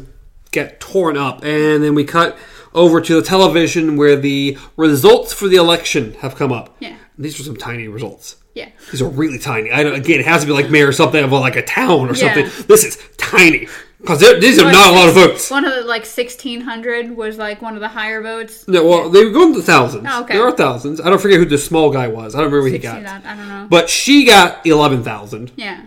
get 0.51 0.79
torn 0.79 1.17
up, 1.17 1.43
and 1.43 1.84
then 1.84 1.93
we 1.95 2.03
cut 2.03 2.38
over 2.75 3.01
to 3.01 3.15
the 3.15 3.21
television 3.21 3.97
where 3.97 4.15
the 4.15 4.57
results 4.77 5.33
for 5.33 5.47
the 5.47 5.55
election 5.57 6.13
have 6.15 6.36
come 6.36 6.51
up. 6.51 6.75
Yeah. 6.79 6.97
These 7.17 7.39
are 7.39 7.43
some 7.43 7.57
tiny 7.57 7.88
results. 7.88 8.38
Yeah. 8.55 8.69
These 8.91 9.01
are 9.01 9.09
really 9.09 9.39
tiny. 9.39 9.71
I 9.71 9.83
don't, 9.83 9.95
again, 9.95 10.19
it 10.19 10.25
has 10.25 10.41
to 10.41 10.47
be 10.47 10.53
like 10.53 10.69
mayor 10.69 10.88
or 10.88 10.91
something 10.91 11.23
of 11.23 11.31
like 11.31 11.55
a 11.55 11.63
town 11.63 12.09
or 12.09 12.13
Yeah. 12.13 12.33
something. 12.33 12.65
This 12.67 12.83
is 12.83 12.97
tiny 13.17 13.67
because 13.99 14.19
these 14.19 14.59
are 14.62 14.71
not 14.71 14.91
a 14.91 14.95
lot 14.95 15.07
of 15.09 15.15
votes. 15.15 15.49
One 15.49 15.65
of 15.65 15.73
the 15.73 15.81
like 15.83 16.05
sixteen 16.05 16.62
hundred 16.62 17.15
was 17.15 17.38
like 17.38 17.62
one 17.62 17.73
of 17.75 17.79
the 17.79 17.88
higher 17.88 18.21
votes. 18.21 18.67
No, 18.67 18.86
well, 18.86 19.09
they 19.09 19.23
were 19.23 19.31
going 19.31 19.53
to 19.55 19.62
thousands. 19.62 20.05
Oh, 20.09 20.21
okay. 20.23 20.33
There 20.33 20.45
are 20.45 20.51
thousands. 20.51 20.99
I 21.01 21.09
don't 21.09 21.21
forget 21.21 21.39
who 21.39 21.45
the 21.45 21.57
small 21.57 21.89
guy 21.89 22.07
was. 22.09 22.36
I 22.36 22.39
don't 22.39 22.51
remember 22.51 22.67
who 22.67 22.73
he 22.73 22.79
got. 22.79 22.97
I, 23.05 23.36
don't 23.36 23.47
know. 23.47 23.67
But 23.69 23.89
she 23.89 24.25
got 24.25 24.65
eleven 24.67 25.03
thousand. 25.03 25.51
yeah. 25.55 25.86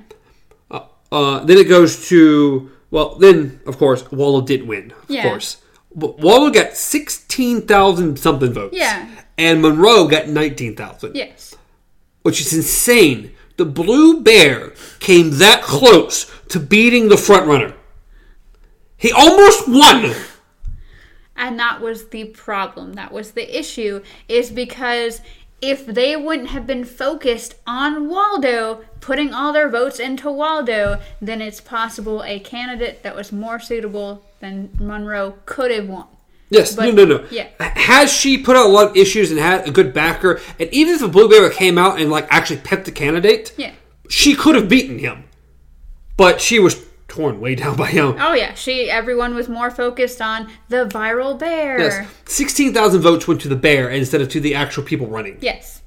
Uh, 1.13 1.45
then 1.45 1.57
it 1.57 1.69
goes 1.69 2.09
to 2.09 2.71
well, 2.91 3.15
then 3.15 3.61
of 3.67 3.79
course 3.79 4.11
Waldo 4.11 4.45
did 4.47 4.67
win. 4.67 4.91
Of 4.91 5.05
Yeah. 5.09 5.23
course, 5.29 5.59
Waldo 5.97 6.51
got 6.53 6.77
sixteen 6.77 7.63
thousand 7.63 8.19
something 8.19 8.53
votes. 8.53 8.77
Yeah. 8.77 9.09
and 9.39 9.63
Monroe 9.63 10.07
got 10.07 10.29
nineteen 10.29 10.77
thousand. 10.77 11.17
Yes. 11.17 11.55
which 12.23 12.41
is 12.41 12.53
insane. 12.53 13.33
The 13.57 13.65
Blue 13.65 14.21
Bear 14.21 14.75
came 15.01 15.31
that 15.39 15.63
close 15.63 16.31
to 16.49 16.61
beating 16.61 17.09
the 17.09 17.17
front 17.17 17.47
runner. 17.47 17.75
He 18.99 19.11
almost 19.13 19.67
won. 19.69 20.15
And 21.37 21.59
that 21.59 21.81
was 21.81 22.09
the 22.09 22.25
problem. 22.27 22.95
That 22.95 23.13
was 23.13 23.33
the 23.33 23.59
issue. 23.59 24.03
Is 24.29 24.51
because 24.51 25.21
if 25.63 25.87
they 25.87 26.17
wouldn't 26.17 26.51
have 26.51 26.67
been 26.67 26.85
focused 26.85 27.55
on 27.67 28.09
Waldo, 28.09 28.85
putting 29.01 29.33
all 29.33 29.53
their 29.53 29.69
votes 29.69 29.99
into 29.99 30.31
Waldo, 30.31 31.01
then 31.21 31.41
it's 31.41 31.61
possible 31.61 32.23
a 32.25 32.39
candidate 32.41 33.03
that 33.03 33.17
was 33.17 33.33
more 33.33 33.59
suitable 33.59 34.23
than 34.41 34.71
Monroe 34.79 35.35
could 35.47 35.71
have 35.71 35.89
won. 35.89 36.07
Yes, 36.51 36.77
But- 36.77 36.95
no, 36.95 37.05
no, 37.05 37.17
no. 37.19 37.25
yeah. 37.31 37.49
Has 37.59 38.13
she 38.13 38.39
put 38.39 38.55
out 38.57 38.67
a 38.67 38.69
lot 38.69 38.89
of 38.91 38.97
issues 38.97 39.31
and 39.31 39.41
had 39.41 39.67
a 39.67 39.71
good 39.71 39.93
backer, 39.93 40.41
and 40.61 40.69
even 40.73 40.95
if 40.95 41.01
the 41.01 41.09
Blue 41.09 41.29
Bear 41.29 41.49
came 41.51 41.79
out 41.79 41.99
and 42.01 42.11
like 42.11 42.27
actually 42.31 42.61
picked 42.63 42.85
the 42.85 42.93
candidate, 42.93 43.53
Yeah. 43.57 43.73
she 44.09 44.35
could 44.35 44.55
have 44.55 44.69
beaten 44.69 44.99
him. 44.99 45.25
But 46.17 46.41
she 46.41 46.59
was 46.59 46.77
torn 47.09 47.41
way 47.41 47.55
down 47.63 47.77
by 47.77 47.89
him. 47.89 48.17
Oh 48.19 48.35
yeah, 48.35 48.55
she. 48.55 48.91
Everyone 48.91 49.35
was 49.35 49.49
more 49.49 49.71
focused 49.71 50.21
on 50.21 50.51
the 50.69 50.87
viral 50.87 51.39
bear. 51.39 51.79
Yes, 51.79 52.09
sixteen 52.27 52.73
thousand 52.75 53.03
votes 53.03 53.27
went 53.29 53.41
to 53.43 53.49
the 53.49 53.57
bear 53.57 53.89
instead 53.91 54.21
of 54.21 54.29
to 54.31 54.41
the 54.41 54.55
actual 54.55 54.83
people 54.83 55.07
running. 55.07 55.39
Yes. 55.41 55.83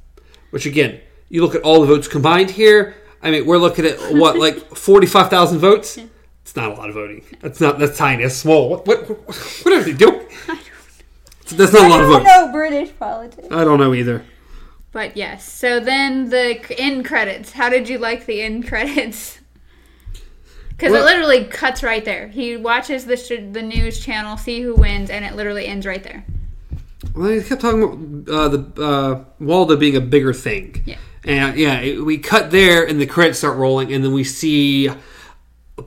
Which 0.51 0.65
again, 0.65 0.99
you 1.29 1.41
look 1.43 1.55
at 1.55 1.62
all 1.62 1.82
the 1.82 1.88
votes 1.88 2.08
combined 2.08 2.51
here. 2.51 2.95
I 3.21 3.32
mean, 3.32 3.45
we're 3.45 3.58
looking 3.58 3.86
at 3.86 3.97
what 4.13 4.38
like 4.38 4.58
forty-five 4.75 5.29
thousand 5.29 5.60
votes. 5.60 5.97
It's 6.41 6.55
not 6.55 6.71
a 6.71 6.73
lot 6.73 6.89
of 6.89 6.95
voting. 6.95 7.23
That's 7.41 7.62
not. 7.62 7.77
That's 7.77 7.97
tiny. 7.97 8.23
That's 8.23 8.36
small. 8.36 8.69
What? 8.69 8.88
What? 8.88 9.08
What, 9.08 9.36
what 9.63 9.73
are 9.73 9.84
they 9.84 9.93
doing? 9.93 10.25
That's 11.51 11.73
not 11.73 11.86
a 11.86 11.89
lot 11.89 12.01
of 12.01 12.08
votes. 12.08 12.25
know 12.25 12.51
British 12.51 12.95
politics. 12.97 13.47
I 13.51 13.63
don't 13.63 13.79
know 13.79 13.93
either. 13.93 14.23
But 14.91 15.17
yes, 15.17 15.51
so 15.51 15.79
then 15.79 16.29
the 16.29 16.60
end 16.79 17.05
credits. 17.05 17.51
How 17.51 17.69
did 17.69 17.89
you 17.89 17.97
like 17.97 18.25
the 18.25 18.41
end 18.41 18.67
credits? 18.67 19.39
Because 20.79 20.93
Well- 20.93 21.01
it 21.05 21.11
literally 21.11 21.43
cuts 21.43 21.83
right 21.83 22.05
there. 22.05 22.29
He 22.29 22.55
watches 22.55 23.03
the 23.03 23.17
sh- 23.17 23.43
the 23.51 23.61
news 23.61 23.99
channel, 23.99 24.37
see 24.37 24.61
who 24.61 24.73
wins, 24.75 25.09
and 25.09 25.25
it 25.25 25.35
literally 25.35 25.65
ends 25.65 25.85
right 25.85 26.01
there. 26.01 26.23
Well, 27.13 27.31
he 27.31 27.41
kept 27.41 27.59
talking 27.59 27.83
about 27.83 28.33
uh, 28.33 28.47
the 28.47 28.81
uh, 28.81 29.23
Waldo 29.41 29.75
being 29.75 29.97
a 29.97 30.01
bigger 30.01 30.31
thing. 30.33 30.81
Yeah. 30.85 30.95
And 31.25 31.57
yeah, 31.57 31.81
it- 31.81 32.05
we 32.05 32.17
cut 32.17 32.51
there, 32.51 32.85
and 32.87 32.97
the 33.01 33.05
credits 33.05 33.39
start 33.39 33.57
rolling, 33.57 33.91
and 33.91 34.05
then 34.05 34.13
we 34.13 34.23
see 34.23 34.89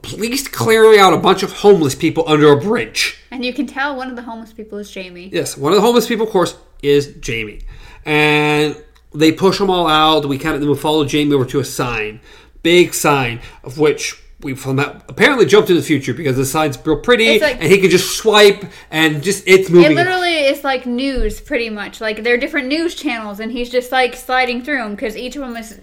police 0.03 0.47
clearing 0.47 0.99
out 0.99 1.11
a 1.11 1.17
bunch 1.17 1.41
of 1.41 1.51
homeless 1.53 1.95
people 1.95 2.23
under 2.27 2.51
a 2.51 2.59
bridge. 2.59 3.17
And 3.31 3.43
you 3.43 3.51
can 3.51 3.65
tell 3.65 3.95
one 3.95 4.09
of 4.11 4.15
the 4.15 4.21
homeless 4.21 4.53
people 4.53 4.77
is 4.77 4.91
Jamie. 4.91 5.31
Yes, 5.33 5.57
one 5.57 5.71
of 5.71 5.75
the 5.77 5.81
homeless 5.81 6.07
people, 6.07 6.27
of 6.27 6.31
course, 6.31 6.55
is 6.83 7.15
Jamie, 7.19 7.61
and 8.05 8.79
they 9.11 9.31
push 9.31 9.57
them 9.57 9.71
all 9.71 9.87
out. 9.87 10.27
We 10.27 10.37
kind 10.37 10.53
of 10.53 10.61
then 10.61 10.69
we 10.69 10.75
follow 10.77 11.03
Jamie 11.03 11.33
over 11.33 11.45
to 11.45 11.59
a 11.59 11.65
sign, 11.65 12.19
big 12.61 12.93
sign 12.93 13.39
of 13.63 13.79
which 13.79 14.19
we 14.43 14.53
from 14.55 14.75
that 14.77 15.03
apparently 15.07 15.45
jumped 15.45 15.69
in 15.69 15.75
the 15.75 15.81
future 15.81 16.13
because 16.13 16.35
the 16.35 16.45
sign's 16.45 16.77
real 16.85 16.97
pretty, 16.97 17.39
like- 17.39 17.55
and 17.61 17.71
he 17.71 17.77
can 17.79 17.89
just 17.89 18.17
swipe 18.17 18.65
and 18.91 19.23
just 19.23 19.43
it's 19.47 19.69
moving. 19.69 19.91
It 19.91 19.95
literally 19.95 20.35
is 20.45 20.63
like 20.63 20.85
news, 20.85 21.39
pretty 21.41 21.69
much. 21.69 22.01
Like 22.01 22.23
they're 22.23 22.37
different 22.37 22.67
news 22.67 22.95
channels, 22.95 23.39
and 23.39 23.51
he's 23.51 23.69
just 23.69 23.91
like 23.91 24.15
sliding 24.15 24.61
through 24.63 24.77
them 24.79 24.91
because 24.91 25.15
each 25.15 25.35
of 25.35 25.41
them 25.41 25.55
is 25.55 25.79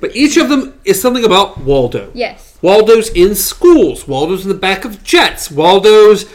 but 0.00 0.16
each 0.16 0.36
of 0.36 0.48
them 0.48 0.80
is 0.84 1.00
something 1.00 1.24
about 1.24 1.58
Waldo. 1.58 2.10
yes, 2.12 2.58
Waldo's 2.60 3.08
in 3.10 3.34
schools. 3.36 4.08
Waldo's 4.08 4.42
in 4.42 4.48
the 4.48 4.54
back 4.58 4.84
of 4.84 5.04
jets. 5.04 5.48
Waldo's 5.50 6.28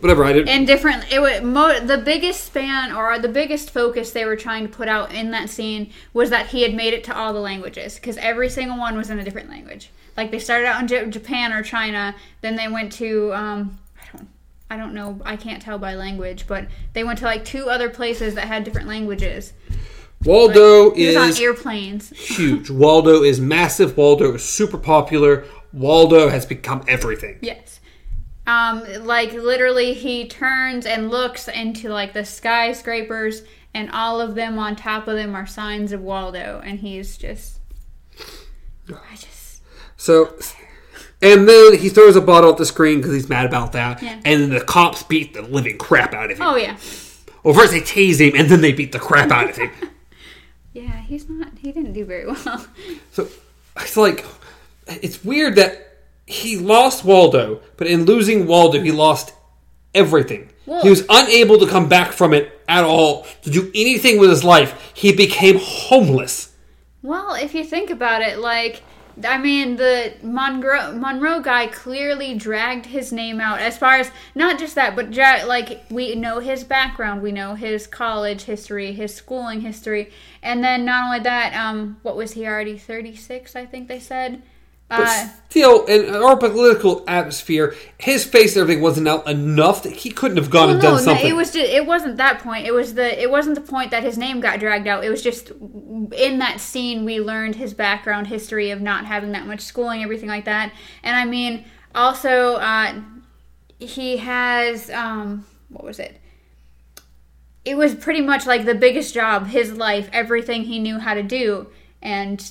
whatever. 0.00 0.24
I 0.24 0.32
didn't. 0.32 0.48
and 0.48 0.66
different. 0.66 1.12
It 1.12 1.20
was 1.20 1.42
mo- 1.42 1.80
the 1.80 1.98
biggest 1.98 2.44
span 2.44 2.92
or 2.92 3.18
the 3.18 3.28
biggest 3.28 3.70
focus 3.70 4.12
they 4.12 4.24
were 4.24 4.36
trying 4.36 4.66
to 4.66 4.72
put 4.74 4.88
out 4.88 5.12
in 5.12 5.32
that 5.32 5.50
scene 5.50 5.92
was 6.14 6.30
that 6.30 6.46
he 6.46 6.62
had 6.62 6.72
made 6.72 6.94
it 6.94 7.04
to 7.04 7.14
all 7.14 7.34
the 7.34 7.40
languages 7.40 7.96
because 7.96 8.16
every 8.16 8.48
single 8.48 8.78
one 8.78 8.96
was 8.96 9.10
in 9.10 9.18
a 9.18 9.24
different 9.24 9.50
language. 9.50 9.90
Like 10.20 10.30
they 10.30 10.38
started 10.38 10.66
out 10.66 10.82
in 10.82 10.86
J- 10.86 11.08
Japan 11.08 11.50
or 11.50 11.62
China, 11.62 12.14
then 12.42 12.54
they 12.54 12.68
went 12.68 12.92
to 12.92 13.32
um, 13.32 13.78
I 13.98 14.04
don't. 14.14 14.28
I 14.68 14.76
don't 14.76 14.92
know. 14.92 15.18
I 15.24 15.36
can't 15.36 15.62
tell 15.62 15.78
by 15.78 15.94
language, 15.94 16.46
but 16.46 16.68
they 16.92 17.04
went 17.04 17.20
to 17.20 17.24
like 17.24 17.42
two 17.42 17.70
other 17.70 17.88
places 17.88 18.34
that 18.34 18.44
had 18.44 18.64
different 18.64 18.86
languages. 18.86 19.54
Waldo 20.22 20.90
was 20.90 20.98
is 20.98 21.16
on 21.16 21.42
airplanes. 21.42 22.10
huge. 22.10 22.68
Waldo 22.68 23.22
is 23.22 23.40
massive. 23.40 23.96
Waldo 23.96 24.34
is 24.34 24.44
super 24.44 24.76
popular. 24.76 25.46
Waldo 25.72 26.28
has 26.28 26.44
become 26.44 26.84
everything. 26.86 27.38
Yes. 27.40 27.80
Um, 28.46 28.84
like 29.06 29.32
literally, 29.32 29.94
he 29.94 30.28
turns 30.28 30.84
and 30.84 31.08
looks 31.08 31.48
into 31.48 31.88
like 31.88 32.12
the 32.12 32.26
skyscrapers, 32.26 33.42
and 33.72 33.90
all 33.90 34.20
of 34.20 34.34
them 34.34 34.58
on 34.58 34.76
top 34.76 35.08
of 35.08 35.16
them 35.16 35.34
are 35.34 35.46
signs 35.46 35.92
of 35.92 36.02
Waldo, 36.02 36.60
and 36.62 36.80
he's 36.80 37.16
just. 37.16 37.58
I 38.86 39.14
just. 39.14 39.39
So, 40.00 40.34
and 41.20 41.46
then 41.46 41.76
he 41.76 41.90
throws 41.90 42.16
a 42.16 42.22
bottle 42.22 42.50
at 42.50 42.56
the 42.56 42.64
screen 42.64 43.00
because 43.00 43.12
he's 43.12 43.28
mad 43.28 43.44
about 43.44 43.72
that. 43.72 44.02
Yeah. 44.02 44.18
And 44.24 44.42
then 44.42 44.48
the 44.48 44.64
cops 44.64 45.02
beat 45.02 45.34
the 45.34 45.42
living 45.42 45.76
crap 45.76 46.14
out 46.14 46.30
of 46.30 46.38
him. 46.38 46.46
Oh 46.46 46.56
yeah, 46.56 46.78
Well, 47.42 47.52
first 47.52 47.72
they 47.72 47.82
tase 47.82 48.18
him, 48.18 48.34
and 48.34 48.48
then 48.48 48.62
they 48.62 48.72
beat 48.72 48.92
the 48.92 48.98
crap 48.98 49.30
out 49.30 49.50
of 49.50 49.56
him. 49.58 49.70
yeah. 50.72 51.02
He's 51.02 51.28
not. 51.28 51.52
He 51.58 51.70
didn't 51.70 51.92
do 51.92 52.06
very 52.06 52.26
well. 52.26 52.66
So 53.12 53.28
it's 53.76 53.98
like 53.98 54.24
it's 54.86 55.22
weird 55.22 55.56
that 55.56 55.98
he 56.24 56.56
lost 56.56 57.04
Waldo, 57.04 57.60
but 57.76 57.86
in 57.86 58.06
losing 58.06 58.46
Waldo, 58.46 58.80
he 58.80 58.92
lost 58.92 59.34
everything. 59.94 60.48
He 60.82 60.88
was 60.88 61.04
unable 61.10 61.58
to 61.58 61.66
come 61.66 61.88
back 61.88 62.12
from 62.12 62.32
it 62.32 62.58
at 62.68 62.84
all 62.84 63.26
to 63.42 63.50
do 63.50 63.70
anything 63.74 64.18
with 64.18 64.30
his 64.30 64.44
life. 64.44 64.92
He 64.94 65.12
became 65.12 65.58
homeless. 65.60 66.54
Well, 67.02 67.34
if 67.34 67.54
you 67.54 67.64
think 67.64 67.90
about 67.90 68.22
it, 68.22 68.38
like, 68.38 68.82
I 69.24 69.38
mean, 69.38 69.76
the 69.76 70.14
Monroe, 70.22 70.92
Monroe 70.92 71.40
guy 71.40 71.66
clearly 71.66 72.34
dragged 72.34 72.86
his 72.86 73.12
name 73.12 73.40
out 73.40 73.60
as 73.60 73.76
far 73.76 73.94
as 73.94 74.10
not 74.34 74.58
just 74.58 74.74
that, 74.74 74.96
but 74.96 75.10
dra- 75.10 75.44
like 75.46 75.84
we 75.90 76.14
know 76.14 76.38
his 76.38 76.64
background, 76.64 77.22
we 77.22 77.32
know 77.32 77.54
his 77.54 77.86
college 77.86 78.42
history, 78.42 78.92
his 78.92 79.14
schooling 79.14 79.60
history, 79.60 80.10
and 80.42 80.62
then 80.64 80.84
not 80.84 81.04
only 81.06 81.20
that, 81.20 81.54
um, 81.54 81.98
what 82.02 82.16
was 82.16 82.32
he 82.32 82.46
already 82.46 82.78
thirty 82.78 83.14
six? 83.16 83.54
I 83.56 83.66
think 83.66 83.88
they 83.88 84.00
said. 84.00 84.42
But 84.90 85.30
still, 85.48 85.84
in 85.86 86.12
our 86.16 86.36
political 86.36 87.04
atmosphere, 87.06 87.76
his 87.96 88.24
face 88.24 88.56
and 88.56 88.62
everything 88.62 88.82
wasn't 88.82 89.06
out 89.06 89.28
enough 89.30 89.84
that 89.84 89.92
he 89.92 90.10
couldn't 90.10 90.36
have 90.36 90.50
gone 90.50 90.66
well, 90.66 90.70
and 90.70 90.78
no, 90.82 90.88
done 90.90 90.96
no, 90.96 91.04
something. 91.04 91.28
it 91.28 91.36
was 91.36 91.52
just, 91.52 91.70
it 91.70 91.86
wasn't 91.86 92.16
that 92.16 92.40
point. 92.40 92.66
It 92.66 92.74
was 92.74 92.94
the 92.94 93.22
it 93.22 93.30
wasn't 93.30 93.54
the 93.54 93.60
point 93.60 93.92
that 93.92 94.02
his 94.02 94.18
name 94.18 94.40
got 94.40 94.58
dragged 94.58 94.88
out. 94.88 95.04
It 95.04 95.10
was 95.10 95.22
just 95.22 95.50
in 95.50 96.40
that 96.40 96.58
scene 96.58 97.04
we 97.04 97.20
learned 97.20 97.54
his 97.54 97.72
background 97.72 98.26
history 98.26 98.72
of 98.72 98.80
not 98.80 99.06
having 99.06 99.30
that 99.30 99.46
much 99.46 99.60
schooling, 99.60 100.02
everything 100.02 100.28
like 100.28 100.46
that. 100.46 100.72
And 101.04 101.16
I 101.16 101.24
mean, 101.24 101.64
also 101.94 102.56
uh, 102.56 103.00
he 103.78 104.16
has 104.16 104.90
um, 104.90 105.46
what 105.68 105.84
was 105.84 106.00
it? 106.00 106.20
It 107.64 107.76
was 107.76 107.94
pretty 107.94 108.22
much 108.22 108.44
like 108.44 108.64
the 108.64 108.74
biggest 108.74 109.14
job, 109.14 109.46
his 109.46 109.72
life, 109.72 110.08
everything 110.12 110.64
he 110.64 110.80
knew 110.80 110.98
how 110.98 111.14
to 111.14 111.22
do, 111.22 111.68
and 112.02 112.50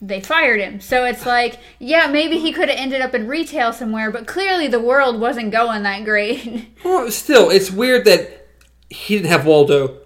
they 0.00 0.20
fired 0.20 0.60
him. 0.60 0.80
So 0.80 1.04
it's 1.04 1.26
like, 1.26 1.58
yeah, 1.78 2.06
maybe 2.06 2.38
he 2.38 2.52
could 2.52 2.68
have 2.68 2.78
ended 2.78 3.00
up 3.00 3.14
in 3.14 3.26
retail 3.26 3.72
somewhere, 3.72 4.10
but 4.10 4.26
clearly 4.26 4.68
the 4.68 4.80
world 4.80 5.20
wasn't 5.20 5.50
going 5.50 5.82
that 5.82 6.04
great. 6.04 6.70
Well, 6.84 7.10
still, 7.10 7.50
it's 7.50 7.70
weird 7.70 8.04
that 8.04 8.46
he 8.88 9.16
didn't 9.16 9.30
have 9.30 9.44
Waldo 9.44 9.98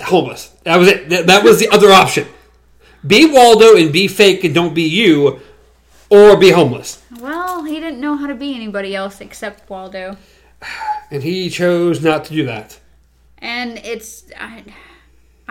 homeless. 0.00 0.48
That 0.64 0.76
was 0.76 0.88
it. 0.88 1.08
That, 1.10 1.26
that 1.28 1.44
was 1.44 1.58
the 1.60 1.68
other 1.68 1.90
option. 1.90 2.26
Be 3.06 3.30
Waldo 3.30 3.76
and 3.76 3.92
be 3.92 4.08
fake 4.08 4.44
and 4.44 4.54
don't 4.54 4.74
be 4.74 4.82
you, 4.82 5.40
or 6.10 6.36
be 6.36 6.50
homeless. 6.50 7.02
well, 7.20 7.64
he 7.64 7.80
didn't 7.80 8.00
know 8.00 8.16
how 8.16 8.26
to 8.26 8.34
be 8.34 8.54
anybody 8.54 8.94
else 8.94 9.20
except 9.20 9.68
Waldo. 9.70 10.16
And 11.10 11.22
he 11.22 11.48
chose 11.50 12.02
not 12.02 12.24
to 12.26 12.34
do 12.34 12.44
that. 12.46 12.78
And 13.38 13.78
it's 13.78 14.24
I, 14.38 14.64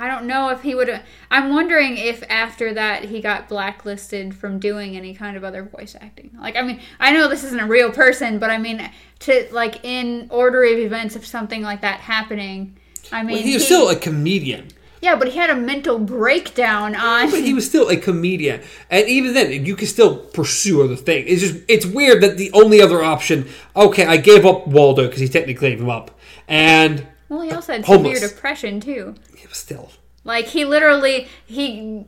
I 0.02 0.08
don't 0.08 0.26
know 0.26 0.50
if 0.50 0.64
he 0.64 0.74
would 0.74 0.90
I'm 1.30 1.52
wondering 1.52 1.96
if 1.96 2.24
after 2.28 2.74
that 2.74 3.06
he 3.06 3.22
got 3.22 3.48
blacklisted 3.48 4.36
from 4.36 4.58
doing 4.58 4.98
any 4.98 5.14
kind 5.14 5.38
of 5.38 5.44
other 5.44 5.62
voice 5.62 5.96
acting. 6.02 6.32
Like 6.40 6.56
I 6.56 6.64
mean, 6.64 6.82
I 7.00 7.12
know 7.12 7.28
this 7.28 7.44
isn't 7.44 7.60
a 7.60 7.68
real 7.68 7.92
person, 7.92 8.40
but 8.40 8.50
I 8.50 8.58
mean 8.58 8.90
to 9.20 9.48
like 9.52 9.86
in 9.86 10.26
order 10.32 10.64
of 10.64 10.80
events 10.80 11.16
of 11.16 11.24
something 11.24 11.62
like 11.62 11.82
that 11.82 12.00
happening, 12.00 12.78
I 13.12 13.22
mean 13.22 13.36
Well, 13.36 13.44
he 13.44 13.54
was 13.54 13.66
still 13.66 13.90
a 13.90 13.96
comedian. 13.96 14.70
Yeah, 15.02 15.16
but 15.16 15.28
he 15.28 15.38
had 15.38 15.52
a 15.52 15.56
mental 15.56 16.00
breakdown 16.00 16.96
on 16.96 17.30
But 17.30 17.44
he 17.44 17.54
was 17.54 17.68
still 17.68 17.90
a 17.90 17.98
comedian. 17.98 18.62
And 18.90 19.08
even 19.08 19.36
then, 19.36 19.66
you 19.66 19.76
can 19.76 19.88
still 19.88 20.18
pursue 20.18 20.84
other 20.84 20.96
things. 20.96 21.26
It's 21.28 21.42
just, 21.42 21.66
it's 21.68 21.88
weird 21.88 22.22
that 22.22 22.38
the 22.38 22.52
only 22.54 22.82
other 22.82 23.04
option, 23.04 23.50
okay, 23.76 24.06
I 24.06 24.18
gave 24.18 24.46
up 24.46 24.68
Waldo 24.68 25.08
because 25.08 25.20
he 25.20 25.28
technically 25.28 25.72
gave 25.72 25.82
him 25.82 25.90
up. 25.90 26.20
And 26.48 27.08
Well, 27.32 27.40
he 27.40 27.52
also 27.52 27.72
had 27.72 27.86
Homeless. 27.86 28.20
severe 28.20 28.30
depression 28.30 28.82
too. 28.82 29.16
He 29.38 29.48
was 29.48 29.56
still. 29.56 29.94
Like 30.26 30.48
he 30.48 30.66
literally 30.66 31.30
he 31.46 32.06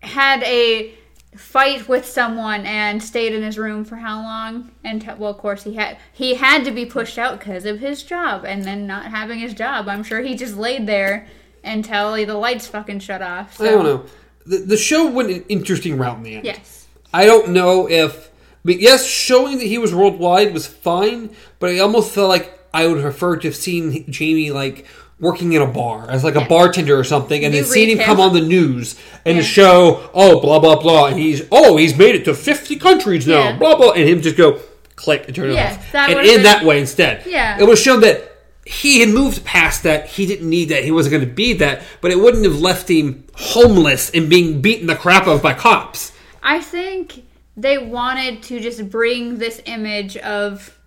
had 0.00 0.42
a 0.44 0.94
fight 1.36 1.88
with 1.88 2.06
someone 2.06 2.64
and 2.64 3.02
stayed 3.02 3.34
in 3.34 3.42
his 3.42 3.58
room 3.58 3.84
for 3.84 3.96
how 3.96 4.22
long? 4.22 4.70
And 4.82 5.02
t- 5.02 5.08
well, 5.18 5.30
of 5.30 5.36
course 5.36 5.64
he 5.64 5.74
had 5.74 5.98
he 6.10 6.36
had 6.36 6.64
to 6.64 6.70
be 6.70 6.86
pushed 6.86 7.18
out 7.18 7.38
because 7.38 7.66
of 7.66 7.80
his 7.80 8.02
job, 8.02 8.46
and 8.46 8.64
then 8.64 8.86
not 8.86 9.10
having 9.10 9.40
his 9.40 9.52
job, 9.52 9.88
I'm 9.90 10.02
sure 10.02 10.22
he 10.22 10.34
just 10.34 10.56
laid 10.56 10.86
there 10.86 11.28
until 11.62 12.14
the 12.14 12.34
lights 12.34 12.66
fucking 12.66 13.00
shut 13.00 13.20
off. 13.20 13.58
So, 13.58 13.66
I 13.66 13.70
don't 13.72 13.84
know. 13.84 14.06
The, 14.46 14.56
the 14.56 14.78
show 14.78 15.06
went 15.06 15.30
an 15.30 15.44
interesting 15.50 15.98
route 15.98 16.16
in 16.16 16.22
the 16.22 16.36
end. 16.36 16.46
Yes. 16.46 16.88
I 17.12 17.26
don't 17.26 17.50
know 17.50 17.90
if, 17.90 18.30
but 18.64 18.80
yes, 18.80 19.06
showing 19.06 19.58
that 19.58 19.66
he 19.66 19.76
was 19.76 19.94
worldwide 19.94 20.54
was 20.54 20.66
fine, 20.66 21.36
but 21.58 21.68
I 21.68 21.78
almost 21.80 22.14
felt 22.14 22.30
like 22.30 22.58
I 22.74 22.86
would 22.86 23.00
prefer 23.02 23.36
to 23.36 23.48
have 23.48 23.56
seen 23.56 24.10
Jamie 24.10 24.50
like 24.50 24.86
working 25.20 25.52
in 25.52 25.62
a 25.62 25.66
bar 25.66 26.10
as 26.10 26.24
like 26.24 26.34
a 26.34 26.44
bartender 26.46 26.98
or 26.98 27.04
something, 27.04 27.44
and 27.44 27.54
then 27.54 27.64
seen 27.64 27.88
him 27.88 27.98
retail. 27.98 28.06
come 28.16 28.20
on 28.20 28.32
the 28.34 28.40
news 28.40 28.96
and 29.24 29.36
Yeah. 29.38 29.42
show, 29.44 30.10
oh, 30.14 30.40
blah 30.40 30.58
blah 30.58 30.76
blah, 30.80 31.06
and 31.06 31.18
he's 31.18 31.42
oh, 31.52 31.76
he's 31.76 31.96
made 31.96 32.14
it 32.14 32.24
to 32.24 32.34
fifty 32.34 32.76
countries 32.76 33.26
now, 33.26 33.50
Yeah. 33.50 33.56
blah 33.58 33.76
blah, 33.76 33.90
and 33.92 34.08
him 34.08 34.20
just 34.22 34.36
go 34.36 34.58
click 34.96 35.24
and 35.26 35.34
turn 35.36 35.50
it 35.50 35.54
Yes, 35.54 35.78
off, 35.94 35.94
and 36.10 36.18
in 36.20 36.24
been- 36.36 36.42
that 36.44 36.64
way 36.64 36.80
instead, 36.80 37.22
Yeah. 37.26 37.58
it 37.60 37.64
was 37.68 37.80
shown 37.80 38.00
that. 38.00 38.28
He 38.64 39.00
had 39.00 39.08
moved 39.08 39.44
past 39.44 39.82
that. 39.82 40.06
He 40.08 40.24
didn't 40.24 40.48
need 40.48 40.68
that. 40.68 40.84
He 40.84 40.92
wasn't 40.92 41.10
going 41.14 41.24
to 41.28 41.34
be 41.34 41.52
that. 41.54 41.82
But 42.00 42.12
it 42.12 42.20
wouldn't 42.20 42.44
have 42.44 42.60
left 42.60 42.88
him 42.88 43.24
homeless 43.34 44.08
and 44.14 44.28
being 44.30 44.60
beaten 44.60 44.86
the 44.86 44.94
crap 44.94 45.26
of 45.26 45.42
by 45.42 45.52
cops. 45.52 46.12
I 46.44 46.60
think 46.60 47.24
they 47.56 47.76
wanted 47.76 48.40
to 48.44 48.60
just 48.60 48.88
bring 48.88 49.38
this 49.38 49.60
image 49.66 50.16
of 50.18 50.78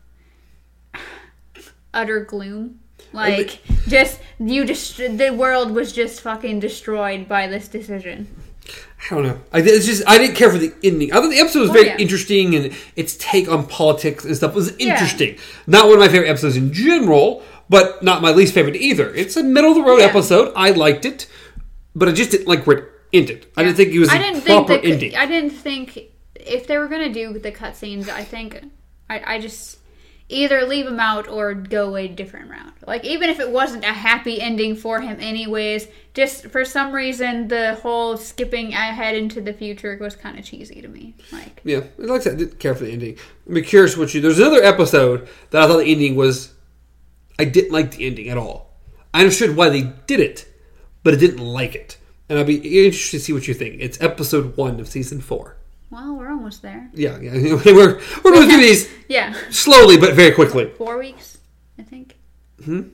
utter 1.96 2.20
gloom. 2.26 2.80
Like, 3.14 3.62
just, 3.88 4.20
you 4.40 4.66
just, 4.66 4.98
the 4.98 5.32
world 5.32 5.72
was 5.72 5.94
just 5.94 6.22
fucking 6.22 6.60
destroyed 6.60 7.28
by 7.30 7.48
this 7.48 7.68
decision. 7.68 8.28
I 9.12 9.14
don't 9.16 9.24
know. 9.24 9.40
I 9.54 9.60
it's 9.60 9.86
just 9.86 10.04
I 10.08 10.18
didn't 10.18 10.36
care 10.36 10.50
for 10.52 10.58
the 10.58 10.74
ending. 10.84 11.12
I 11.14 11.18
thought 11.18 11.30
the 11.30 11.38
episode 11.40 11.62
was 11.62 11.70
Oh, 11.70 11.74
very 11.74 11.88
yeah. 11.88 11.98
interesting 11.98 12.56
and 12.56 12.74
its 12.96 13.16
take 13.18 13.48
on 13.48 13.68
politics 13.68 14.26
and 14.26 14.36
stuff 14.36 14.56
was 14.56 14.76
interesting. 14.78 15.38
Not 15.68 15.86
one 15.86 15.94
of 15.96 16.00
my 16.00 16.08
favorite 16.08 16.30
episodes 16.30 16.58
in 16.58 16.74
general, 16.74 17.44
but 17.70 18.02
not 18.02 18.24
my 18.24 18.32
least 18.32 18.56
favorite 18.56 18.76
either. 18.76 19.14
It's 19.14 19.38
a 19.38 19.44
middle 19.44 19.70
of 19.72 19.76
the 19.78 19.84
road 19.84 20.00
Yeah. 20.00 20.06
episode. 20.08 20.52
I 20.56 20.72
liked 20.72 21.06
it, 21.06 21.28
but 21.96 22.10
I 22.10 22.12
just 22.14 22.32
didn't 22.32 22.48
like 22.48 22.66
where 22.66 22.78
it 22.78 22.86
ended. 23.14 23.46
I 23.56 23.64
didn't 23.64 23.78
think 23.78 23.94
it 23.94 24.00
was 24.00 24.10
I 24.10 24.16
a 24.16 24.20
didn't 24.20 24.42
think 24.42 24.66
proper 24.68 24.82
the, 24.82 24.92
ending. 24.92 25.16
I 25.16 25.28
didn't 25.28 25.52
think 25.52 26.00
if 26.36 26.66
they 26.66 26.80
were 26.80 26.88
gonna 26.88 27.14
do 27.14 27.38
the 27.38 27.52
cutscenes, 27.52 28.10
I 28.10 28.24
think 28.24 28.64
I, 29.12 29.36
I 29.36 29.40
just 29.40 29.78
either 30.28 30.66
leave 30.66 30.88
him 30.88 31.00
out 31.00 31.28
or 31.28 31.54
go 31.54 31.96
a 31.96 32.08
different 32.08 32.50
route. 32.50 32.74
Like 32.86 33.06
even 33.06 33.30
if 33.30 33.40
it 33.40 33.50
wasn't 33.50 33.84
a 33.84 33.94
happy 33.94 34.42
ending 34.42 34.76
for 34.76 35.02
him, 35.02 35.18
anyways, 35.20 35.88
just 36.14 36.48
for 36.48 36.66
some 36.66 36.94
reason 36.94 37.48
the 37.48 37.76
whole 37.76 38.18
skipping 38.18 38.74
ahead 38.74 39.16
into 39.16 39.42
the 39.42 39.54
future 39.54 39.98
was 40.00 40.16
kind 40.16 40.40
of 40.40 40.46
cheesy 40.46 40.82
to 40.82 40.88
me. 40.88 41.16
Like 41.32 41.62
yeah, 41.64 41.84
like 41.98 42.22
I 42.22 42.24
said, 42.24 42.34
I 42.34 42.38
didn't 42.38 42.60
care 42.60 42.76
for 42.76 42.86
the 42.86 42.92
ending. 42.92 43.18
I'm 43.48 43.62
curious 43.64 43.98
what 43.98 44.14
you. 44.14 44.22
There's 44.22 44.40
another 44.40 44.64
episode 44.64 45.28
that 45.52 45.62
I 45.62 45.68
thought 45.68 45.78
the 45.78 45.92
ending 45.92 46.16
was. 46.16 46.54
I 47.38 47.46
didn't 47.46 47.72
like 47.72 47.92
the 47.92 48.06
ending 48.06 48.30
at 48.30 48.38
all. 48.38 48.74
I 49.14 49.20
understood 49.20 49.56
why 49.56 49.70
they 49.70 49.94
did 50.08 50.20
it, 50.20 50.48
but 51.04 51.14
I 51.14 51.18
didn't 51.18 51.40
like 51.40 51.76
it. 51.76 51.98
And 52.28 52.40
I'd 52.40 52.48
be 52.48 52.86
interested 52.86 53.18
to 53.18 53.24
see 53.24 53.34
what 53.34 53.48
you 53.48 53.54
think. 53.54 53.76
It's 53.80 54.02
episode 54.02 54.58
one 54.58 54.80
of 54.80 54.88
season 54.88 55.22
four. 55.22 55.58
Well, 55.90 56.16
we're 56.16 56.30
almost 56.30 56.62
there. 56.62 56.90
Yeah, 56.94 57.20
yeah. 57.20 57.32
We're 57.66 58.00
we're 58.24 58.32
going 58.32 58.50
through 58.50 58.60
these 58.62 58.90
Yeah, 59.08 59.34
slowly 59.50 59.98
but 59.98 60.14
very 60.16 60.32
quickly. 60.32 60.70
four 60.78 60.98
weeks, 60.98 61.38
I 61.80 61.84
think. 61.84 62.16
Hmm. 62.64 62.90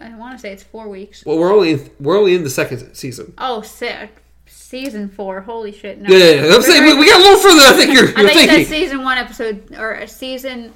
I 0.00 0.14
want 0.16 0.34
to 0.34 0.38
say 0.40 0.52
it's 0.52 0.62
four 0.62 0.88
weeks. 0.88 1.24
Well, 1.24 1.38
we're 1.38 1.52
only 1.54 1.72
in, 1.72 1.90
we're 2.00 2.18
only 2.18 2.34
in 2.34 2.42
the 2.44 2.50
second 2.50 2.94
season. 2.94 3.34
Oh, 3.38 3.60
se- 3.62 4.08
season 4.46 5.08
four. 5.08 5.40
Holy 5.42 5.70
shit! 5.72 6.00
No. 6.00 6.08
Yeah, 6.10 6.24
yeah, 6.24 6.46
yeah. 6.46 6.54
I'm 6.54 6.62
saying 6.62 6.82
we, 6.84 6.94
we 6.98 7.06
got 7.06 7.20
a 7.20 7.22
little 7.22 7.38
further. 7.38 7.60
I 7.62 7.72
think 7.74 7.92
you're, 7.94 8.08
I 8.18 8.22
you're 8.22 8.30
think 8.30 8.50
thinking. 8.50 8.66
season 8.66 9.02
one 9.04 9.18
episode 9.18 9.74
or 9.78 9.92
a 9.92 10.08
season 10.08 10.72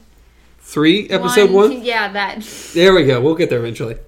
Three, 0.61 1.09
episode 1.11 1.51
one. 1.51 1.83
Yeah, 1.83 2.11
that. 2.13 2.41
There 2.75 2.93
we 2.95 3.05
go. 3.07 3.21
We'll 3.21 3.35
get 3.37 3.51
there 3.51 3.59
eventually. 3.61 3.97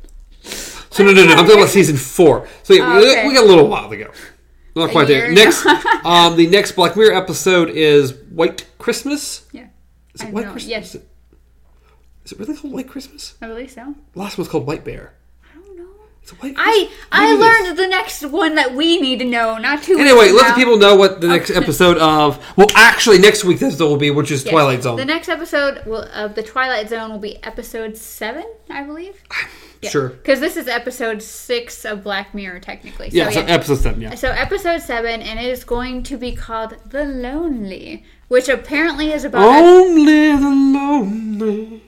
So 0.91 1.05
no, 1.05 1.13
no, 1.13 1.25
no. 1.27 1.33
I'm 1.33 1.39
talking 1.45 1.59
about 1.59 1.69
season 1.69 1.97
four. 1.97 2.49
So 2.65 2.73
yeah, 2.75 2.93
Oh, 2.97 2.99
we, 2.99 3.11
okay. 3.13 3.29
we 3.29 3.35
got 3.35 3.45
a 3.45 3.47
little 3.47 3.69
while 3.69 3.89
to 3.91 3.97
go. 3.97 4.11
Not 4.77 4.91
quite 4.91 5.09
there. 5.09 5.33
Next, 5.33 5.65
um, 6.05 6.37
the 6.37 6.47
next 6.47 6.73
Black 6.73 6.97
Mirror 6.97 7.15
episode 7.15 7.71
is 7.71 8.15
White 8.31 8.67
Christmas. 8.79 9.47
Yeah, 9.53 9.67
Is 10.15 10.23
it 10.23 10.31
White 10.33 10.47
know, 10.47 10.53
Christmas? 10.53 10.71
yes. 10.71 10.95
Is 12.25 12.33
it 12.33 12.39
really 12.39 12.57
called 12.57 12.75
White 12.75 12.89
Christmas? 12.89 13.35
I 13.41 13.47
believe 13.49 13.71
so. 13.71 13.95
Last 14.15 14.37
one's 14.39 14.49
called 14.51 14.67
White 14.67 14.85
Bear. 14.85 15.15
I 15.51 15.55
don't 15.59 15.79
know. 15.79 15.85
why- 16.41 16.55
I 16.59 16.91
I 17.11 17.27
do 17.29 17.39
this. 17.39 17.47
learned 17.65 17.79
the 17.79 17.87
next 17.89 18.23
one 18.27 18.55
that 18.57 18.75
we 18.75 19.01
need 19.01 19.19
to 19.21 19.25
know, 19.25 19.57
not 19.57 19.83
too. 19.83 19.99
Anyway, 19.99 20.31
let 20.31 20.49
the 20.49 20.55
people 20.55 20.77
know 20.77 20.95
what 20.95 21.21
the 21.23 21.27
next 21.29 21.51
episode 21.51 21.97
of. 21.99 22.39
Well, 22.57 22.69
actually, 22.75 23.19
next 23.19 23.45
week 23.45 23.59
this 23.61 23.79
will 23.81 23.97
be, 23.97 24.11
which 24.11 24.31
is 24.31 24.45
Yes. 24.45 24.53
Twilight 24.53 24.83
Zone. 24.83 24.97
The 24.97 25.05
next 25.07 25.29
episode 25.31 25.85
will, 25.87 26.03
of 26.15 26.35
the 26.35 26.43
Twilight 26.43 26.91
Zone 26.91 27.11
will 27.11 27.19
be 27.19 27.43
episode 27.43 27.97
seven, 27.97 28.45
I 28.69 28.83
believe. 28.83 29.23
Sure. 29.85 30.09
Because 30.09 30.41
this 30.41 30.57
is 30.57 30.67
episode 30.67 31.23
six 31.23 31.85
of 31.85 32.03
Black 32.03 32.35
Mirror, 32.35 32.61
technically. 32.61 33.11
So, 33.11 33.17
Yeah, 33.17 33.31
so 33.31 33.41
episode 33.43 33.77
seven. 33.79 34.01
Yeah. 34.01 34.15
So 34.17 34.31
episode 34.31 34.83
seven, 34.83 35.23
and 35.23 35.39
it 35.39 35.47
is 35.47 35.63
going 35.65 36.03
to 36.05 36.17
be 36.17 36.35
called 36.35 36.75
"The 36.87 37.05
Lonely," 37.05 38.05
which 38.29 38.49
apparently 38.49 39.13
is 39.13 39.25
about. 39.25 39.43
Only 39.47 40.37
the 40.37 40.51
lonely. 40.51 41.83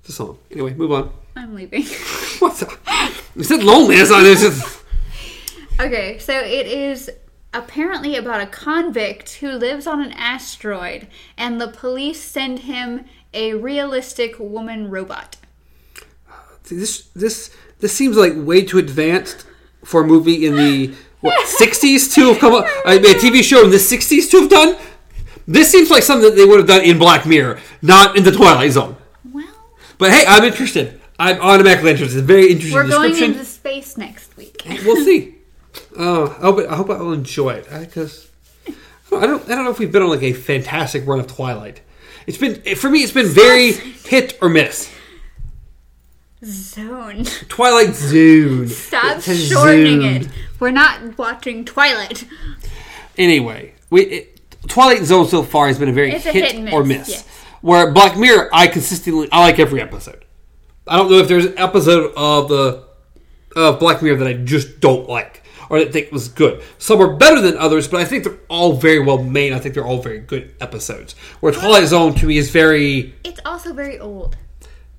It's 0.00 0.08
a 0.10 0.12
song. 0.12 0.38
Anyway, 0.50 0.74
move 0.74 0.92
on. 0.92 1.12
I'm 1.36 1.54
leaving. 1.54 1.84
What's 2.38 2.62
up? 2.62 2.72
You 3.34 3.44
said 3.44 3.62
lonely. 3.62 3.96
That's 3.96 4.10
not. 4.10 4.24
It's 4.24 4.40
just. 4.42 4.82
okay, 5.78 6.18
so 6.18 6.32
it 6.38 6.66
is 6.66 7.10
apparently 7.52 8.16
about 8.16 8.40
a 8.40 8.46
convict 8.46 9.34
who 9.36 9.50
lives 9.52 9.86
on 9.86 10.00
an 10.02 10.12
asteroid, 10.12 11.06
and 11.36 11.60
the 11.60 11.68
police 11.68 12.20
send 12.22 12.60
him 12.60 13.04
a 13.34 13.52
realistic 13.54 14.38
woman 14.38 14.88
robot. 14.90 15.36
See, 16.66 16.76
this 16.76 17.08
this 17.14 17.50
this 17.80 17.92
seems 17.92 18.16
like 18.16 18.32
way 18.36 18.62
too 18.64 18.78
advanced 18.78 19.46
for 19.84 20.02
a 20.02 20.06
movie 20.06 20.46
in 20.46 20.56
the 20.56 20.94
what 21.20 21.46
sixties 21.62 22.14
to 22.14 22.28
have 22.32 22.38
come 22.38 22.54
up. 22.54 22.66
I 22.84 22.98
mean, 22.98 23.16
a 23.16 23.18
TV 23.18 23.42
show 23.42 23.64
in 23.64 23.70
the 23.70 23.78
sixties 23.78 24.28
to 24.30 24.40
have 24.42 24.50
done. 24.50 24.76
This 25.48 25.70
seems 25.70 25.90
like 25.90 26.02
something 26.02 26.28
that 26.30 26.36
they 26.36 26.44
would 26.44 26.58
have 26.58 26.66
done 26.66 26.82
in 26.82 26.98
Black 26.98 27.24
Mirror, 27.24 27.60
not 27.80 28.16
in 28.16 28.24
the 28.24 28.32
Twilight 28.32 28.72
Zone. 28.72 28.96
Well, 29.32 29.46
But 29.96 30.10
hey, 30.10 30.24
I'm 30.26 30.42
interested. 30.42 31.00
I'm 31.20 31.40
automatically 31.40 31.92
interested. 31.92 32.18
It's 32.18 32.26
very 32.26 32.50
interesting 32.50 32.74
we're 32.74 32.88
going 32.88 33.16
into 33.22 33.44
space 33.44 33.96
next 33.96 34.36
week. 34.36 34.62
we'll 34.84 35.04
see. 35.04 35.32
Oh, 35.98 36.24
I 36.38 36.42
hope, 36.42 36.70
I 36.70 36.74
hope 36.74 36.88
I 36.90 36.96
will 37.02 37.12
enjoy 37.12 37.50
it 37.50 37.68
because 37.70 38.30
I 39.12 39.26
don't. 39.26 39.44
I 39.44 39.54
don't 39.54 39.64
know 39.64 39.70
if 39.70 39.78
we've 39.78 39.92
been 39.92 40.02
on 40.02 40.08
like 40.08 40.22
a 40.22 40.32
fantastic 40.32 41.06
run 41.06 41.20
of 41.20 41.26
Twilight. 41.26 41.82
It's 42.26 42.38
been 42.38 42.62
for 42.76 42.88
me. 42.88 43.02
It's 43.02 43.12
been 43.12 43.26
very 43.26 43.72
hit 43.72 44.38
or 44.40 44.48
miss. 44.48 44.90
Zone. 46.44 47.24
Twilight 47.48 47.94
Zone. 47.94 48.68
Stop 48.68 49.20
shortening 49.22 50.00
Zone. 50.02 50.14
it. 50.22 50.28
We're 50.60 50.70
not 50.70 51.16
watching 51.18 51.64
Twilight. 51.64 52.24
Anyway, 53.18 53.74
we 53.90 54.02
it, 54.02 54.40
Twilight 54.68 55.02
Zone 55.04 55.26
so 55.26 55.42
far 55.42 55.66
has 55.68 55.78
been 55.78 55.88
a 55.88 55.92
very 55.92 56.12
It's 56.12 56.26
a 56.26 56.32
hit, 56.32 56.44
hit 56.44 56.54
and 56.56 56.68
or 56.72 56.84
miss, 56.84 56.98
miss. 56.98 57.08
yes. 57.10 57.28
Where 57.62 57.90
Black 57.92 58.16
Mirror, 58.18 58.50
I 58.52 58.66
consistently 58.66 59.28
I 59.32 59.40
like 59.40 59.58
every 59.58 59.80
episode. 59.80 60.24
I 60.86 60.96
don't 60.96 61.10
know 61.10 61.18
if 61.18 61.28
there's 61.28 61.46
an 61.46 61.58
episode 61.58 62.12
of 62.16 62.48
the 62.48 62.84
of 63.56 63.78
Black 63.80 64.02
Mirror 64.02 64.18
that 64.18 64.28
I 64.28 64.34
just 64.34 64.80
don't 64.80 65.08
like 65.08 65.42
or 65.68 65.78
that 65.80 65.88
I 65.88 65.90
think 65.90 66.12
was 66.12 66.28
good. 66.28 66.62
Some 66.78 67.00
are 67.00 67.16
better 67.16 67.40
than 67.40 67.56
others, 67.56 67.88
but 67.88 68.00
I 68.00 68.04
think 68.04 68.22
they're 68.24 68.38
all 68.48 68.74
very 68.74 69.00
well 69.00 69.22
made. 69.22 69.52
I 69.52 69.58
think 69.58 69.74
they're 69.74 69.86
all 69.86 70.00
very 70.02 70.20
good 70.20 70.54
episodes. 70.60 71.14
Where 71.40 71.52
Twilight 71.52 71.86
Zone 71.88 72.14
to 72.16 72.26
me 72.26 72.36
is 72.36 72.50
very 72.50 73.14
It's 73.24 73.40
also 73.44 73.72
very 73.72 73.98
old. 73.98 74.36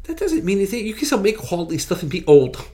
That 0.07 0.17
doesn't 0.17 0.43
mean 0.43 0.57
anything. 0.57 0.85
You 0.85 0.93
can 0.93 1.05
still 1.05 1.19
make 1.19 1.37
quality 1.37 1.77
stuff 1.77 2.01
and 2.01 2.09
be 2.11 2.25
old. 2.25 2.65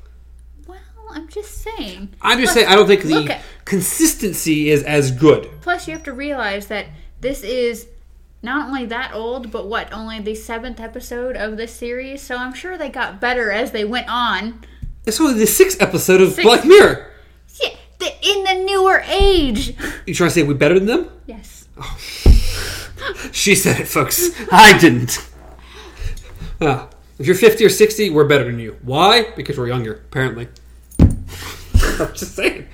Well, 0.68 0.78
I'm 1.12 1.28
just 1.28 1.62
saying. 1.62 2.10
I'm 2.22 2.40
just 2.40 2.54
Plus- 2.54 2.66
saying 2.66 2.68
I 2.68 2.76
don't 2.76 2.88
think 2.88 3.04
the 3.04 3.34
at- 3.34 3.42
consistency 3.66 4.70
is 4.70 4.84
as 4.84 5.12
good. 5.12 5.50
Plus, 5.62 5.88
you 5.88 5.94
have 5.94 6.04
to 6.04 6.14
realize 6.14 6.68
that 6.68 6.88
this 7.22 7.44
is 7.44 7.88
not 8.42 8.68
only 8.68 8.86
that 8.88 9.14
old, 9.14 9.52
but 9.52 9.68
what, 9.68 9.92
only 9.94 10.20
the 10.20 10.36
seventh 10.36 10.80
episode 10.80 11.36
of 11.36 11.58
this 11.58 11.74
series? 11.74 12.22
So 12.22 12.36
I'm 12.38 12.54
sure 12.54 12.78
they 12.78 12.90
got 12.90 13.20
better 13.22 13.52
as 13.52 13.72
they 13.72 13.86
went 13.86 14.10
on. 14.10 14.64
It's 15.06 15.20
only 15.20 15.34
the 15.40 15.48
sixth 15.48 15.82
episode 15.82 16.22
of 16.22 16.34
Six. 16.34 16.44
Black 16.44 16.66
Mirror. 16.66 17.10
Yeah, 17.62 17.70
the, 18.00 18.06
in 18.22 18.44
the 18.44 18.64
newer 18.66 19.04
age. 19.08 19.76
You 20.06 20.14
trying 20.14 20.30
to 20.30 20.34
say 20.34 20.44
we're 20.44 20.54
better 20.54 20.76
than 20.80 20.86
them? 20.88 21.10
Yes. 21.26 21.68
She 23.34 23.54
said 23.54 23.82
it, 23.82 23.88
folks. 23.90 24.30
I 24.50 24.78
didn't. 24.78 25.18
Ah, 26.62 26.88
if 27.20 27.26
you're 27.26 27.36
50 27.36 27.66
or 27.66 27.70
60, 27.70 28.10
we're 28.10 28.26
better 28.26 28.46
than 28.46 28.60
you. 28.60 28.78
Why? 28.82 29.32
Because 29.36 29.58
we're 29.58 29.68
younger, 29.68 29.94
apparently. 29.94 30.48
I'm 31.00 32.14
just 32.14 32.36
saying. 32.36 32.68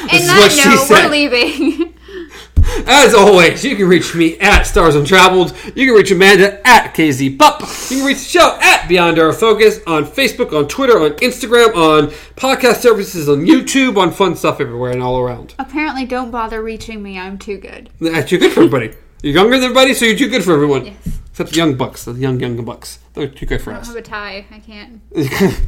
And 0.00 0.10
that 0.10 0.62
note, 0.64 0.86
said. 0.86 1.04
we're 1.04 1.10
leaving. 1.10 1.94
As 2.86 3.14
always, 3.14 3.64
you 3.64 3.76
can 3.76 3.88
reach 3.88 4.14
me 4.14 4.38
at 4.38 4.62
Stars 4.62 4.94
Untraveled. 4.94 5.54
You 5.74 5.86
can 5.86 5.94
reach 5.94 6.10
Amanda 6.10 6.66
at 6.66 6.94
KZ 6.94 7.38
Pup. 7.38 7.60
You 7.90 7.98
can 7.98 8.06
reach 8.06 8.18
the 8.18 8.24
show 8.24 8.58
at 8.60 8.88
Beyond 8.88 9.18
Our 9.18 9.32
Focus 9.32 9.80
on 9.86 10.04
Facebook, 10.04 10.52
on 10.52 10.68
Twitter, 10.68 10.98
on 10.98 11.12
Instagram, 11.12 11.74
on 11.74 12.08
podcast 12.36 12.76
services, 12.76 13.28
on 13.28 13.38
YouTube, 13.46 13.96
on 13.96 14.10
fun 14.10 14.36
stuff 14.36 14.60
everywhere 14.60 14.92
and 14.92 15.02
all 15.02 15.18
around. 15.18 15.54
Apparently, 15.58 16.04
don't 16.04 16.30
bother 16.30 16.62
reaching 16.62 17.02
me. 17.02 17.18
I'm 17.18 17.38
too 17.38 17.58
good. 17.58 17.90
That's 18.00 18.28
too 18.28 18.38
good 18.38 18.52
for 18.52 18.60
everybody. 18.60 18.94
You're 19.22 19.34
younger 19.34 19.56
than 19.56 19.64
everybody, 19.64 19.94
so 19.94 20.04
you're 20.04 20.16
too 20.16 20.28
good 20.28 20.44
for 20.44 20.52
everyone. 20.52 20.86
Yes. 20.86 21.18
Except 21.38 21.50
the 21.50 21.56
young 21.56 21.76
bucks, 21.76 22.04
the 22.04 22.14
young 22.14 22.40
young 22.40 22.64
bucks. 22.64 22.98
They're 23.14 23.28
too 23.28 23.46
good 23.46 23.62
for 23.62 23.70
I 23.70 23.76
don't 23.76 23.86
have 23.86 23.94
a 23.94 24.02
tie. 24.02 24.44
I 24.50 24.58
can't. 24.58 25.00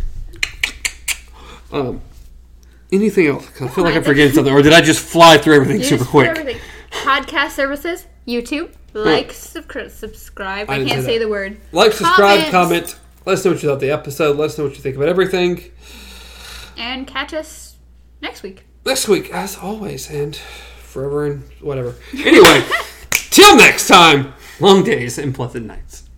um, 1.73 2.01
anything 2.91 3.29
else? 3.29 3.49
I 3.61 3.69
feel 3.69 3.85
like 3.85 3.95
I'm 3.95 4.03
forgetting 4.03 4.33
something, 4.33 4.53
or 4.53 4.63
did 4.63 4.73
I 4.73 4.81
just 4.81 4.99
fly 4.99 5.39
through 5.39 5.55
everything 5.55 5.79
You 5.79 5.85
super 5.85 5.99
just 5.99 6.11
quick? 6.11 6.29
everything. 6.29 6.57
Podcast 6.91 7.51
services, 7.51 8.09
YouTube, 8.27 8.73
like, 8.95 9.29
subscri- 9.29 9.93
subscribe. 9.93 10.69
I 10.69 10.75
I, 10.75 10.79
didn't 10.79 10.91
can't 10.91 11.03
say 11.03 11.07
say 11.07 11.19
that. 11.19 11.25
the 11.27 11.31
word. 11.31 11.61
Like, 11.71 11.93
subscribe, 11.93 12.51
Comments, 12.51 12.95
comment. 12.95 12.99
Let 13.25 13.35
us 13.35 13.45
know 13.45 13.53
what 13.53 13.63
you 13.63 13.69
thought 13.69 13.75
of 13.75 13.81
the 13.81 13.93
episode. 13.93 14.39
Let 14.39 14.47
us 14.47 14.59
know 14.59 14.65
what 14.65 14.75
you 14.75 14.83
think 14.83 14.97
about 14.97 15.09
everything. 15.09 15.71
and 16.77 17.07
catch 17.07 17.33
us 17.33 17.77
next 18.21 18.43
week. 18.43 18.65
Next 18.85 19.07
week, 19.07 19.33
as 19.33 19.57
always, 19.57 20.11
and 20.11 20.35
forever 20.35 21.27
and 21.27 21.45
whatever. 21.61 21.95
Anyway, 22.13 22.65
till 23.13 23.57
next 23.57 23.87
time, 23.87 24.35
long 24.61 24.85
days 24.85 25.19
and 25.19 25.35
pleasant 25.35 25.67
nights. 25.67 26.10